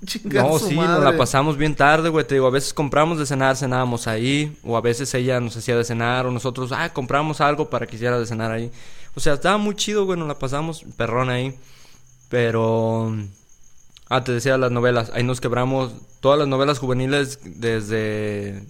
[0.05, 2.25] Chingar No, sí, nos la pasamos bien tarde, güey.
[2.25, 4.57] Te digo, a veces compramos de cenar, cenábamos ahí.
[4.63, 6.25] O a veces ella nos hacía de cenar.
[6.25, 8.71] O nosotros, ah, compramos algo para que hiciera de cenar ahí.
[9.15, 10.17] O sea, estaba muy chido, güey.
[10.17, 11.55] Nos la pasamos perrón ahí.
[12.29, 13.15] Pero...
[14.09, 15.11] Ah, te decía las novelas.
[15.13, 18.63] Ahí nos quebramos todas las novelas juveniles desde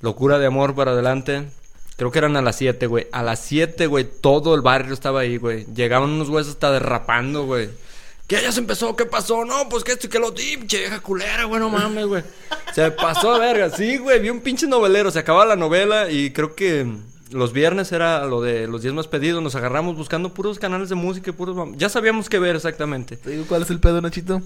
[0.00, 1.48] Locura de Amor para adelante.
[1.96, 3.06] Creo que eran a las 7, güey.
[3.12, 5.64] A las 7, güey, todo el barrio estaba ahí, güey.
[5.74, 7.70] Llegaban unos güeyes hasta derrapando, güey.
[8.28, 8.94] ¿Qué ya se empezó?
[8.94, 9.44] ¿Qué pasó?
[9.44, 12.22] No, pues que esto y que lo pinche vieja culera, güey, no mames, güey.
[12.74, 14.20] Se pasó de verga, sí, güey.
[14.20, 16.86] Vi un pinche novelero, se acababa la novela y creo que
[17.30, 19.42] los viernes era lo de los 10 más pedidos.
[19.42, 21.56] Nos agarramos buscando puros canales de música y puros.
[21.76, 23.16] Ya sabíamos qué ver exactamente.
[23.16, 24.42] Te digo cuál es el pedo, Nachito.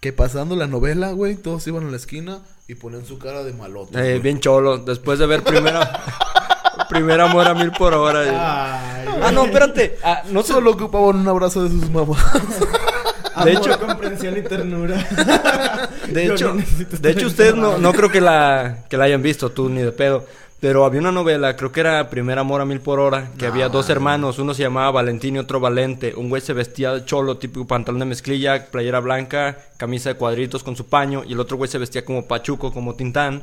[0.00, 3.54] Que pasando la novela, güey, todos iban a la esquina y ponían su cara de
[3.54, 3.98] malote.
[4.16, 6.04] Eh, bien cholo, después de ver primera.
[6.90, 8.24] primera amor a mil por hora.
[8.26, 8.93] y- Ay,
[9.24, 9.98] Ah, no, espérate.
[10.02, 10.52] Ah, no sé.
[10.52, 12.18] Solo ocupaban un abrazo de sus mamás.
[13.34, 14.96] Amor, de hecho- comprensión y ternura.
[16.08, 16.62] De hecho, no
[17.00, 19.90] de hecho ustedes no, no creo que la, que la hayan visto tú ni de
[19.90, 20.26] pedo.
[20.64, 23.68] Pero había una novela, creo que era Primer Amor a Mil por Hora, que había
[23.68, 26.14] dos hermanos, uno se llamaba Valentín y otro Valente.
[26.16, 30.64] Un güey se vestía de cholo, típico pantalón de mezclilla, playera blanca, camisa de cuadritos
[30.64, 33.42] con su paño, y el otro güey se vestía como Pachuco, como Tintán.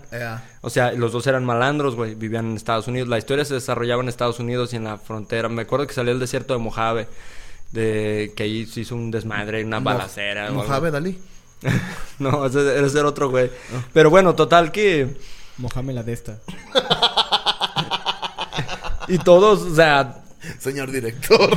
[0.62, 3.08] O sea, los dos eran malandros, güey, vivían en Estados Unidos.
[3.08, 5.48] La historia se desarrollaba en Estados Unidos y en la frontera.
[5.48, 7.08] Me acuerdo que salió el desierto de Mojave,
[7.72, 10.50] de que ahí se hizo un desmadre, una Mo- balacera.
[10.50, 11.20] Mojave Dalí.
[12.18, 13.52] no, ese, ese era otro güey.
[13.94, 15.16] Pero bueno, total que
[15.62, 16.40] Mojame la de esta.
[19.08, 20.24] Y todos, o sea,
[20.60, 21.56] Señor director.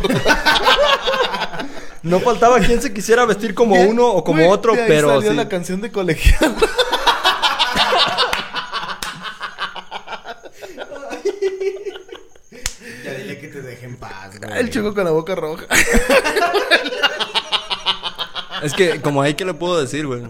[2.02, 4.88] no faltaba quien se quisiera vestir como Bien, uno o como güey, otro, de ahí
[4.88, 5.36] pero salió sí.
[5.36, 6.54] la canción de colegial.
[13.04, 14.58] Ya dile que te deje en paz, güey.
[14.58, 15.64] El chico con la boca roja.
[18.62, 20.22] Es que, como ahí, ¿qué le puedo decir, güey?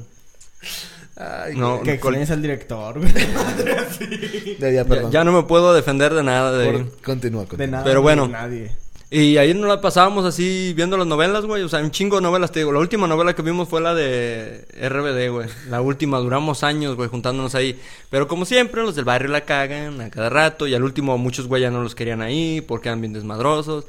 [1.16, 1.80] Ay, No.
[1.82, 3.12] Que extrañes al director, güey.
[4.58, 5.10] Ya, ya, Ya, perdón.
[5.12, 6.70] ya no me puedo defender de nada de.
[6.72, 7.66] Por- Continúa, continúa.
[7.66, 7.84] De nada.
[7.84, 8.26] Pero bueno.
[8.26, 8.72] de Nadie.
[9.10, 11.62] Y ahí nos la pasábamos así viendo las novelas, güey.
[11.62, 12.72] O sea, un chingo de novelas, te digo.
[12.72, 15.48] La última novela que vimos fue la de RBD, güey.
[15.68, 17.78] La última, duramos años, güey, juntándonos ahí.
[18.10, 20.66] Pero como siempre, los del barrio la cagan a cada rato.
[20.66, 23.84] Y al último, muchos güey ya no los querían ahí porque eran bien desmadrosos.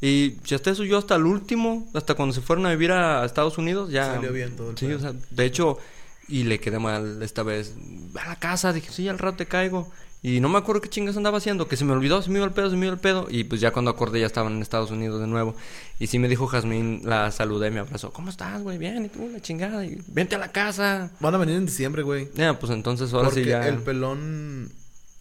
[0.00, 3.24] Y si hasta eso, yo hasta el último, hasta cuando se fueron a vivir a
[3.24, 4.14] Estados Unidos, ya.
[4.14, 5.78] Salió bien todo el Sí, o sea, de hecho,
[6.28, 7.74] y le quedé mal esta vez.
[8.22, 9.90] A la casa, dije, sí, al rato te caigo.
[10.20, 12.44] Y no me acuerdo qué chingas andaba haciendo, que se me olvidó, se me iba
[12.46, 13.28] el pedo, se me iba el pedo.
[13.30, 15.54] Y pues ya cuando acordé ya estaban en Estados Unidos de nuevo.
[16.00, 18.12] Y sí me dijo Jazmín, la saludé, me abrazó.
[18.12, 18.78] ¿Cómo estás, güey?
[18.78, 19.84] Bien, y tú, la chingada.
[19.86, 21.12] Y vente a la casa.
[21.20, 22.28] Van a venir en diciembre, güey.
[22.34, 23.68] Ya, pues entonces ahora Porque sí ya.
[23.68, 24.72] el pelón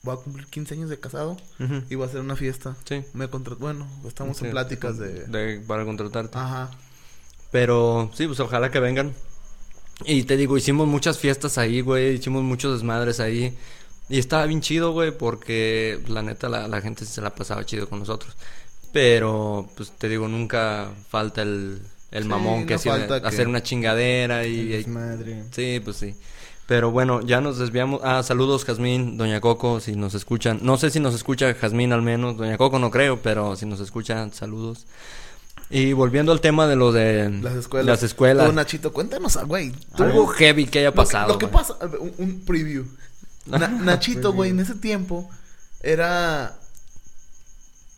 [0.07, 1.37] va a cumplir 15 años de casado
[1.89, 2.75] y va a hacer una fiesta.
[2.85, 3.03] Sí.
[3.13, 3.27] Me.
[3.27, 5.25] Bueno, estamos Sí, en pláticas de.
[5.27, 6.35] de- para contratarte.
[6.39, 6.71] Ajá.
[7.51, 9.13] Pero sí, pues ojalá que vengan.
[10.05, 12.15] Y te digo, hicimos muchas fiestas ahí, güey.
[12.15, 13.55] Hicimos muchos desmadres ahí.
[14.09, 17.89] Y estaba bien chido, güey, porque la neta la, la gente se la pasaba chido
[17.89, 18.35] con nosotros.
[18.93, 21.81] Pero, pues te digo, nunca falta el,
[22.11, 24.73] el Sí, mamón que no hacía hacer que- una chingadera y...
[24.75, 25.43] y- Madre.
[25.51, 26.15] sí, pues sí.
[26.67, 28.01] Pero bueno, ya nos desviamos.
[28.03, 30.59] Ah, saludos, Jazmín, Doña Coco, si nos escuchan.
[30.63, 32.35] No sé si nos escucha Jazmín al menos.
[32.37, 34.85] Doña Coco no creo, pero si nos escuchan, saludos.
[35.69, 37.85] Y volviendo al tema de lo de Las escuelas.
[37.87, 38.47] Las escuelas.
[38.47, 39.71] Tú, Nachito, cuéntanos, ah, güey.
[39.95, 41.27] tú- Algo heavy que haya Lo que- pasado.
[41.33, 42.85] Lo que, pasa, un, un preview.
[43.45, 45.29] Na- Nachito, güey, en ese tiempo
[45.81, 46.55] era.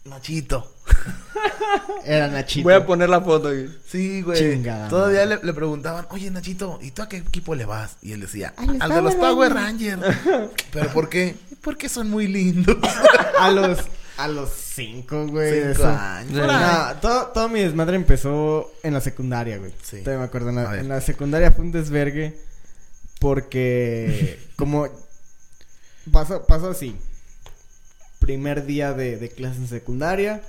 [0.05, 0.71] Nachito.
[2.05, 2.63] Era Nachito.
[2.63, 3.49] Voy a poner la foto.
[3.49, 3.69] güey.
[3.87, 4.39] Sí, güey.
[4.39, 7.97] Chingada Todavía le, le preguntaban, oye, Nachito, ¿y tú a qué equipo le vas?
[8.01, 10.01] Y él decía, A los al de los Power Power Rangers.
[10.71, 11.35] ¿Pero por qué?
[11.61, 12.77] Porque son muy lindos.
[13.39, 13.79] A los,
[14.23, 15.49] a los cinco, güey.
[15.51, 15.87] de Cinco eso.
[15.87, 16.31] años.
[16.33, 19.71] No, todo, todo mi desmadre empezó en la secundaria, güey.
[19.81, 19.99] Sí.
[19.99, 20.49] Todavía me acuerdo.
[20.49, 20.79] En la, ver.
[20.79, 22.37] en la secundaria fue un desvergue.
[23.19, 24.87] Porque, como.
[26.11, 26.95] Pasó, pasó así.
[28.19, 30.41] Primer día de, de clase en secundaria.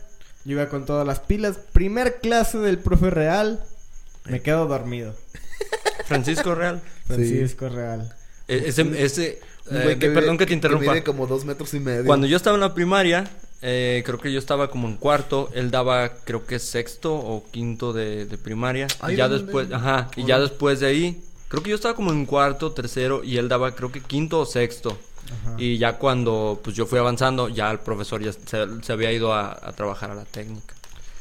[0.44, 1.56] Yo iba con todas las pilas.
[1.72, 3.62] Primer clase del profe real.
[4.26, 5.14] Me quedo dormido.
[6.06, 6.82] Francisco Real.
[7.06, 8.14] Francisco Real.
[8.48, 9.40] E- Ese, ese,
[9.70, 10.92] eh, que- perdón que te Que interrumpa.
[10.92, 12.04] mide como dos metros y medio.
[12.04, 13.30] Cuando yo estaba en la primaria,
[13.62, 15.50] eh, creo que yo estaba como en cuarto.
[15.54, 18.86] Él daba, creo que sexto o quinto de, de primaria.
[19.08, 22.12] Y ya después, ajá, y ¿o ya después de ahí, creo que yo estaba como
[22.12, 24.96] en cuarto, tercero, y él daba, creo que quinto o sexto.
[25.42, 25.54] Ajá.
[25.58, 29.32] Y ya cuando pues yo fui avanzando, ya el profesor ya se, se había ido
[29.32, 30.74] a, a trabajar a la técnica.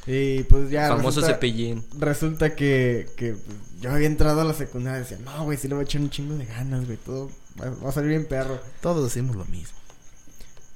[0.08, 0.88] Y pues ya.
[0.88, 1.86] Famoso resulta- cepillín.
[2.00, 3.36] Resulta que, que
[3.82, 6.02] yo había entrado a la secundaria y decía, no, güey, sí le voy a echar
[6.02, 7.30] un chingo de ganas, güey, todo
[7.62, 8.58] va, va a salir bien perro.
[8.82, 9.78] Todos decimos lo mismo.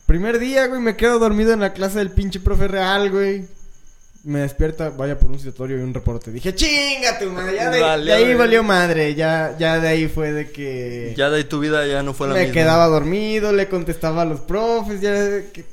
[0.06, 3.46] Primer día, güey, me quedo dormido en la clase del pinche profe real, güey.
[4.26, 6.32] Me despierta, vaya por un citatorio y un reporte.
[6.32, 8.36] Dije, chinga tu madre, ya de, Valió, de ahí güey.
[8.38, 12.04] valió madre, ya, ya de ahí fue de que Ya de ahí tu vida ya
[12.04, 12.54] no fue la me misma.
[12.54, 15.66] quedaba dormido, le contestaba a los profes, ya de que,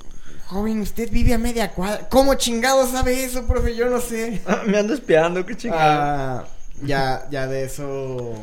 [0.46, 2.08] joven, usted vive a media cuadra.
[2.08, 3.76] ¿Cómo chingado sabe eso, profe?
[3.76, 4.40] Yo no sé.
[4.66, 6.38] Me ando espiando, qué chingada.
[6.40, 6.44] Ah,
[6.82, 8.34] ya, ya de eso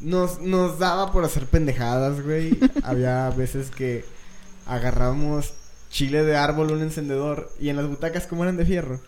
[0.00, 2.58] nos, nos daba por hacer pendejadas, güey.
[2.82, 4.06] Había veces que
[4.66, 5.54] agarrábamos
[5.90, 9.00] chile de árbol, un encendedor, y en las butacas como eran de fierro,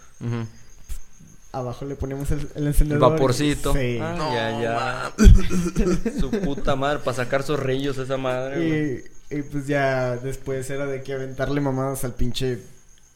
[1.53, 3.11] abajo le poníamos el, el encendedor.
[3.13, 3.73] Vaporcito.
[3.73, 3.99] Sí.
[4.03, 5.13] Ah, No, ya, ya.
[6.21, 9.05] Su puta madre, para sacar zorrillos esa madre.
[9.31, 12.59] Y, y pues ya después era de que aventarle mamadas al pinche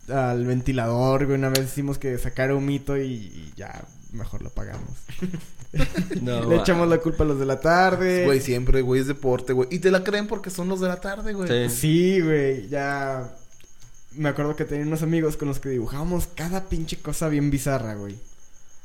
[0.09, 1.37] al ventilador, güey.
[1.39, 4.89] Una vez hicimos que sacara un mito y, y ya mejor lo pagamos.
[6.23, 6.63] No, Le va.
[6.63, 8.25] echamos la culpa a los de la tarde.
[8.25, 9.69] Güey, siempre, güey, es deporte, güey.
[9.71, 11.69] Y te la creen porque son los de la tarde, güey.
[11.69, 11.77] Sí.
[11.77, 13.35] Sí, güey, ya.
[14.13, 17.95] Me acuerdo que tenía unos amigos con los que dibujábamos cada pinche cosa bien bizarra,
[17.95, 18.17] güey.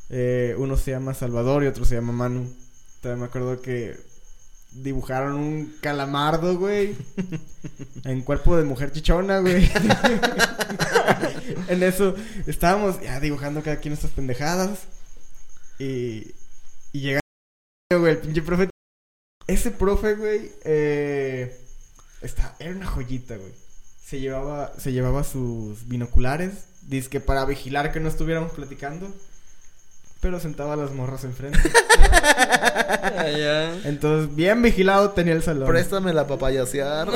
[0.09, 2.53] Eh, uno se llama Salvador y otro se llama Manu.
[3.01, 3.97] Todavía me acuerdo que
[4.71, 6.95] dibujaron un calamardo, güey.
[8.03, 9.71] en cuerpo de mujer chichona, güey.
[11.67, 12.15] en eso
[12.45, 14.79] estábamos ya dibujando cada quien nuestras pendejadas.
[15.79, 16.33] Y,
[16.93, 17.19] y llega,
[17.91, 18.69] güey, el pinche profe.
[19.47, 21.59] Ese profe, güey, eh,
[22.21, 23.51] está, era una joyita, güey.
[24.01, 29.11] Se llevaba, se llevaba sus binoculares, dice que para vigilar que no estuviéramos platicando.
[30.21, 31.59] pero sentaba a las morras enfrente.
[33.03, 33.75] Ya, ya.
[33.89, 35.67] Entonces, bien vigilado tenía el salón.
[35.67, 37.09] Préstame la papayasear.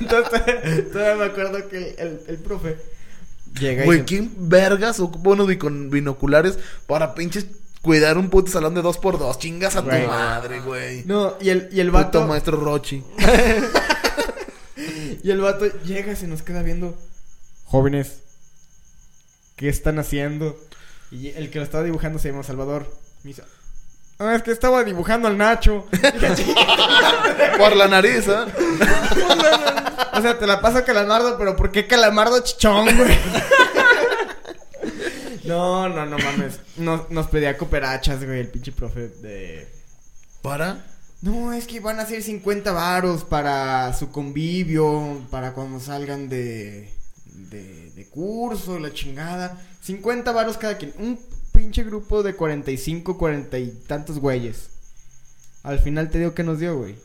[0.00, 2.76] Entonces, todavía me acuerdo que el, el, el profe
[3.58, 5.46] llega Güey, ¿quién vergas ocupa unos
[5.90, 7.46] binoculares para pinches
[7.82, 9.38] cuidar un puto salón de dos por dos?
[9.38, 11.04] Chingas a tu madre, güey.
[11.04, 12.26] No, y el, y el Puto vato...
[12.26, 13.02] maestro Rochi.
[15.22, 16.96] Y el vato llega y se nos queda viendo.
[17.64, 18.20] Jóvenes,
[19.56, 20.56] ¿qué están haciendo?
[21.10, 22.90] Y el que lo estaba dibujando se llama Salvador.
[23.24, 23.42] Me dice,
[24.18, 25.86] ah, es que estaba dibujando al Nacho.
[25.92, 27.58] Dije, "Chinga".
[27.58, 28.26] Por la nariz.
[30.18, 33.16] o sea, te la paso a Calamardo, pero ¿por qué Calamardo chichón, güey?
[35.44, 36.60] no, no, no mames.
[36.76, 39.68] Nos, nos pedía cooperachas, güey, el pinche profe de...
[40.42, 40.84] ¿Para?
[41.20, 46.92] No, es que van a ser 50 varos para su convivio, para cuando salgan de,
[47.26, 49.60] de, de curso, la chingada.
[49.82, 50.94] 50 varos cada quien.
[50.98, 51.18] Un
[51.52, 54.70] pinche grupo de 45, 40 y tantos güeyes.
[55.64, 56.96] Al final te digo que nos dio, güey.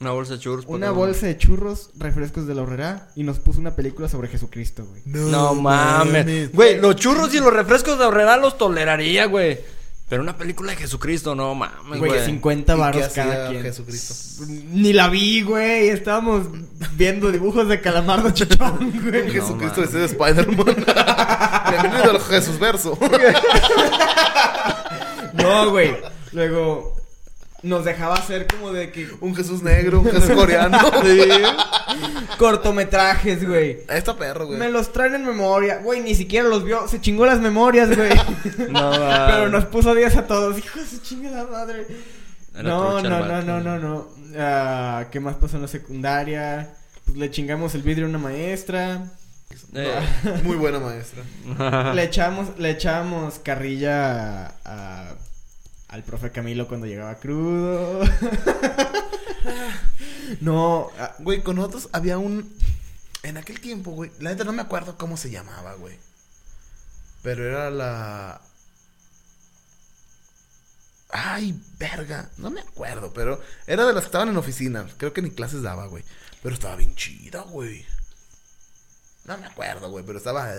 [0.00, 0.64] Una bolsa de churros.
[0.68, 4.84] Una bolsa de churros, refrescos de la horrera y nos puso una película sobre Jesucristo,
[4.84, 5.02] güey.
[5.04, 6.52] No mames.
[6.52, 9.60] Güey, los churros y los refrescos de horrera los toleraría, güey.
[10.08, 12.24] Pero una película de Jesucristo, no mames, Güey, güey.
[12.26, 13.62] 50 ¿Y qué varos hacía cada quien.
[13.62, 14.44] Jesucristo?
[14.72, 15.88] Ni la vi, güey.
[15.88, 16.48] Estábamos
[16.96, 19.30] viendo dibujos de calamardo chichón, güey.
[19.30, 19.88] Jesucristo mames.
[19.88, 20.56] ese de Spider-Man.
[21.70, 22.98] Bienvenido al Jesús verso.
[25.34, 25.96] No, güey.
[26.32, 26.94] Luego
[27.62, 30.78] nos dejaba hacer como de que un Jesús negro, un Jesús coreano.
[32.38, 33.78] cortometrajes, güey.
[33.88, 34.58] Está perro, güey.
[34.58, 35.78] Me los traen en memoria.
[35.78, 36.88] Güey, ni siquiera los vio.
[36.88, 38.10] Se chingó las memorias, güey.
[38.70, 38.90] No,
[39.26, 40.58] Pero nos puso 10 a todos.
[40.58, 41.86] Hijo de su chingada madre.
[42.54, 44.08] No, no, no, no, no, no.
[44.38, 46.74] Ah, ¿Qué más pasó en la secundaria?
[47.04, 49.04] Pues le chingamos el vidrio a una maestra.
[49.74, 50.00] Eh.
[50.44, 51.22] Muy buena maestra.
[51.94, 55.14] Le echamos, le echamos carrilla a- a-
[55.92, 58.00] al profe Camilo cuando llegaba crudo.
[60.40, 62.50] no, ah, Güey, con nosotros había un.
[63.22, 64.10] En aquel tiempo, güey.
[64.18, 65.98] La neta no me acuerdo cómo se llamaba, güey.
[67.22, 68.40] Pero era la.
[71.10, 72.30] Ay, verga.
[72.38, 74.86] No me acuerdo, pero era de las que estaban en oficina.
[74.96, 76.04] Creo que ni clases daba, güey.
[76.42, 77.84] Pero estaba bien chida, güey.
[79.26, 80.50] No me acuerdo, güey, pero estaba.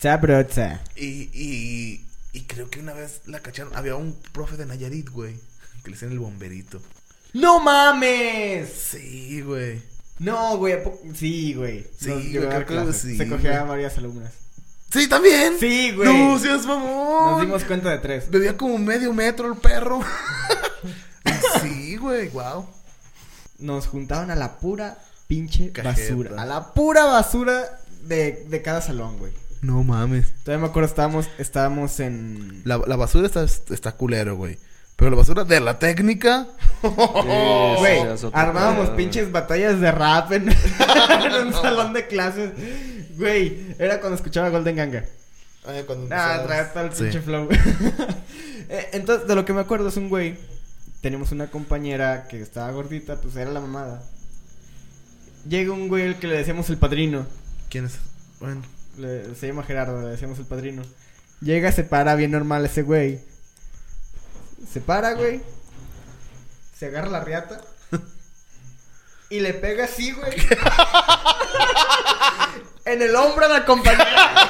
[0.00, 0.82] sabrosa.
[0.94, 3.74] Y, y, y creo que una vez la cacharon.
[3.76, 5.36] Había un profe de Nayarit, güey.
[5.82, 6.80] Que le decían el bomberito.
[7.34, 8.68] ¡No mames!
[8.72, 9.80] Sí, güey.
[10.18, 10.76] No, güey,
[11.14, 11.86] sí, güey.
[11.96, 14.32] Sí, güey, llevaba creo que sí, Se cogía a varias alumnas.
[14.90, 15.54] Sí, también.
[15.60, 16.08] Sí, güey.
[16.08, 17.32] No seas mamón.
[17.32, 18.28] Nos dimos cuenta de tres.
[18.30, 20.00] Bebía como medio metro el perro.
[21.62, 22.66] sí, güey, wow.
[23.58, 24.98] Nos juntaban a la pura
[25.28, 26.00] pinche Cajeta.
[26.14, 26.42] basura.
[26.42, 29.32] A la pura basura de, de cada salón, güey.
[29.62, 30.32] No mames.
[30.44, 32.62] Todavía me acuerdo, estábamos, estábamos en...
[32.64, 34.58] La, la basura está, está culero, güey.
[34.96, 36.46] Pero la basura de la técnica.
[36.82, 38.00] Güey,
[38.32, 42.50] armábamos pinches batallas de rap en, en un salón de clases.
[43.16, 45.04] Güey, era cuando escuchaba Golden Ganga.
[45.66, 46.46] Ay, cuando Ah, empezabas.
[46.46, 47.02] trae todo el Sí.
[47.04, 47.48] pinche flow.
[48.70, 50.36] Eh, Entonces, de lo que me acuerdo es un güey.
[51.00, 54.02] Tenemos una compañera que estaba gordita, pues era la mamada.
[55.48, 57.24] Llega un güey al que le decíamos el padrino.
[57.70, 57.94] ¿Quién es?
[58.40, 58.60] Bueno.
[58.98, 60.82] Le- se llama Gerardo, le decíamos el padrino.
[61.40, 63.20] Llega, se para bien normal ese güey.
[64.70, 65.40] Se para, güey.
[66.78, 67.60] Se agarra la riata.
[69.30, 70.32] Y le pega así, güey.
[72.86, 74.48] en el hombro a la compañera.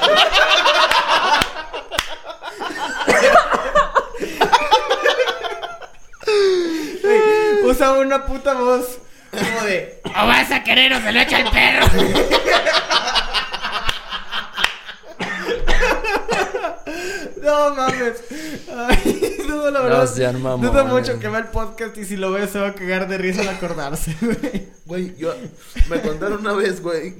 [7.64, 8.98] Usa una puta voz
[9.30, 10.00] como de.
[10.04, 11.86] O vas a querer o se lo echa el perro.
[17.42, 18.14] No mames.
[18.74, 20.00] Ay, dudo la verdad.
[20.00, 22.74] No sean dudo mucho que vea el podcast y si lo ve se va a
[22.74, 24.68] cagar de risa al acordarse, güey.
[24.86, 25.34] Güey, yo.
[25.88, 27.16] Me contaron una vez, güey.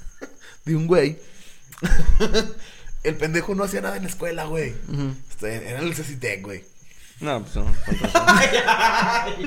[0.64, 1.18] De un güey.
[3.04, 4.74] El pendejo no hacía nada en la escuela, güey.
[4.92, 5.14] Ujú.
[5.30, 6.64] Este, Era el CCTEC, güey.
[7.20, 7.64] No, pues no.
[7.64, 9.38] con razón.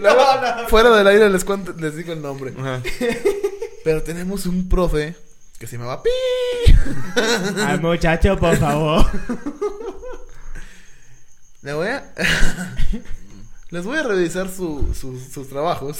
[0.00, 0.20] Luego,
[0.68, 2.52] Fuera del aire les, cuento- les digo el nombre.
[2.58, 2.82] Ajá.
[3.84, 5.14] Pero tenemos un profe
[5.58, 6.10] que se llamaba Pi.
[7.66, 9.04] Ay, muchacho, por favor.
[11.62, 12.12] Le voy a...
[13.70, 15.98] Les voy a revisar su- su- sus trabajos.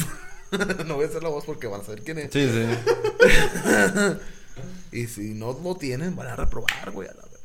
[0.87, 2.31] no voy a hacer la voz porque van a saber quién es.
[2.33, 2.67] Sí, sí.
[4.91, 7.09] Y si no lo tienen, van a reprobar, güey.
[7.09, 7.41] a la ver-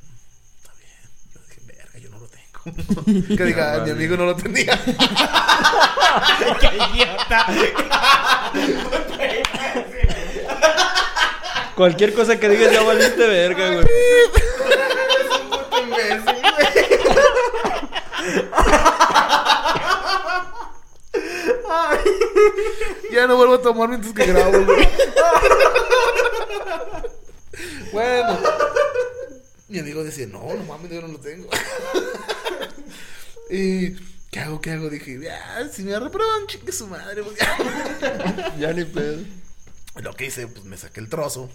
[0.62, 0.92] Está bien.
[1.34, 3.36] Yo dije, verga, yo no lo tengo.
[3.38, 4.80] que diga, No, mi amigo no lo tenía.
[6.62, 7.46] Qué idiota.
[11.76, 13.88] Cualquier cosa que digas ya valiste verga, güey.
[23.12, 24.88] Ya no vuelvo a tomar mientras que grabo, güey.
[27.92, 28.40] bueno.
[29.68, 31.48] Mi amigo decía, no, no mames, yo no lo tengo.
[33.50, 33.94] y,
[34.32, 34.62] ¿qué hago?
[34.62, 34.90] ¿Qué hago?
[34.90, 37.24] Dije, ya, si me reprueban, chingue su madre.
[37.24, 38.56] Pues, ya.
[38.60, 39.24] Ya ni pedo.
[40.02, 41.50] Lo que hice, pues me saqué el trozo.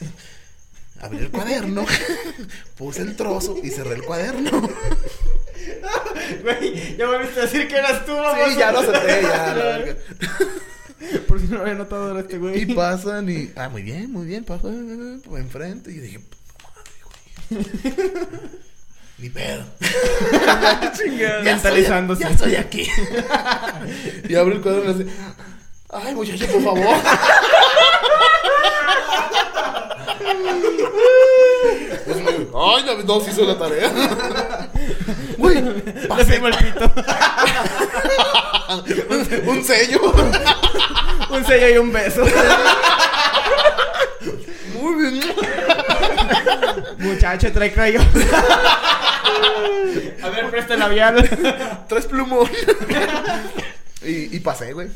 [1.00, 1.84] Abrí el cuaderno.
[2.76, 4.50] Puse el trozo y cerré el cuaderno.
[6.42, 8.48] Güey, ya volviste a decir que eras tú, vamos.
[8.52, 9.54] Sí, ya lo acepté, ya.
[9.54, 9.96] la.
[11.26, 12.62] Por si no había notado era este güey.
[12.62, 13.50] Y pasan y.
[13.56, 14.44] Ah, muy bien, muy bien.
[14.44, 15.90] Pasó enfrente.
[15.90, 16.36] Y dije, "Puta
[17.50, 17.94] madre, güey".
[19.18, 19.64] Ni pedo.
[19.80, 22.22] Ya estoy- Mentalizándose.
[22.22, 22.88] Ya estoy aquí.
[24.28, 25.06] y abre el cuadro y hace.
[25.90, 26.96] Ay, muchacho, por favor.
[32.06, 33.90] Es muy- Ay, no, no se hizo la tarea.
[35.38, 36.90] Güey, Le firmo el pito.
[39.46, 40.12] un sello.
[41.30, 42.22] un sello y un beso.
[44.80, 45.20] Muy bien.
[46.98, 48.06] Muchacho, trae crayón.
[50.22, 51.84] A ver, presta el labial.
[51.88, 52.48] Tres plumón.
[54.02, 54.88] y, y pasé, güey.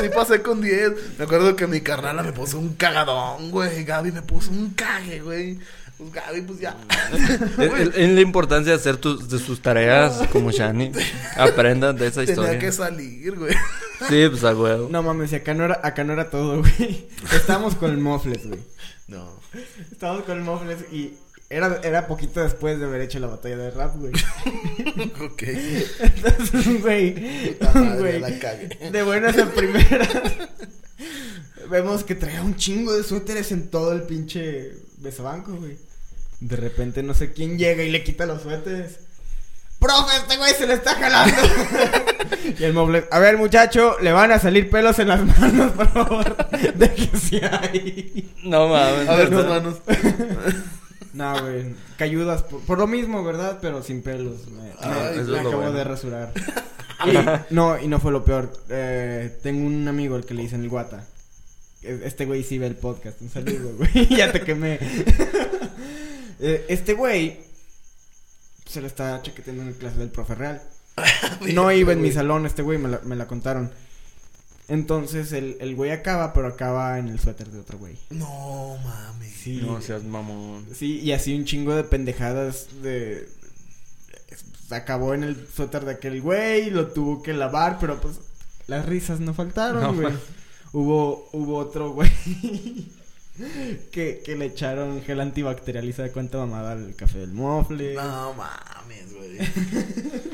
[0.00, 1.18] Sí, pasé con 10.
[1.18, 3.84] Me acuerdo que mi carnala me puso un cagadón, güey.
[3.84, 5.58] Gaby me puso un cague, güey.
[5.98, 6.76] Pues Gaby, pues ya.
[7.12, 10.90] Es, es- es la importancia de hacer tus, de sus tareas como Shani.
[11.36, 12.58] Aprendan de esa Tenía historia.
[12.58, 13.54] que salir, güey.
[14.08, 14.88] Sí, pues a huevo.
[14.90, 17.08] No mames, y acá no era, acá no era todo, güey.
[17.32, 18.60] Estábamos con el Mofles, güey.
[19.06, 19.40] No.
[19.92, 21.14] Estábamos con el Mofles y
[21.52, 24.12] era, era poquito después de haber hecho la batalla de rap, güey.
[25.20, 25.42] Ok.
[25.42, 27.14] Entonces, güey,
[27.98, 30.08] güey, la de buenas a primeras,
[31.70, 35.76] vemos que traía un chingo de suéteres en todo el pinche besobanco, güey.
[36.40, 38.98] De repente no sé quién llega y le quita los suéteres.
[39.78, 41.36] ¡Profe, este güey se le está jalando!
[42.58, 45.92] y el Mofles, a ver, muchacho, le van a salir pelos en las manos, por
[45.92, 46.36] favor.
[46.76, 48.32] Déjese ahí.
[48.44, 49.08] No mames.
[49.08, 49.38] A ver no.
[49.38, 49.76] tus manos.
[51.12, 53.58] No, güey, que ayudas por, por lo mismo, ¿verdad?
[53.60, 54.46] Pero sin pelos.
[54.48, 55.72] Me, Ay, acabo bueno.
[55.72, 56.32] de rasurar.
[57.04, 58.52] Y- no, y no fue lo peor.
[58.68, 61.04] Eh, tengo un amigo al que le dicen el guata.
[61.82, 63.20] E- Este güey sí ve el podcast.
[63.22, 64.06] Un saludo, güey.
[64.16, 64.78] ya te quemé.
[66.44, 67.38] Eh, este güey
[68.66, 70.60] se le está chaqueteando en clase del profe real.
[71.54, 73.70] No iba en mi salón este güey, me la, me la contaron.
[74.72, 77.98] Entonces el, el güey acaba, pero acaba en el suéter de otro güey.
[78.08, 79.28] No mami.
[79.28, 79.60] Sí.
[79.62, 80.66] No seas mamón.
[80.74, 83.28] Sí, y así un chingo de pendejadas de...
[84.70, 88.18] Acabó en el suéter de aquel güey, lo tuvo que lavar, pero pues
[88.66, 90.14] las risas no faltaron, No, güey.
[90.72, 92.10] Hubo, hubo otro güey
[93.92, 97.92] que, que le echaron gel antibacterial y sabe cuánta mamada al café del mofle.
[97.92, 99.38] No mames, güey.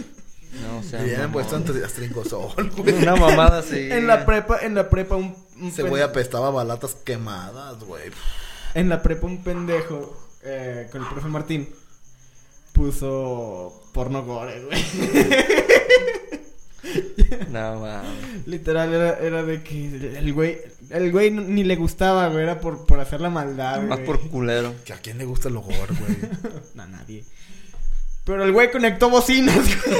[0.69, 1.85] No Se seas hubieran puesto mamón.
[1.85, 2.95] astringosol, güey.
[3.03, 3.91] Una mamada así.
[3.91, 8.11] En la prepa, en la prepa un, un Ese pen- güey apestaba balatas quemadas, güey.
[8.75, 11.69] En la prepa un pendejo eh, con el profe Martín
[12.73, 14.85] puso porno gore, güey.
[17.51, 18.47] No mames.
[18.47, 20.59] Literal, era, era de que el güey,
[20.91, 24.07] el güey ni le gustaba, güey, era por, por hacer la maldad, Más güey.
[24.07, 24.75] por culero.
[24.85, 26.17] Que a quién le gusta el horror, güey.
[26.75, 27.25] No, nadie.
[28.29, 29.99] Pero el güey conectó bocinas, güey.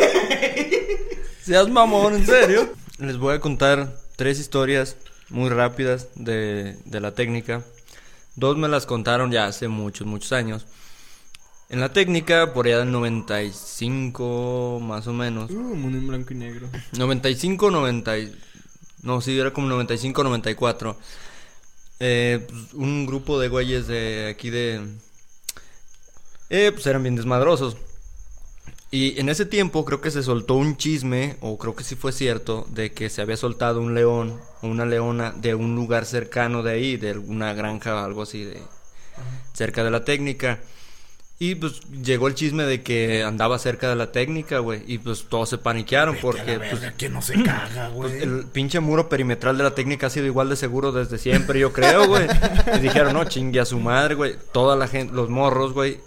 [1.43, 2.69] Seas mamón, en serio.
[2.99, 4.97] Les voy a contar tres historias
[5.31, 7.65] muy rápidas de, de la técnica.
[8.37, 10.67] Dos me las contaron ya hace muchos, muchos años.
[11.71, 15.51] En la técnica, por allá del 95, más o menos.
[15.51, 16.69] Uh, mundo en blanco y negro.
[16.99, 18.19] 95, 90.
[18.19, 18.39] y-
[19.03, 20.99] No, sí, era como 95, 94.
[22.01, 24.83] Eh, pues, un grupo de güeyes de aquí de.
[26.51, 27.77] Eh, pues eran bien desmadrosos.
[28.91, 32.11] Y en ese tiempo creo que se soltó un chisme, o creo que sí fue
[32.11, 36.63] cierto, de que se había soltado un león o una leona de un lugar cercano
[36.63, 38.63] de ahí, de alguna granja o algo así, de
[39.53, 40.61] cerca de la técnica.
[41.41, 44.83] Y pues llegó el chisme de que andaba cerca de la técnica, güey.
[44.89, 48.23] Y pues todos se paniquearon porque a la pues, que no se caga, pues, güey.
[48.23, 51.73] el pinche muro perimetral de la técnica ha sido igual de seguro desde siempre, yo
[51.73, 52.27] creo, güey.
[52.75, 54.35] Y dijeron, no, chingue a su madre, güey.
[54.51, 56.01] Toda la gente, los morros, güey,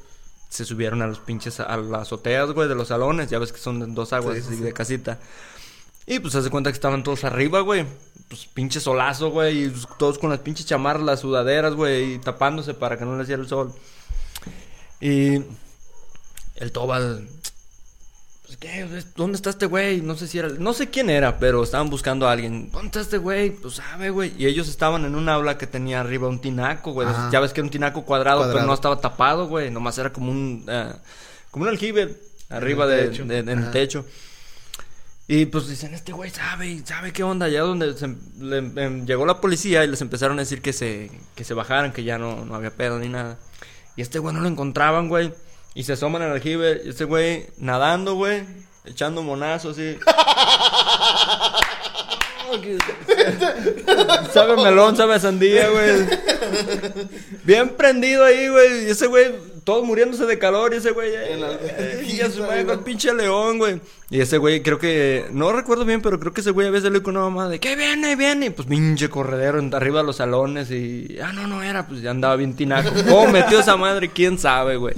[0.51, 3.29] se subieron a los pinches, a las azoteas, güey, de los salones.
[3.29, 4.63] Ya ves que son dos aguas Sí, sí, así sí.
[4.63, 5.17] de casita.
[6.05, 7.85] Y pues hace cuenta que estaban todos arriba, güey.
[8.27, 9.63] Pues pinche solazo, güey.
[9.63, 12.15] Y pues, todos con las pinches chamarras, las sudaderas, güey.
[12.15, 13.73] Y tapándose para que no les diera el sol.
[14.99, 15.41] Y
[16.55, 17.40] el Tobal pues,
[18.61, 18.87] ¿qué?
[19.17, 19.99] ¿Dónde está este güey?
[20.01, 22.71] No sé si era, no sé quién era, pero estaban buscando a alguien.
[22.71, 23.49] ¿Dónde está este güey?
[23.49, 24.31] Pues sabe, güey.
[24.37, 27.09] Y ellos estaban en un aula que tenía arriba un tinaco, güey.
[27.09, 27.29] Ajá.
[27.31, 28.57] Ya ves que era un tinaco cuadrado, Cuadrado.
[28.59, 29.69] pero no estaba tapado, güey.
[29.69, 30.93] Nomás era como un, eh,
[31.51, 32.15] como un aljibe
[32.49, 33.25] arriba el de, techo.
[33.25, 34.05] de- en el techo.
[35.27, 37.47] Y pues dicen, este güey sabe, sabe qué onda.
[37.47, 41.43] Ya donde se- le- llegó la policía y les empezaron a decir que se, que
[41.45, 43.37] se bajaran, que ya no, no había pedo ni nada.
[43.95, 45.33] Y este güey no lo encontraban, güey.
[45.73, 48.43] Y se asoman al aljibe y este güey nadando, güey.
[48.83, 49.97] Echando monazos así.
[54.33, 56.05] sabe melón, sabe sandía, güey.
[57.43, 58.87] Bien prendido ahí, güey.
[58.87, 59.31] Y ese güey,
[59.63, 60.73] todos muriéndose de calor.
[60.73, 63.81] Y ese güey, eh, En la- eh, y a su madre con pinche león, güey.
[64.09, 66.85] Y ese güey, creo que, no recuerdo bien, pero creo que ese güey a veces
[66.85, 68.47] salió con una mamá de que viene, viene.
[68.47, 70.69] Y pues pinche corredero arriba de los salones.
[70.71, 72.89] Y, ah, no, no era, pues ya andaba bien tinaco.
[73.07, 74.09] ¿Cómo metió esa madre?
[74.09, 74.95] ¿Quién sabe, güey?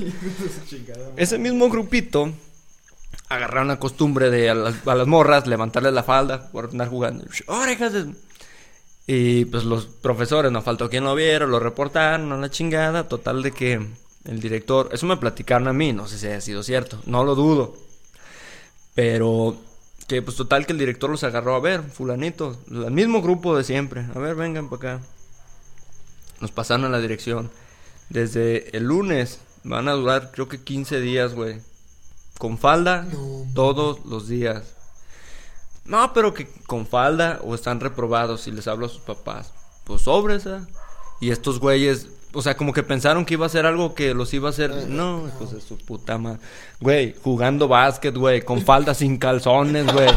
[1.18, 2.32] Ese mismo grupito
[3.30, 7.26] agarraron la costumbre de a las, a las morras levantarles la falda por andar jugando.
[7.48, 8.14] ¡Ahora, hijas de-".
[9.06, 13.08] Y pues los profesores, no faltó quien lo viera, lo reportaron a la chingada.
[13.08, 13.86] Total de que
[14.26, 17.36] el director, eso me platicaron a mí, no sé si haya sido cierto, no lo
[17.36, 17.76] dudo.
[18.96, 19.58] Pero
[20.08, 23.64] que pues total que el director los agarró a ver, fulanitos, el mismo grupo de
[23.64, 24.06] siempre.
[24.14, 25.06] A ver, vengan para acá.
[26.40, 27.52] Nos pasaron a la dirección.
[28.10, 31.62] Desde el lunes van a durar creo que 15 días, güey.
[32.38, 33.08] Con falda
[33.54, 34.76] todos los días.
[35.86, 39.52] No, pero que con falda o están reprobados y les hablo a sus papás.
[39.84, 40.62] Pues sobres, ¿eh?
[41.20, 44.34] Y estos güeyes, o sea, como que pensaron que iba a ser algo que los
[44.34, 44.72] iba a hacer.
[44.90, 46.40] No, hijos de su puta madre.
[46.82, 50.10] Güey, jugando básquet, güey, con falda sin calzones, güey.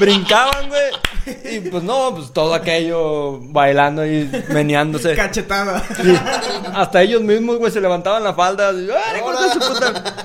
[0.00, 0.82] Brincaban, güey.
[1.54, 5.14] Y pues no, pues todo aquello bailando y meneándose.
[5.16, 5.82] Cachetada.
[6.74, 8.70] Hasta ellos mismos, güey, se levantaban la falda.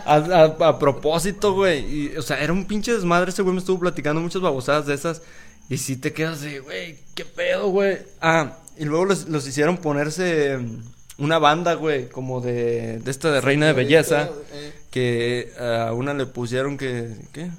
[0.05, 1.79] A, a- a propósito, güey.
[2.13, 3.29] Y, o sea, era un pinche desmadre.
[3.29, 5.21] Ese güey me estuvo platicando muchas babosadas de esas.
[5.69, 7.97] Y sí te quedas de, güey, ¿qué pedo, güey?
[8.21, 13.31] Ah, y luego los, los hicieron ponerse mm, una banda, güey, como de, de esta
[13.31, 14.29] de Reina de Belleza.
[14.91, 17.51] Que a una le pusieron que, ¿qué?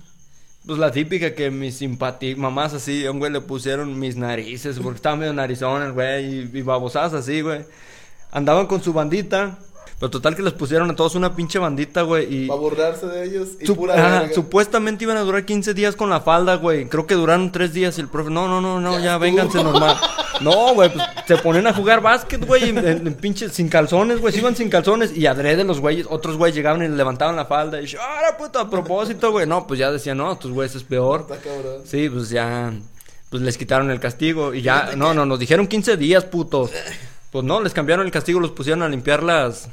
[0.67, 4.79] Pues la típica que mis simpatí mamás así, a un güey le pusieron mis narices,
[4.79, 7.65] porque estaba medio narizón el güey, y, y babosadas así, güey.
[8.33, 9.59] Andaban con su bandita,
[9.99, 12.47] pero total que les pusieron a todos una pinche bandita, güey, y...
[12.47, 16.09] Para burlarse de ellos y Sup- pura ajá, supuestamente iban a durar 15 días con
[16.11, 16.89] la falda, güey.
[16.89, 19.97] Creo que duraron 3 días y el profe, no, no, no, no, ya, vénganse normal.
[20.41, 24.33] No, güey, pues se ponen a jugar básquet, güey, en, en pinche, sin calzones, güey.
[24.33, 27.83] Se iban sin calzones y adrede los güeyes, otros güeyes llegaban y levantaban la falda
[27.83, 29.49] y, ahora puto, a propósito, güey.
[29.49, 31.23] No, pues ya decían, no, tus güeyes es peor.
[31.23, 31.81] Está cabrón.
[31.85, 32.73] Sí, pues ya,
[33.31, 36.71] pues les quitaron el castigo y ya, no, no, nos dijeron 15 días, putos.
[37.33, 39.69] Pues no, les cambiaron el castigo, los pusieron a limpiar las...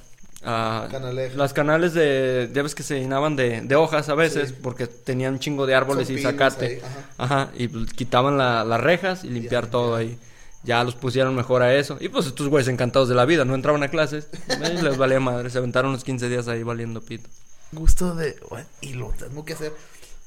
[0.91, 1.35] Canalejas.
[1.37, 4.55] las canales de, ya ves que se llenaban de, de hojas a veces, Sí.
[4.61, 6.65] porque tenían un chingo de árboles Son y zacate.
[6.65, 6.81] ahí,
[7.17, 7.49] ajá.
[7.57, 10.17] y pues, quitaban la- las rejas y limpiar todo ahí.
[10.63, 11.97] Ya los pusieron mejor a eso.
[11.99, 14.29] Y pues estos güeyes encantados de la vida, no entraban a clases.
[14.83, 17.29] Les valía madre, se aventaron unos 15 días ahí valiendo pito.
[17.71, 18.35] Gusto de.
[18.81, 19.73] y lo tengo que hacer.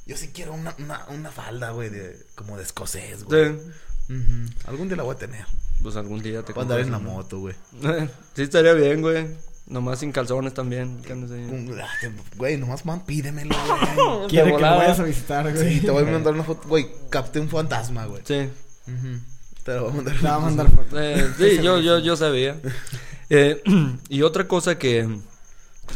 [0.06, 3.52] Yo sí quiero una, una, una falda, güey, de, como de escocés, güey.
[4.06, 4.14] Sí.
[4.14, 4.68] Ujú.
[4.70, 5.44] Algún día la voy a tener.
[5.82, 7.54] Pues algún día te Para andar en la moto, güey.
[8.34, 9.26] sí, estaría bien, güey.
[9.68, 10.98] Nomás sin calzones también.
[11.10, 11.86] ah,
[12.36, 13.54] Güey, nomás man, pídemelo,
[14.16, 14.28] güey.
[14.28, 15.74] Quiere que lo vayas a visitar, güey.
[15.74, 16.66] Sí, te voy a mandar una foto.
[16.68, 18.22] Güey, capté un fantasma, güey.
[18.24, 18.48] Sí.
[19.64, 20.16] Te lo voy a mandar.
[20.16, 20.96] Te va a mandar foto.
[21.00, 22.56] Eh, sí, yo, yo, yo sabía.
[23.28, 23.62] Eh,
[24.08, 25.06] y otra cosa que,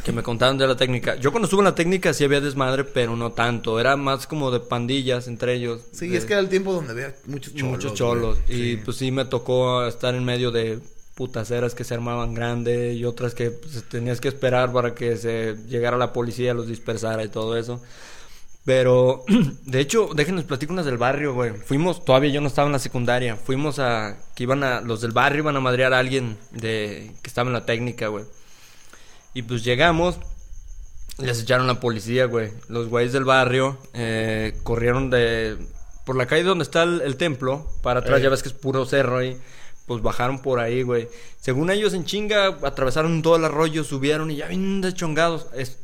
[0.04, 1.16] que me contaron de la técnica.
[1.16, 3.80] Yo cuando estuve en la técnica sí había desmadre, pero no tanto.
[3.80, 5.80] Era más como de pandillas entre ellos.
[5.92, 7.70] Sí, De- es que era el tiempo donde había muchos cholos.
[7.70, 7.96] muchos güey.
[7.98, 8.38] cholos.
[8.48, 8.80] Y Sí.
[8.84, 10.78] pues sí me tocó estar en medio de
[11.14, 15.56] putaceras que se armaban grande y otras que pues, tenías que esperar para que se
[15.68, 17.82] llegara la policía, los dispersara y todo eso.
[18.64, 19.24] Pero,
[19.66, 21.52] de hecho, déjenles platico unas del barrio, güey.
[21.52, 23.36] Fuimos, todavía yo no estaba en la secundaria.
[23.36, 27.28] Fuimos a, que iban a, los del barrio iban a madrear a alguien de, que
[27.28, 28.24] estaba en la técnica, güey.
[29.34, 30.18] Y pues llegamos,
[31.18, 32.50] les echaron la policía, güey.
[32.68, 35.58] Los güeyes del barrio eh, corrieron de...
[36.04, 38.22] Por la calle donde está el, el templo, para atrás, Eh.
[38.24, 39.38] ya ves que es puro cerro ahí.
[39.86, 41.08] Pues bajaron por ahí, güey.
[41.40, 45.46] Según ellos en chinga, atravesaron todo el arroyo, subieron y ya bien deschongados.
[45.56, 45.78] Es-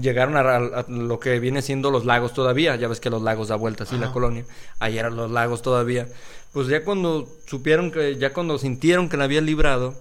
[0.00, 2.76] llegaron a, a lo que viene siendo los lagos todavía.
[2.76, 4.44] Ya ves que los lagos da vuelta así la colonia.
[4.78, 6.06] Ahí eran los lagos todavía.
[6.52, 9.94] Pues ya cuando supieron que, ya cuando sintieron que la habían librado,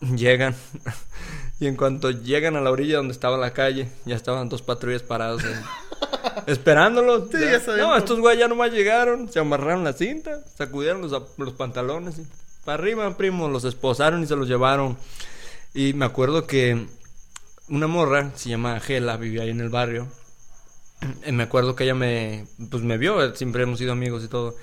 [0.00, 0.56] llegan.
[1.60, 5.02] y en cuanto llegan a la orilla donde estaba la calle, ya estaban dos patrullas
[5.02, 5.54] parados ahí.
[6.46, 7.30] Esperándolos.
[7.30, 11.12] Sí, ya sabían no, estos güeyes ya nomás llegaron, se amarraron la cinta, sacudieron los,
[11.38, 12.26] los pantalones y
[12.64, 14.96] para arriba, primo, los esposaron y se los llevaron.
[15.74, 16.86] Y me acuerdo que
[17.68, 20.08] una morra, se llama Gela, vivía ahí en el barrio.
[21.24, 24.54] eh, me acuerdo que ella me, pues me vio, siempre hemos sido amigos y todo.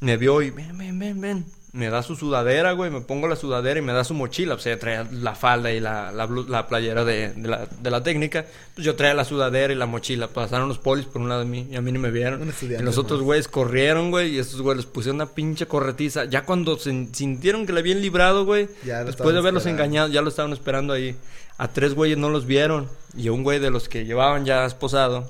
[0.00, 1.46] Me vio y ven, ven, ven, ven.
[1.74, 4.54] Me da su sudadera, güey, me pongo la sudadera y me da su mochila.
[4.54, 7.90] O sea, traía la falda y la, la, blu- la playera de, de la, de
[7.90, 8.46] la técnica.
[8.76, 10.28] Pues yo traía la sudadera y la mochila.
[10.28, 12.40] Pasaron los polis por un lado de mí y a mí no me vieron.
[12.80, 16.26] Y los otros güeyes corrieron, güey, y estos güeyes les pusieron una pinche corretiza.
[16.26, 18.68] Ya cuando se sintieron que le habían librado, güey,
[19.02, 19.82] después de haberlos esperando.
[19.84, 21.16] engañado, ya lo estaban esperando ahí.
[21.58, 22.88] A tres güeyes no los vieron.
[23.16, 25.28] Y un güey de los que llevaban ya esposado,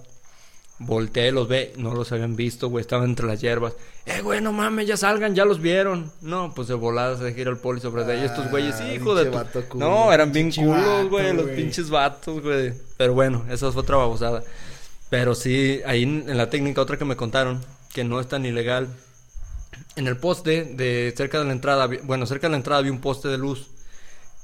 [0.78, 3.74] volteé, los ve, no los habían visto, güey, estaban entre las hierbas.
[4.06, 6.10] Eh, güey, no mames, ya salgan, ya los vieron.
[6.20, 8.24] No, pues de volada se gira el poli sobre de ahí.
[8.24, 9.62] Estos güeyes, Ah, hijo de tu...
[9.68, 9.86] culo.
[9.88, 12.72] No, eran bien culos, güey, los pinches vatos, güey.
[12.96, 14.42] Pero bueno, esa fue otra babosada.
[15.10, 17.60] Pero sí, ahí en la técnica, otra que me contaron,
[17.92, 18.88] que no es tan ilegal.
[19.96, 23.00] En el poste de cerca de la entrada, bueno, cerca de la entrada había un
[23.00, 23.68] poste de luz.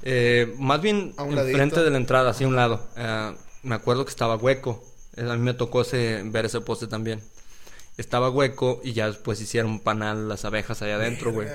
[0.03, 2.81] Eh, más bien enfrente de la entrada, así a un lado.
[2.97, 3.33] Eh,
[3.65, 4.83] me acuerdo que estaba hueco.
[5.21, 7.21] Eh, A mí me tocó ese, ver ese poste también.
[7.97, 11.49] Estaba hueco y ya después hicieron un panal las abejas allá adentro, güey.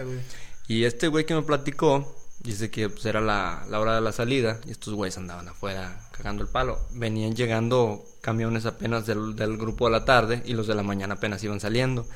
[0.67, 4.11] Y este güey que me platicó, dice que pues, era la, la hora de la
[4.11, 6.79] salida y estos güeyes andaban afuera cagando el palo.
[6.93, 11.15] Venían llegando camiones apenas del, del grupo de la tarde y los de la mañana
[11.15, 12.07] apenas iban saliendo.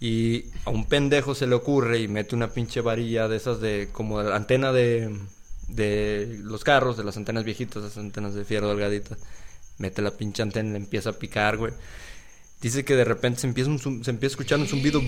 [0.00, 3.88] Y a un pendejo se le ocurre y mete una pinche varilla de esas de
[3.92, 5.18] como de la antena de,
[5.68, 9.18] de los carros, de las antenas viejitas, esas antenas de fierro delgaditas.
[9.78, 11.72] Mete la pinche antena y le empieza a picar, güey.
[12.60, 15.02] Dice que de repente se empieza, un se empieza a escuchar un zumbido,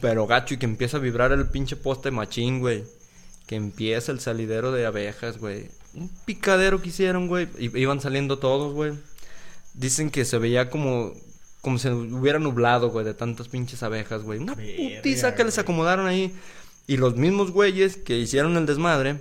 [0.00, 2.84] pero gacho, y que empieza a vibrar el pinche poste machín, güey.
[3.46, 5.68] Que empieza el salidero de abejas, güey.
[5.94, 7.48] Un picadero que hicieron, güey.
[7.58, 8.92] Iban saliendo todos, güey.
[9.74, 11.14] Dicen que se veía como,
[11.62, 14.38] como se hubiera nublado, güey, de tantas pinches abejas, güey.
[14.38, 16.34] Una putiza que les acomodaron ahí.
[16.86, 19.20] Y los mismos güeyes que hicieron el desmadre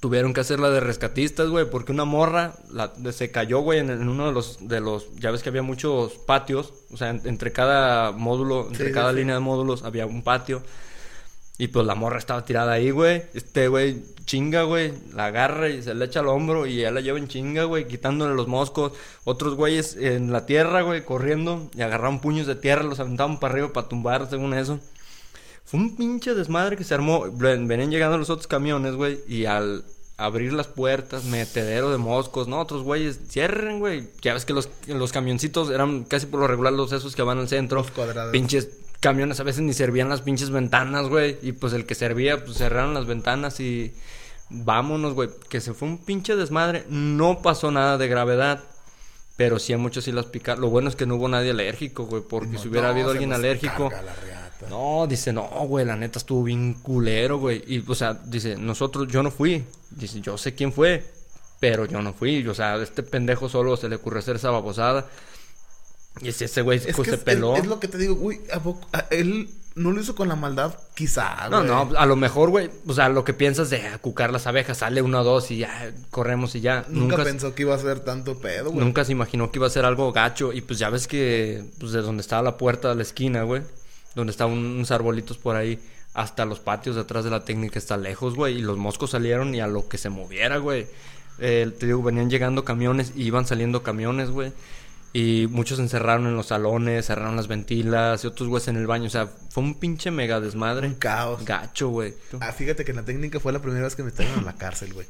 [0.00, 4.08] tuvieron que hacerla de rescatistas, güey, porque una morra la, se cayó, güey, en, en
[4.08, 7.52] uno de los, de los, ya ves que había muchos patios, o sea, en- entre
[7.52, 9.16] cada módulo, entre sí, cada sí.
[9.18, 10.62] línea de módulos había un patio.
[11.58, 13.24] Y pues la morra estaba tirada ahí, güey.
[13.34, 14.94] Este güey chinga, güey.
[15.12, 17.86] La agarra y se le echa al hombro y ya la lleva en chinga, güey,
[17.86, 18.92] quitándole los moscos.
[19.24, 23.52] Otros güeyes en la tierra, güey, corriendo y agarraban puños de tierra, los aventaban para
[23.52, 24.80] arriba para tumbar, según eso.
[25.70, 27.26] Fue un pinche desmadre que se armó.
[27.32, 29.84] Ven- Venían llegando los otros camiones, güey, y al
[30.16, 32.60] abrir las puertas, metedero de moscos, ¿no?
[32.60, 34.08] Otros güeyes, cierren, güey.
[34.20, 37.38] Ya ves que los, los camioncitos eran casi por lo regular los esos que van
[37.38, 37.78] al centro.
[37.82, 38.32] Los cuadrados.
[38.32, 38.68] Pinches
[39.00, 41.38] camiones a veces ni servían las pinches ventanas, güey.
[41.40, 43.94] Y pues el que servía, pues cerraron las ventanas y
[44.50, 45.30] vámonos, güey.
[45.48, 46.84] Que se fue un pinche desmadre.
[46.88, 48.62] No pasó nada de gravedad.
[49.40, 50.60] Pero sí a muchos sí las picaron.
[50.60, 52.22] Lo bueno es que no hubo nadie alérgico, güey.
[52.22, 53.90] Porque si hubiera No, habido alguien alérgico.
[54.68, 57.64] No, dice, no, güey, la neta estuvo bien culero, güey.
[57.66, 59.64] Y, o sea, dice, nosotros, yo no fui.
[59.90, 61.02] Dice, yo sé quién fue,
[61.58, 62.46] pero yo no fui.
[62.46, 65.08] O sea, a este pendejo solo se le ocurrió hacer esa babosada.
[66.20, 67.54] Y ese, ese güey Es pues, que se es, peló.
[67.54, 70.28] es- es lo que te digo, uy, ¿a poco- a- él no lo hizo con
[70.28, 71.68] la maldad, quizá, No, güey.
[71.68, 75.00] no, a lo mejor, güey, o sea, lo que piensas de cucar las abejas, sale
[75.00, 76.84] una o dos y ya corremos y ya.
[76.88, 78.84] Nunca, Nunca, pensó que iba a ser tanto pedo, güey.
[78.84, 80.52] nunca se imaginó que iba a ser algo gacho.
[80.52, 83.62] Y pues ya ves que, pues de donde estaba la puerta de la esquina, güey,
[84.14, 85.78] donde estaban unos arbolitos por ahí,
[86.14, 88.58] hasta los patios detrás de la técnica está lejos, güey.
[88.58, 90.88] Y los moscos salieron y a lo que se moviera, güey.
[91.38, 94.52] Eh, te digo, venían llegando camiones y iban saliendo camiones, güey.
[95.12, 98.86] Y muchos se encerraron en los salones, cerraron las ventilas y otros güeyes en el
[98.86, 99.06] baño.
[99.06, 100.86] O sea, fue un pinche mega desmadre.
[100.86, 101.44] Un caos.
[101.44, 102.14] Gacho, güey.
[102.40, 104.54] Ah, fíjate que en la técnica fue la primera vez que me metieron a la
[104.54, 105.06] cárcel, güey.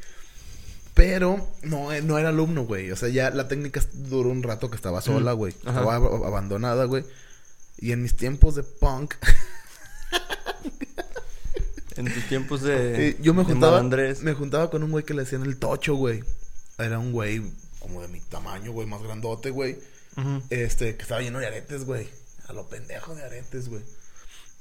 [0.94, 2.90] Pero no, eh, no era alumno, güey.
[2.92, 5.52] O sea, ya la técnica duró un rato que estaba sola, güey.
[5.52, 7.04] Estaba ab- abandonada, güey.
[7.78, 9.14] Y en mis tiempos de punk,
[11.96, 13.08] En tus tiempos de.
[13.10, 14.22] eh, yo me de juntaba, malandrés.
[14.22, 16.22] me juntaba con un güey que le decían el tocho, güey.
[16.78, 17.42] Era un güey
[17.90, 19.76] como de mi tamaño, güey, más grandote, güey.
[20.50, 22.08] Este, que estaba lleno de aretes, güey.
[22.46, 23.82] A lo pendejo de aretes, güey.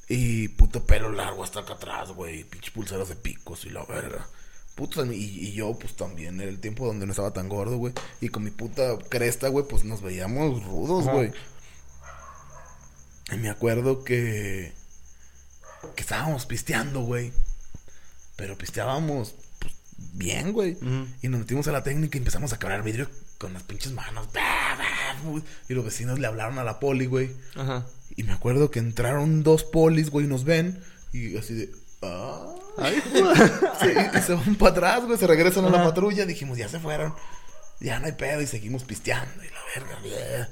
[0.08, 2.44] Y puto pelo largo hasta acá atrás, güey.
[2.44, 4.28] Pinche pulseras de picos y la verga.
[4.74, 7.94] Puto, y, y yo, pues también, era el tiempo donde no estaba tan gordo, güey.
[8.20, 11.14] Y con mi puta cresta, güey, pues nos veíamos rudos, Ajá.
[11.16, 11.32] güey.
[13.32, 14.74] Y me acuerdo que.
[15.96, 17.32] que estábamos pisteando, güey.
[18.36, 19.36] Pero pisteábamos
[20.20, 20.78] bien, güey.
[21.24, 23.10] Y nos metimos a la técnica y empezamos a quebrar vidrio
[23.40, 24.28] con las pinches manos.
[24.34, 25.42] Bah, bah, güey.
[25.68, 27.32] Y los vecinos le hablaron a la poli, güey.
[27.56, 27.88] Ajá.
[28.16, 30.84] Y me acuerdo que entraron dos polis, güey, y nos ven.
[31.14, 31.72] Y así de.
[32.02, 32.54] Ah.
[32.78, 33.02] Ay,
[34.14, 35.18] y se van para atrás, güey.
[35.18, 36.26] Se regresan a la patrulla.
[36.26, 37.16] Dijimos, ya se fueron.
[37.80, 38.42] Ya no hay pedo.
[38.42, 39.44] Y seguimos pisteando.
[39.44, 40.48] Y la verga, bleh.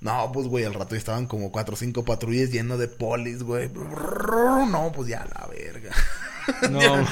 [0.00, 3.44] No, pues, güey, al rato ya estaban como cuatro o cinco patrullas llenos de polis,
[3.44, 3.70] güey.
[3.70, 5.92] No, pues ya la verga.
[6.70, 7.06] No.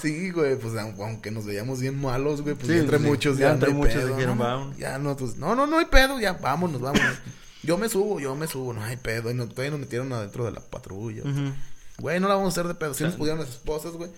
[0.00, 3.38] Sí, güey, pues aun- aunque nos veíamos bien malos, güey, pues Sí, entre sí, muchos
[3.38, 4.08] ya entre no muchos pedo.
[4.16, 4.76] dijeron, no, no.
[4.78, 7.16] Ya nosotros, no, no, no hay pedo, ya vámonos, vámonos.
[7.62, 9.30] yo me subo, yo me subo, no hay pedo.
[9.30, 11.22] Y no, todavía nos metieron adentro de la patrulla.
[11.22, 11.52] Ujú.
[11.98, 12.94] Güey, no la vamos a hacer de pedo.
[12.94, 14.10] Sí nos pudieron las esposas, güey.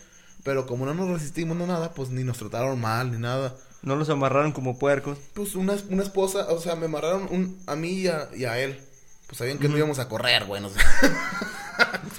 [0.44, 3.55] Pero como no nos resistimos, no nada, pues ni nos trataron mal, ni nada.
[3.82, 5.16] No los amarraron como puercos.
[5.34, 8.59] Pues una, una esposa, o sea, me amarraron un, a mí y a, y a
[8.59, 8.78] él.
[9.26, 10.60] Pues sabían que no íbamos a correr, güey.
[10.60, 10.78] No, sé.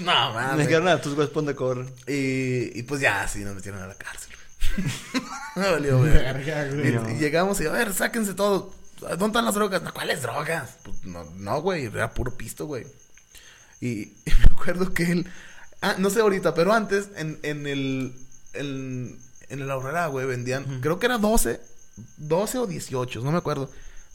[0.01, 0.67] no Me mames.
[0.67, 1.85] dijeron a tus güeyes a correr.
[2.07, 4.31] Y, y pues ya, sí, nos metieron a la cárcel.
[5.55, 6.11] Me valió, güey.
[6.11, 7.09] Y, No.
[7.09, 8.73] y llegamos y, a ver, sáquense todo.
[9.01, 9.81] ¿Dónde están las drogas?
[9.81, 10.77] No, ¿Cuáles drogas?
[10.83, 12.85] Pues, no, no, güey, era puro pisto, güey.
[13.79, 15.27] Y, y me acuerdo que él,
[15.81, 18.13] ah, no sé ahorita, pero antes, en, en el,
[18.53, 19.19] en,
[19.49, 21.59] en el Aurrera, güey, vendían, creo que era 12,
[22.17, 23.69] 12 o 18, no me acuerdo.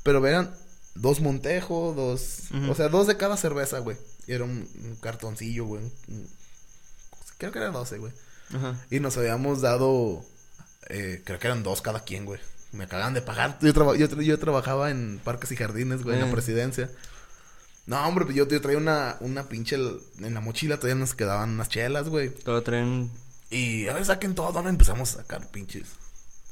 [0.05, 0.55] Pero eran
[0.95, 3.97] dos Montejo, dos, o sea, dos de cada cerveza, güey.
[4.27, 5.83] Y era un, un cartoncillo, güey.
[6.09, 6.29] un-
[7.39, 8.13] creo que era 12, güey.
[8.55, 8.81] Ajá.
[8.91, 10.25] Y nos habíamos dado,
[10.89, 12.41] eh, creo que eran dos cada quien, güey.
[12.73, 13.59] Me acaban de pagar.
[13.61, 16.27] Yo, traba- yo, tra- yo trabajaba en parques y jardines, güey, en Eh.
[16.27, 16.91] la presidencia.
[17.87, 19.77] No, hombre, pues yo, yo traía una, una pinche...
[19.77, 22.31] En la mochila todavía nos quedaban unas chelas, güey.
[22.31, 23.11] Todo traen
[23.51, 24.69] Y a ver, saquen todo, ¿no?
[24.69, 25.87] Empezamos a sacar pinches...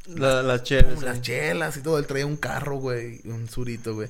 [0.07, 1.03] la, las chelas.
[1.03, 1.23] Las ahí.
[1.23, 1.99] chelas y todo.
[1.99, 3.21] Él traía un carro, güey.
[3.25, 4.09] Un surito, güey.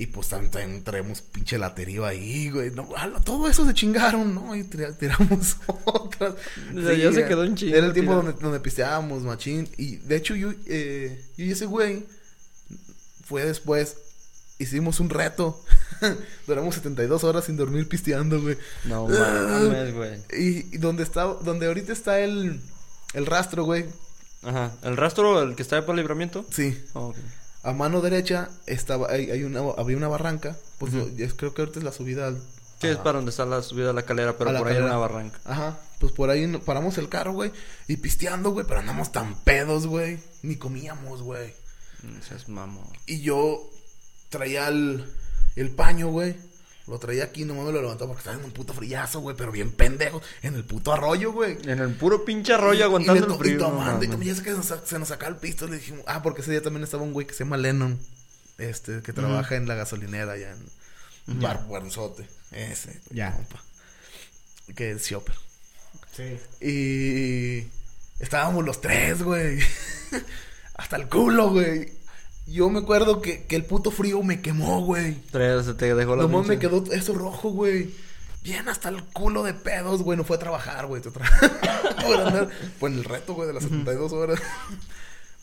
[0.00, 2.70] Y pues también, traemos pinche laterío ahí, güey.
[2.70, 2.88] No,
[3.24, 4.54] todo eso se chingaron, ¿no?
[4.54, 5.56] Y tira- tiramos
[5.86, 6.34] otras.
[6.76, 9.68] O sea, ya se quedó un chingo Era el tiempo donde, donde pisteábamos, machín.
[9.76, 12.06] Y de hecho, yo, eh, yo y ese güey
[13.24, 13.96] fue después.
[14.60, 15.60] Hicimos un reto.
[16.46, 18.56] Duramos 72 horas sin dormir pisteando, güey.
[18.84, 20.18] No mames, güey.
[20.32, 22.60] Y, y donde está, donde ahorita está el,
[23.14, 23.86] el rastro, güey.
[24.42, 24.72] Ajá.
[24.82, 26.46] ¿El rastro, el que está por libramiento?
[26.50, 26.80] Sí.
[26.94, 27.12] Oh.
[27.68, 30.56] A mano derecha estaba, hay, hay una, había una barranca.
[30.78, 30.92] Pues
[31.36, 32.40] creo que ahorita es la subida al.
[32.80, 34.96] Sí, es para donde está la subida a la calera, pero por ahí hay una
[34.96, 35.38] barranca.
[35.44, 35.78] Ajá.
[36.00, 37.52] Pues por ahí paramos el carro, güey.
[37.86, 38.64] Y pisteando, güey.
[38.66, 40.18] Pero andamos tan pedos, güey.
[40.42, 41.52] Ni comíamos, güey.
[42.26, 42.88] Seas mamón.
[43.04, 43.68] Y yo
[44.30, 45.04] traía el,
[45.56, 46.36] el paño, güey.
[46.88, 49.36] Lo traía aquí, nomás me lo levantaba porque estaba en un puto frillazo, güey.
[49.36, 50.22] Pero bien pendejo.
[50.42, 51.58] En el puto arroyo, güey.
[51.64, 53.52] En el puro pinche arroyo Y- aguantando y el frío.
[53.52, 54.24] Y no tomando, y.
[54.26, 55.66] Ya sé que se nos, se nos sacaba el pisto.
[55.66, 57.98] Le dijimos, ah, porque ese día también estaba un güey que se llama Lennon.
[58.56, 60.56] Este, que trabaja en la gasolinera allá
[61.28, 62.26] en Bar Buenzote.
[62.50, 63.00] Ese.
[63.10, 63.32] Ya.
[63.32, 63.62] compa.
[64.74, 65.34] Que es shopper.
[66.16, 66.38] Sí.
[66.66, 67.68] Y
[68.18, 69.60] estábamos los tres, güey.
[70.74, 71.92] Hasta el culo, güey.
[72.48, 75.18] Yo me acuerdo que, que el puto frío me quemó, güey.
[75.32, 77.90] Se te dejó la Nomás me quedó eso rojo, güey.
[78.42, 80.16] Bien hasta el culo de pedos, güey.
[80.16, 81.02] No fue a trabajar, güey.
[81.02, 81.22] Por
[82.26, 82.48] andar
[82.80, 84.40] por el reto, güey, de las 72 horas.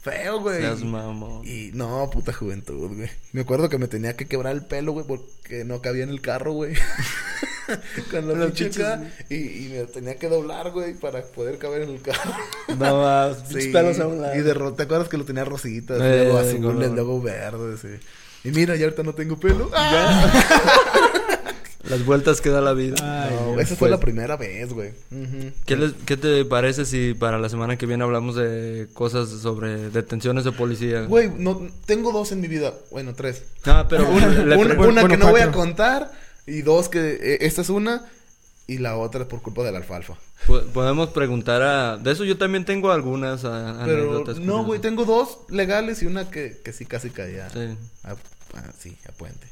[0.05, 0.61] Feo, güey.
[0.85, 1.41] Mamón.
[1.47, 3.09] Y no, puta juventud, güey.
[3.31, 6.21] Me acuerdo que me tenía que quebrar el pelo, güey, porque no cabía en el
[6.21, 6.75] carro, güey.
[8.11, 9.01] Con la acá.
[9.29, 12.35] Y, y me tenía que doblar, güey, para poder caber en el carro.
[12.77, 14.35] No más, Sí, pelos a un lado.
[14.35, 15.99] Y de ¿te acuerdas que lo tenía rositas?
[15.99, 18.47] Eh, luego azules, luego verdes, sí.
[18.47, 19.71] Y mira, ya ahorita no tengo pelo.
[21.89, 22.95] Las vueltas que da la vida.
[23.01, 24.89] Ay, No, esa fue la primera vez, güey.
[25.11, 25.51] Ujú.
[25.65, 29.89] ¿Qué, les- ¿Qué te parece si para la semana que viene hablamos de cosas sobre
[29.91, 31.01] detenciones de policía?
[31.03, 32.73] Güey, no, tengo dos en mi vida.
[32.91, 33.43] Bueno, tres.
[33.65, 36.11] Ah, pero una, una una bueno, que no voy a contar.
[36.47, 36.99] Y dos que...
[37.21, 38.03] eh, esta es una.
[38.67, 40.15] Y la otra es por culpa de la alfalfa.
[40.47, 41.97] po- podemos preguntar a...
[41.97, 46.07] De eso yo también tengo algunas a- Pero anécdotas no, güey, tengo dos legales y
[46.07, 47.47] una que, que sí casi caía.
[47.51, 47.77] Sí.
[48.03, 49.45] A, a- sí, a puente.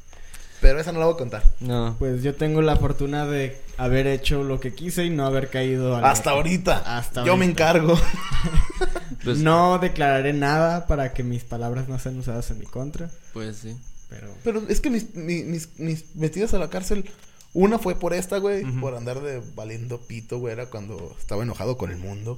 [0.64, 1.44] Pero esa no la voy a contar.
[1.60, 1.96] No.
[2.00, 5.96] Pues yo tengo la fortuna de haber hecho lo que quise y no haber caído
[5.96, 6.98] al Hasta ahorita.
[6.98, 7.52] Hasta Yo me ahorita.
[7.64, 7.96] encargo.
[9.24, 13.10] Pues, No declararé nada para que mis palabras no sean usadas en mi contra.
[13.34, 13.78] Pues sí.
[14.10, 17.10] Pero Pero es que mis, mi- mis, mis metidas a la cárcel,
[17.54, 21.78] una fue por esta, güey, por andar de valiendo pito, güey, era cuando estaba enojado
[21.78, 22.38] con el mundo.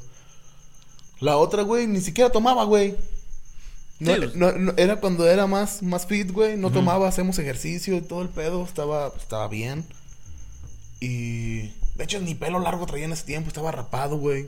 [1.19, 2.95] La otra, güey, ni siquiera tomaba, güey.
[3.99, 4.35] No, Sí, pues.
[4.35, 8.21] no- no- era cuando era más, más fit, güey, no tomaba, hacemos ejercicio y todo
[8.21, 9.85] el pedo, estaba, estaba bien.
[10.99, 14.47] Y de hecho ni pelo largo traía en ese tiempo, estaba rapado, güey.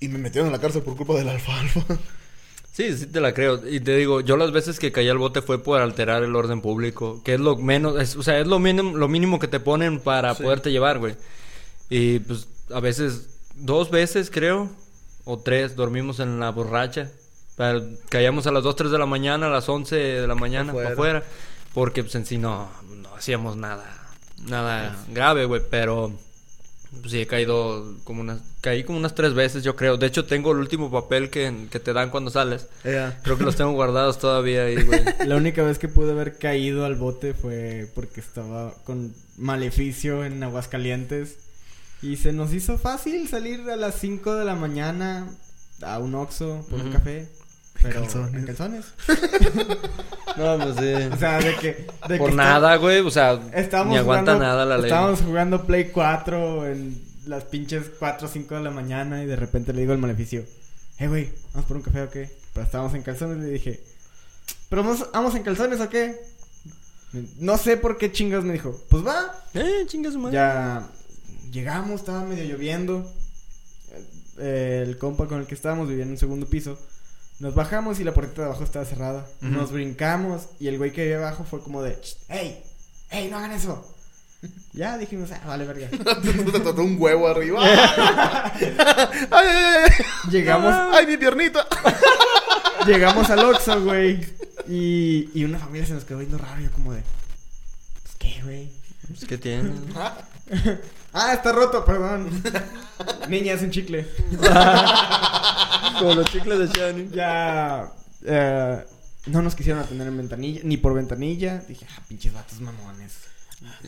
[0.00, 1.82] Y me metieron en la cárcel por culpa de la alfalfa.
[2.72, 3.66] Sí, sí te la creo.
[3.68, 6.60] Y te digo, yo las veces que caí al bote fue por alterar el orden
[6.60, 9.58] público, que es lo menos, es- o sea, es lo mínimo, lo mínimo que te
[9.58, 11.16] ponen para poderte llevar, güey.
[11.90, 14.70] Y pues a veces, dos veces creo,
[15.28, 17.10] o tres, dormimos en la borracha.
[18.08, 20.90] Caíamos a las 2, 3 de la mañana, a las 11 de la mañana, para
[20.90, 21.22] Afuera.
[21.74, 22.70] Porque pues en sí no,
[23.02, 23.84] no hacíamos nada,
[24.48, 26.12] nada grave, güey, pero...
[27.02, 28.40] Pues sí, he caído como unas...
[28.62, 29.98] Caí como unas tres veces, yo creo.
[29.98, 32.66] De hecho, tengo el último papel que, que te dan cuando sales.
[32.82, 35.04] Creo que los tengo guardados todavía ahí, güey.
[35.26, 40.42] la única vez que pude haber caído al bote fue porque estaba con maleficio en
[40.42, 41.36] Aguascalientes.
[42.02, 45.26] Y se nos hizo fácil salir a las 5 de la mañana
[45.82, 47.28] a un Oxxo por un café.
[47.82, 48.34] Pero calzones.
[48.34, 48.84] en calzones.
[50.36, 51.08] No, pues sí.
[51.12, 51.86] O sea, de que.
[52.08, 53.00] de Por que nada, güey.
[53.00, 54.84] O sea, está- estábamos ni aguanta jugando- nada la ley.
[54.86, 59.34] Estábamos jugando Play 4 en las pinches 4 o 5 de la mañana y de
[59.34, 60.44] repente le digo al maleficio:
[60.98, 62.30] Eh, güey, ¿vamos por un café o qué?
[62.54, 63.82] Pero estábamos en calzones y le dije:
[64.68, 66.14] ¿Pero vamos, vamos en calzones o qué?
[67.40, 69.34] No sé por qué chingas me dijo: Pues va.
[69.54, 70.34] Eh, chinga su madre.
[70.36, 70.86] Ya
[71.50, 73.10] llegamos, estaba medio lloviendo.
[74.38, 76.78] Eh, el compa con el que estábamos vivía en un segundo piso.
[77.40, 79.26] Nos bajamos y la puerta de abajo estaba cerrada.
[79.40, 81.98] Nos brincamos y el güey que vivía abajo fue como de,
[82.28, 82.62] ¡Ey!
[83.10, 83.94] ¡Ey, no hagan eso!
[84.72, 85.88] ya dijimos, ah, vale, verga.
[86.22, 87.60] Te trató un huevo arriba.
[87.64, 88.76] ¡Ay,
[89.30, 89.90] ay, ay!
[90.30, 91.66] llegamos, ¡Ay, mi piernita!
[92.86, 94.20] llegamos al Oxxo, güey.
[94.68, 96.60] Y, y una familia se nos quedó viendo raro.
[96.60, 97.02] Yo como de,
[98.02, 98.70] pues, ¿qué, güey?
[99.06, 99.70] Pues, ¿Qué tiene?
[101.12, 102.28] Ah, está roto, perdón.
[103.28, 104.06] Niña, es un chicle.
[105.98, 107.08] Como los chicles de Shani.
[107.10, 107.90] Ya.
[108.24, 108.84] eh,
[109.26, 111.58] no nos quisieron atender en ventanilla, ni por ventanilla.
[111.68, 113.14] Dije, ah, pinches vatos mamones.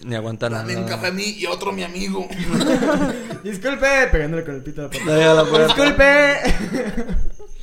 [0.02, 0.62] Ni aguanta nada.
[0.64, 2.26] Dame un café a mí y otro a mi amigo.
[3.44, 5.14] Disculpe, pegándole con el pito a la puerta.
[5.14, 5.66] Ahí a la puerta.
[5.74, 7.04] Disculpe.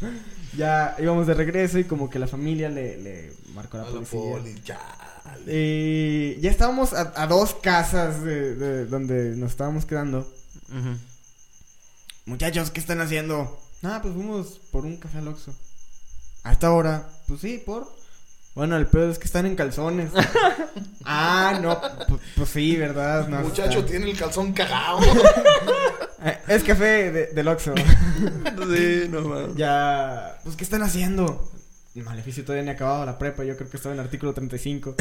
[0.58, 3.92] ya íbamos de regreso y como que la familia le, le marcó la A la
[3.92, 4.20] policía.
[4.20, 4.80] poli, ya.
[5.48, 10.28] Y ya estábamos a, a dos casas de, de donde nos estábamos quedando.
[12.26, 13.60] Muchachos, ¿qué están haciendo?
[13.84, 15.54] Ah, pues fuimos por un café al Oxxo.
[16.44, 17.96] A esta hora, pues sí, por.
[18.56, 20.12] Bueno, el pedo es que están en calzones.
[21.06, 23.28] ah, no, pues, pues sí, ¿verdad?
[23.28, 25.00] No, Muchacho está- tiene el calzón cagado.
[26.20, 27.76] Eh, Es café de- del Oxxo.
[27.76, 29.56] Sí, no mames.
[29.56, 31.52] ya, pues ¿qué están haciendo?
[31.98, 34.32] El maleficio todavía ni ha acabado la prepa, yo creo que estaba en el artículo
[34.32, 34.94] 35.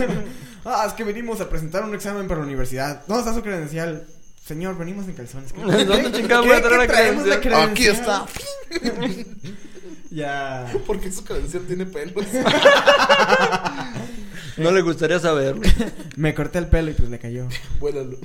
[0.64, 3.02] ah, es que venimos a presentar un examen para la universidad.
[3.06, 4.06] ¿Dónde está su credencial?
[4.42, 5.52] Señor, venimos en calzones.
[5.52, 7.70] ¿Qué- ¿Dónde qué- qué- voy a traer qué la credencial?
[7.70, 8.24] Aquí está.
[10.10, 10.72] Ya.
[10.86, 12.24] Porque su credencial tiene pelos.
[14.56, 15.60] No le gustaría saberlo.
[16.16, 17.48] Me corté el pelo y pues le cayó.
[17.80, 18.16] Vuélalo.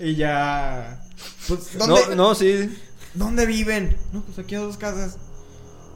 [0.00, 1.04] Y ya.
[1.48, 2.74] Pues, ¿dónde, No, no, sí.
[3.12, 3.94] ¿dónde viven?
[4.14, 5.18] No, pues aquí a dos casas.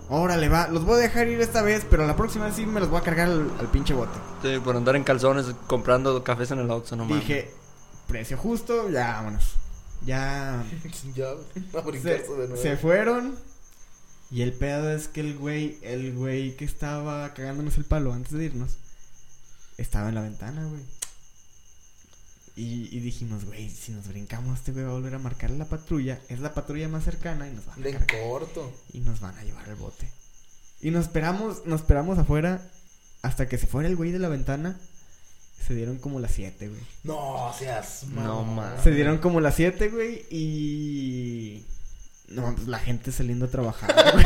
[0.09, 0.69] Órale, va.
[0.69, 3.03] Los voy a dejar ir esta vez, pero la próxima sí me los voy a
[3.03, 4.16] cargar al, al pinche bote.
[4.43, 7.27] Sí, por andar en calzones comprando cafés en el Oxxo, no mames.
[7.27, 7.51] Dije,
[8.07, 9.55] precio justo, ya vámonos.
[10.05, 10.65] Ya.
[11.15, 12.57] Ya, a Se, brincarse de nuevo.
[12.57, 13.35] se fueron.
[14.31, 18.33] Y el pedo es que el güey, el güey que estaba cagándonos el palo antes
[18.33, 18.77] de irnos,
[19.78, 20.83] estaba en la ventana, güey.
[22.57, 25.66] Y, y dijimos, güey, si nos brincamos, este güey va a volver a marcar la
[25.66, 26.19] patrulla.
[26.28, 28.73] Es la patrulla más cercana y nos van a corto.
[28.93, 30.09] Y nos van a llevar al bote.
[30.81, 32.62] Y nos esperamos, nos esperamos afuera
[33.23, 34.78] hasta que se fuera el güey de la ventana.
[35.66, 36.81] Se dieron como las 7, güey.
[37.05, 38.74] No seas No, man.
[38.83, 41.65] Se dieron como las 7, güey, y...
[42.28, 44.24] No, pues la gente saliendo a trabajar, güey.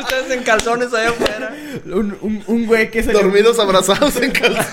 [0.00, 1.54] Ustedes en calzones allá afuera.
[1.86, 3.20] un, un, un güey que salió...
[3.22, 4.66] Dormidos abrazados en calzones.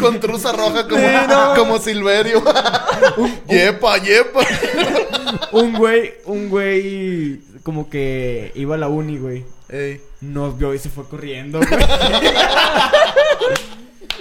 [0.00, 1.54] Con truza roja como, Sí, no.
[1.54, 2.42] como Silverio.
[3.48, 4.40] yepa, yepa.
[5.52, 9.44] Un güey, un güey como que iba a la uni, güey.
[9.68, 10.00] Ey.
[10.20, 11.70] Nos vio y se fue corriendo, güey.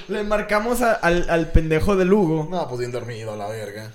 [0.07, 2.47] Le marcamos a- al, al pendejo de Lugo.
[2.49, 3.91] No, pues bien dormido a la verga.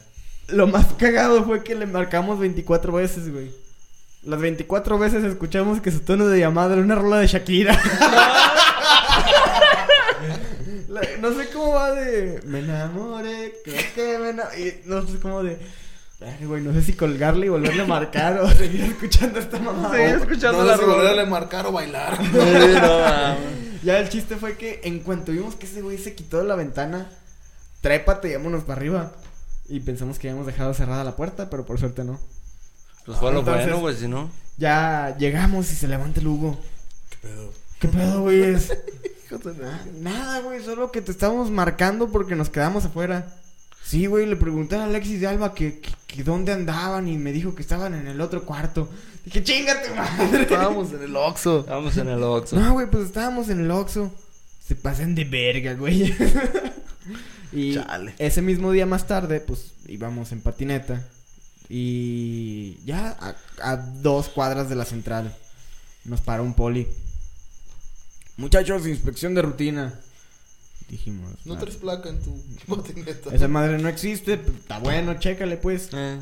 [0.53, 3.51] Lo más cagado fue que le marcamos 24 veces, güey.
[4.23, 7.79] Las 24 veces escuchamos que su tono de llamada era una rola de Shakira.
[10.89, 12.41] La- no sé cómo va de...
[12.45, 14.61] Me enamoré, creo que me enamoré.
[14.85, 15.59] Y no sé cómo de...
[16.21, 19.97] Ay, güey, no sé si colgarle y volverle a marcar o seguir escuchando esta mamada.
[19.97, 22.19] Sí, escuchando no la sé si volverle a marcar o bailar.
[22.23, 23.61] No.
[23.83, 26.55] Ya el chiste fue que en cuanto vimos que ese güey se quitó de la
[26.55, 27.09] ventana,
[27.81, 29.13] trépate y vámonos para arriba.
[29.71, 32.19] Y pensamos que habíamos dejado cerrada la puerta, pero por suerte no.
[33.07, 34.31] Pues fue lo Entonces- bueno, güey, si no.
[34.59, 36.59] Ya llegamos y se levanta el Hugo.
[37.09, 37.53] ¿Qué pedo?
[37.79, 38.43] ¿Qué pedo, güey?
[38.43, 38.69] Es-
[39.59, 43.35] la- Nada, güey, solo que te estábamos marcando porque nos quedamos afuera.
[43.83, 47.33] Sí, güey, le pregunté a Alexis de Alba que, que, que dónde andaban y me
[47.33, 48.89] dijo que estaban en el otro cuarto.
[49.25, 50.43] Dije, chingate, madre.
[50.43, 51.61] Estábamos en el Oxxo.
[51.61, 52.57] Estábamos en el Oxxo.
[52.57, 54.13] No, güey, pues estábamos en el Oxxo.
[54.67, 56.15] Se pasan de verga, güey.
[57.53, 58.15] y Chale.
[58.19, 61.07] ese mismo día más tarde, pues íbamos en patineta.
[61.69, 63.37] Y ya a,
[63.73, 65.37] a dos cuadras de la central
[66.05, 66.87] nos paró un poli.
[68.37, 70.01] Muchachos, inspección de rutina.
[70.89, 71.35] Dijimos.
[71.45, 72.37] No "Ah, traes placa en tu
[72.77, 73.33] patineta.
[73.35, 75.91] esa madre no existe, pues, está bueno, chécale pues.
[75.93, 76.19] Eh.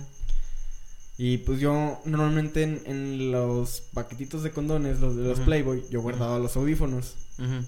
[1.17, 5.41] Y pues yo normalmente en, en los paquetitos de condones, los de los.
[5.41, 7.15] Playboy, yo guardaba los audífonos.
[7.39, 7.65] Decía,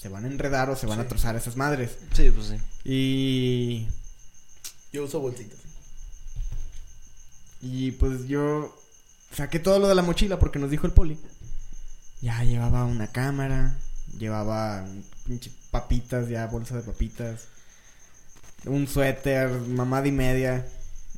[0.00, 1.98] se van a enredar o se van a trozar esas madres.
[2.14, 2.56] Sí, pues sí.
[2.84, 3.86] Y
[4.92, 5.58] Yo uso bolsitas.
[7.60, 8.74] Y pues yo
[9.30, 11.18] saqué todo lo de la mochila porque nos dijo el poli.
[12.22, 13.76] Ya llevaba una cámara,
[14.18, 17.48] llevaba un pinche papitas, ya bolsa de papitas,
[18.64, 20.66] un suéter, mamada y media.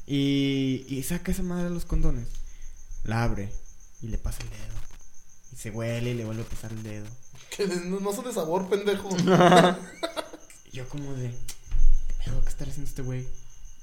[0.08, 2.26] Y, y saca esa madre de los condones.
[3.04, 3.52] La abre
[4.02, 4.80] y le pasa el dedo.
[5.52, 7.06] Y se huele y le vuelve a pasar el dedo.
[7.56, 9.08] Que no, no son de sabor, pendejo.
[10.72, 12.42] Yo como de, ¿qué pedo?
[12.42, 13.26] ¿Qué está haciendo este güey?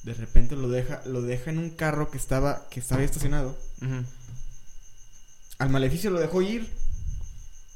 [0.03, 3.55] De repente lo deja, lo deja en un carro que estaba, que estaba ahí estacionado.
[5.59, 6.67] Al maleficio lo dejó ir.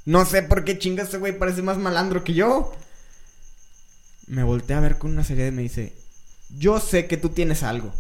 [0.05, 2.73] No sé por qué chinga ese güey parece más malandro que yo.
[4.25, 5.93] Me volteé a ver con una seriedad y me dice:
[6.49, 7.93] Yo sé que tú tienes algo.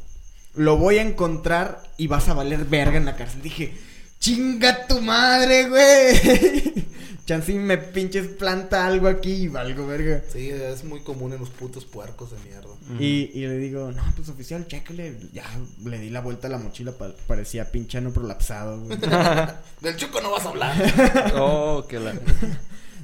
[0.55, 3.41] Lo voy a encontrar y vas a valer verga en la cárcel.
[3.41, 3.77] Dije:
[4.19, 6.87] ¡Chinga tu madre, güey!
[7.25, 10.21] Chansey me pinches planta algo aquí y valgo verga.
[10.31, 12.69] Sí, es muy común en los putos puercos de mierda.
[12.99, 15.17] Y, y le digo, no, pues oficial, chécale.
[15.31, 15.45] Ya
[15.85, 18.97] le di la vuelta a la mochila, pa- parecía pinche ano prolapsado, güey.
[19.81, 21.33] Del chuco no vas a hablar.
[21.35, 22.13] Oh, que la.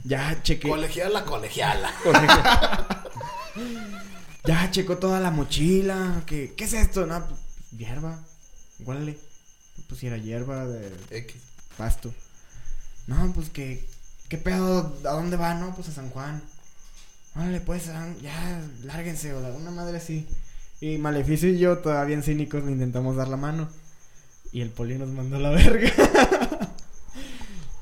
[0.04, 0.68] ya chequé.
[0.68, 1.94] Colegiala, colegiala.
[4.46, 6.24] Ya checó toda la mochila.
[6.26, 7.06] ¿Qué, ¿qué es esto?
[7.06, 7.40] No, pues,
[7.78, 8.24] hierba.
[8.80, 9.18] Huélele.
[9.88, 11.36] Pues si era hierba de X.
[11.78, 12.14] pasto.
[13.08, 13.86] No, pues que.
[14.30, 14.96] ¿Qué pedo?
[15.06, 15.54] ¿A dónde va?
[15.56, 16.42] No, pues a San Juan.
[17.36, 17.86] Órale, pues,
[18.22, 20.28] ya, lárguense, o la- una madre así.
[20.82, 23.70] Y Maleficio y yo, todavía en cínicos, le intentamos dar la mano.
[24.52, 25.92] Y el poli nos mandó a la verga.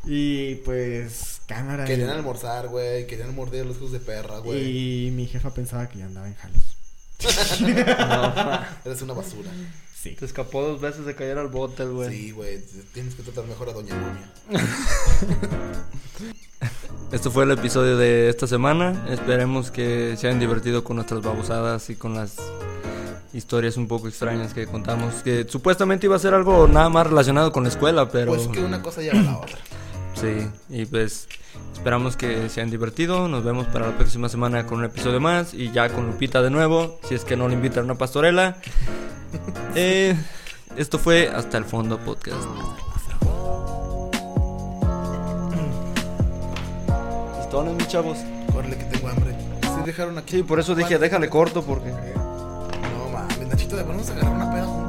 [0.06, 1.86] y pues, cámara.
[1.86, 3.08] Querían y- almorzar, güey.
[3.08, 5.08] Querían morder los hijos de perra, güey.
[5.08, 6.62] Y mi jefa pensaba que yo andaba en jalos.
[8.86, 9.50] Eres una basura.
[10.10, 10.16] Sí.
[10.16, 12.10] Te escapó dos veces de caer al bote, güey.
[12.10, 12.60] Sí, güey.
[12.94, 14.32] Tienes que tratar mejor a Doña Momia.
[17.12, 19.06] Esto fue el episodio de esta semana.
[19.10, 22.36] Esperemos que se hayan divertido con nuestras babosadas y con las
[23.34, 25.16] historias un poco extrañas que contamos.
[25.24, 28.60] Que supuestamente iba a ser algo nada más relacionado con la escuela, pero Pues que
[28.60, 29.58] una cosa lleva a la otra.
[30.16, 30.50] sí.
[30.70, 31.28] Y pues
[31.74, 33.28] esperamos que se hayan divertido.
[33.28, 36.50] Nos vemos para la próxima semana con un episodio más y ya con Lupita de
[36.50, 37.00] nuevo.
[37.04, 38.58] Si es que no le invitan a una pastorela.
[39.76, 40.16] Eh,
[40.78, 42.38] esto fue Hasta el Fondo Podcast.
[47.40, 48.18] Listones, mis chavos.
[48.54, 49.36] Córrele que tengo hambre.
[49.62, 50.38] Sí, dejaron aquí.
[50.38, 51.92] Sí, por eso dije, déjale corto porque...
[51.92, 54.87] No mames, Nachito, vamos a agarrar una peda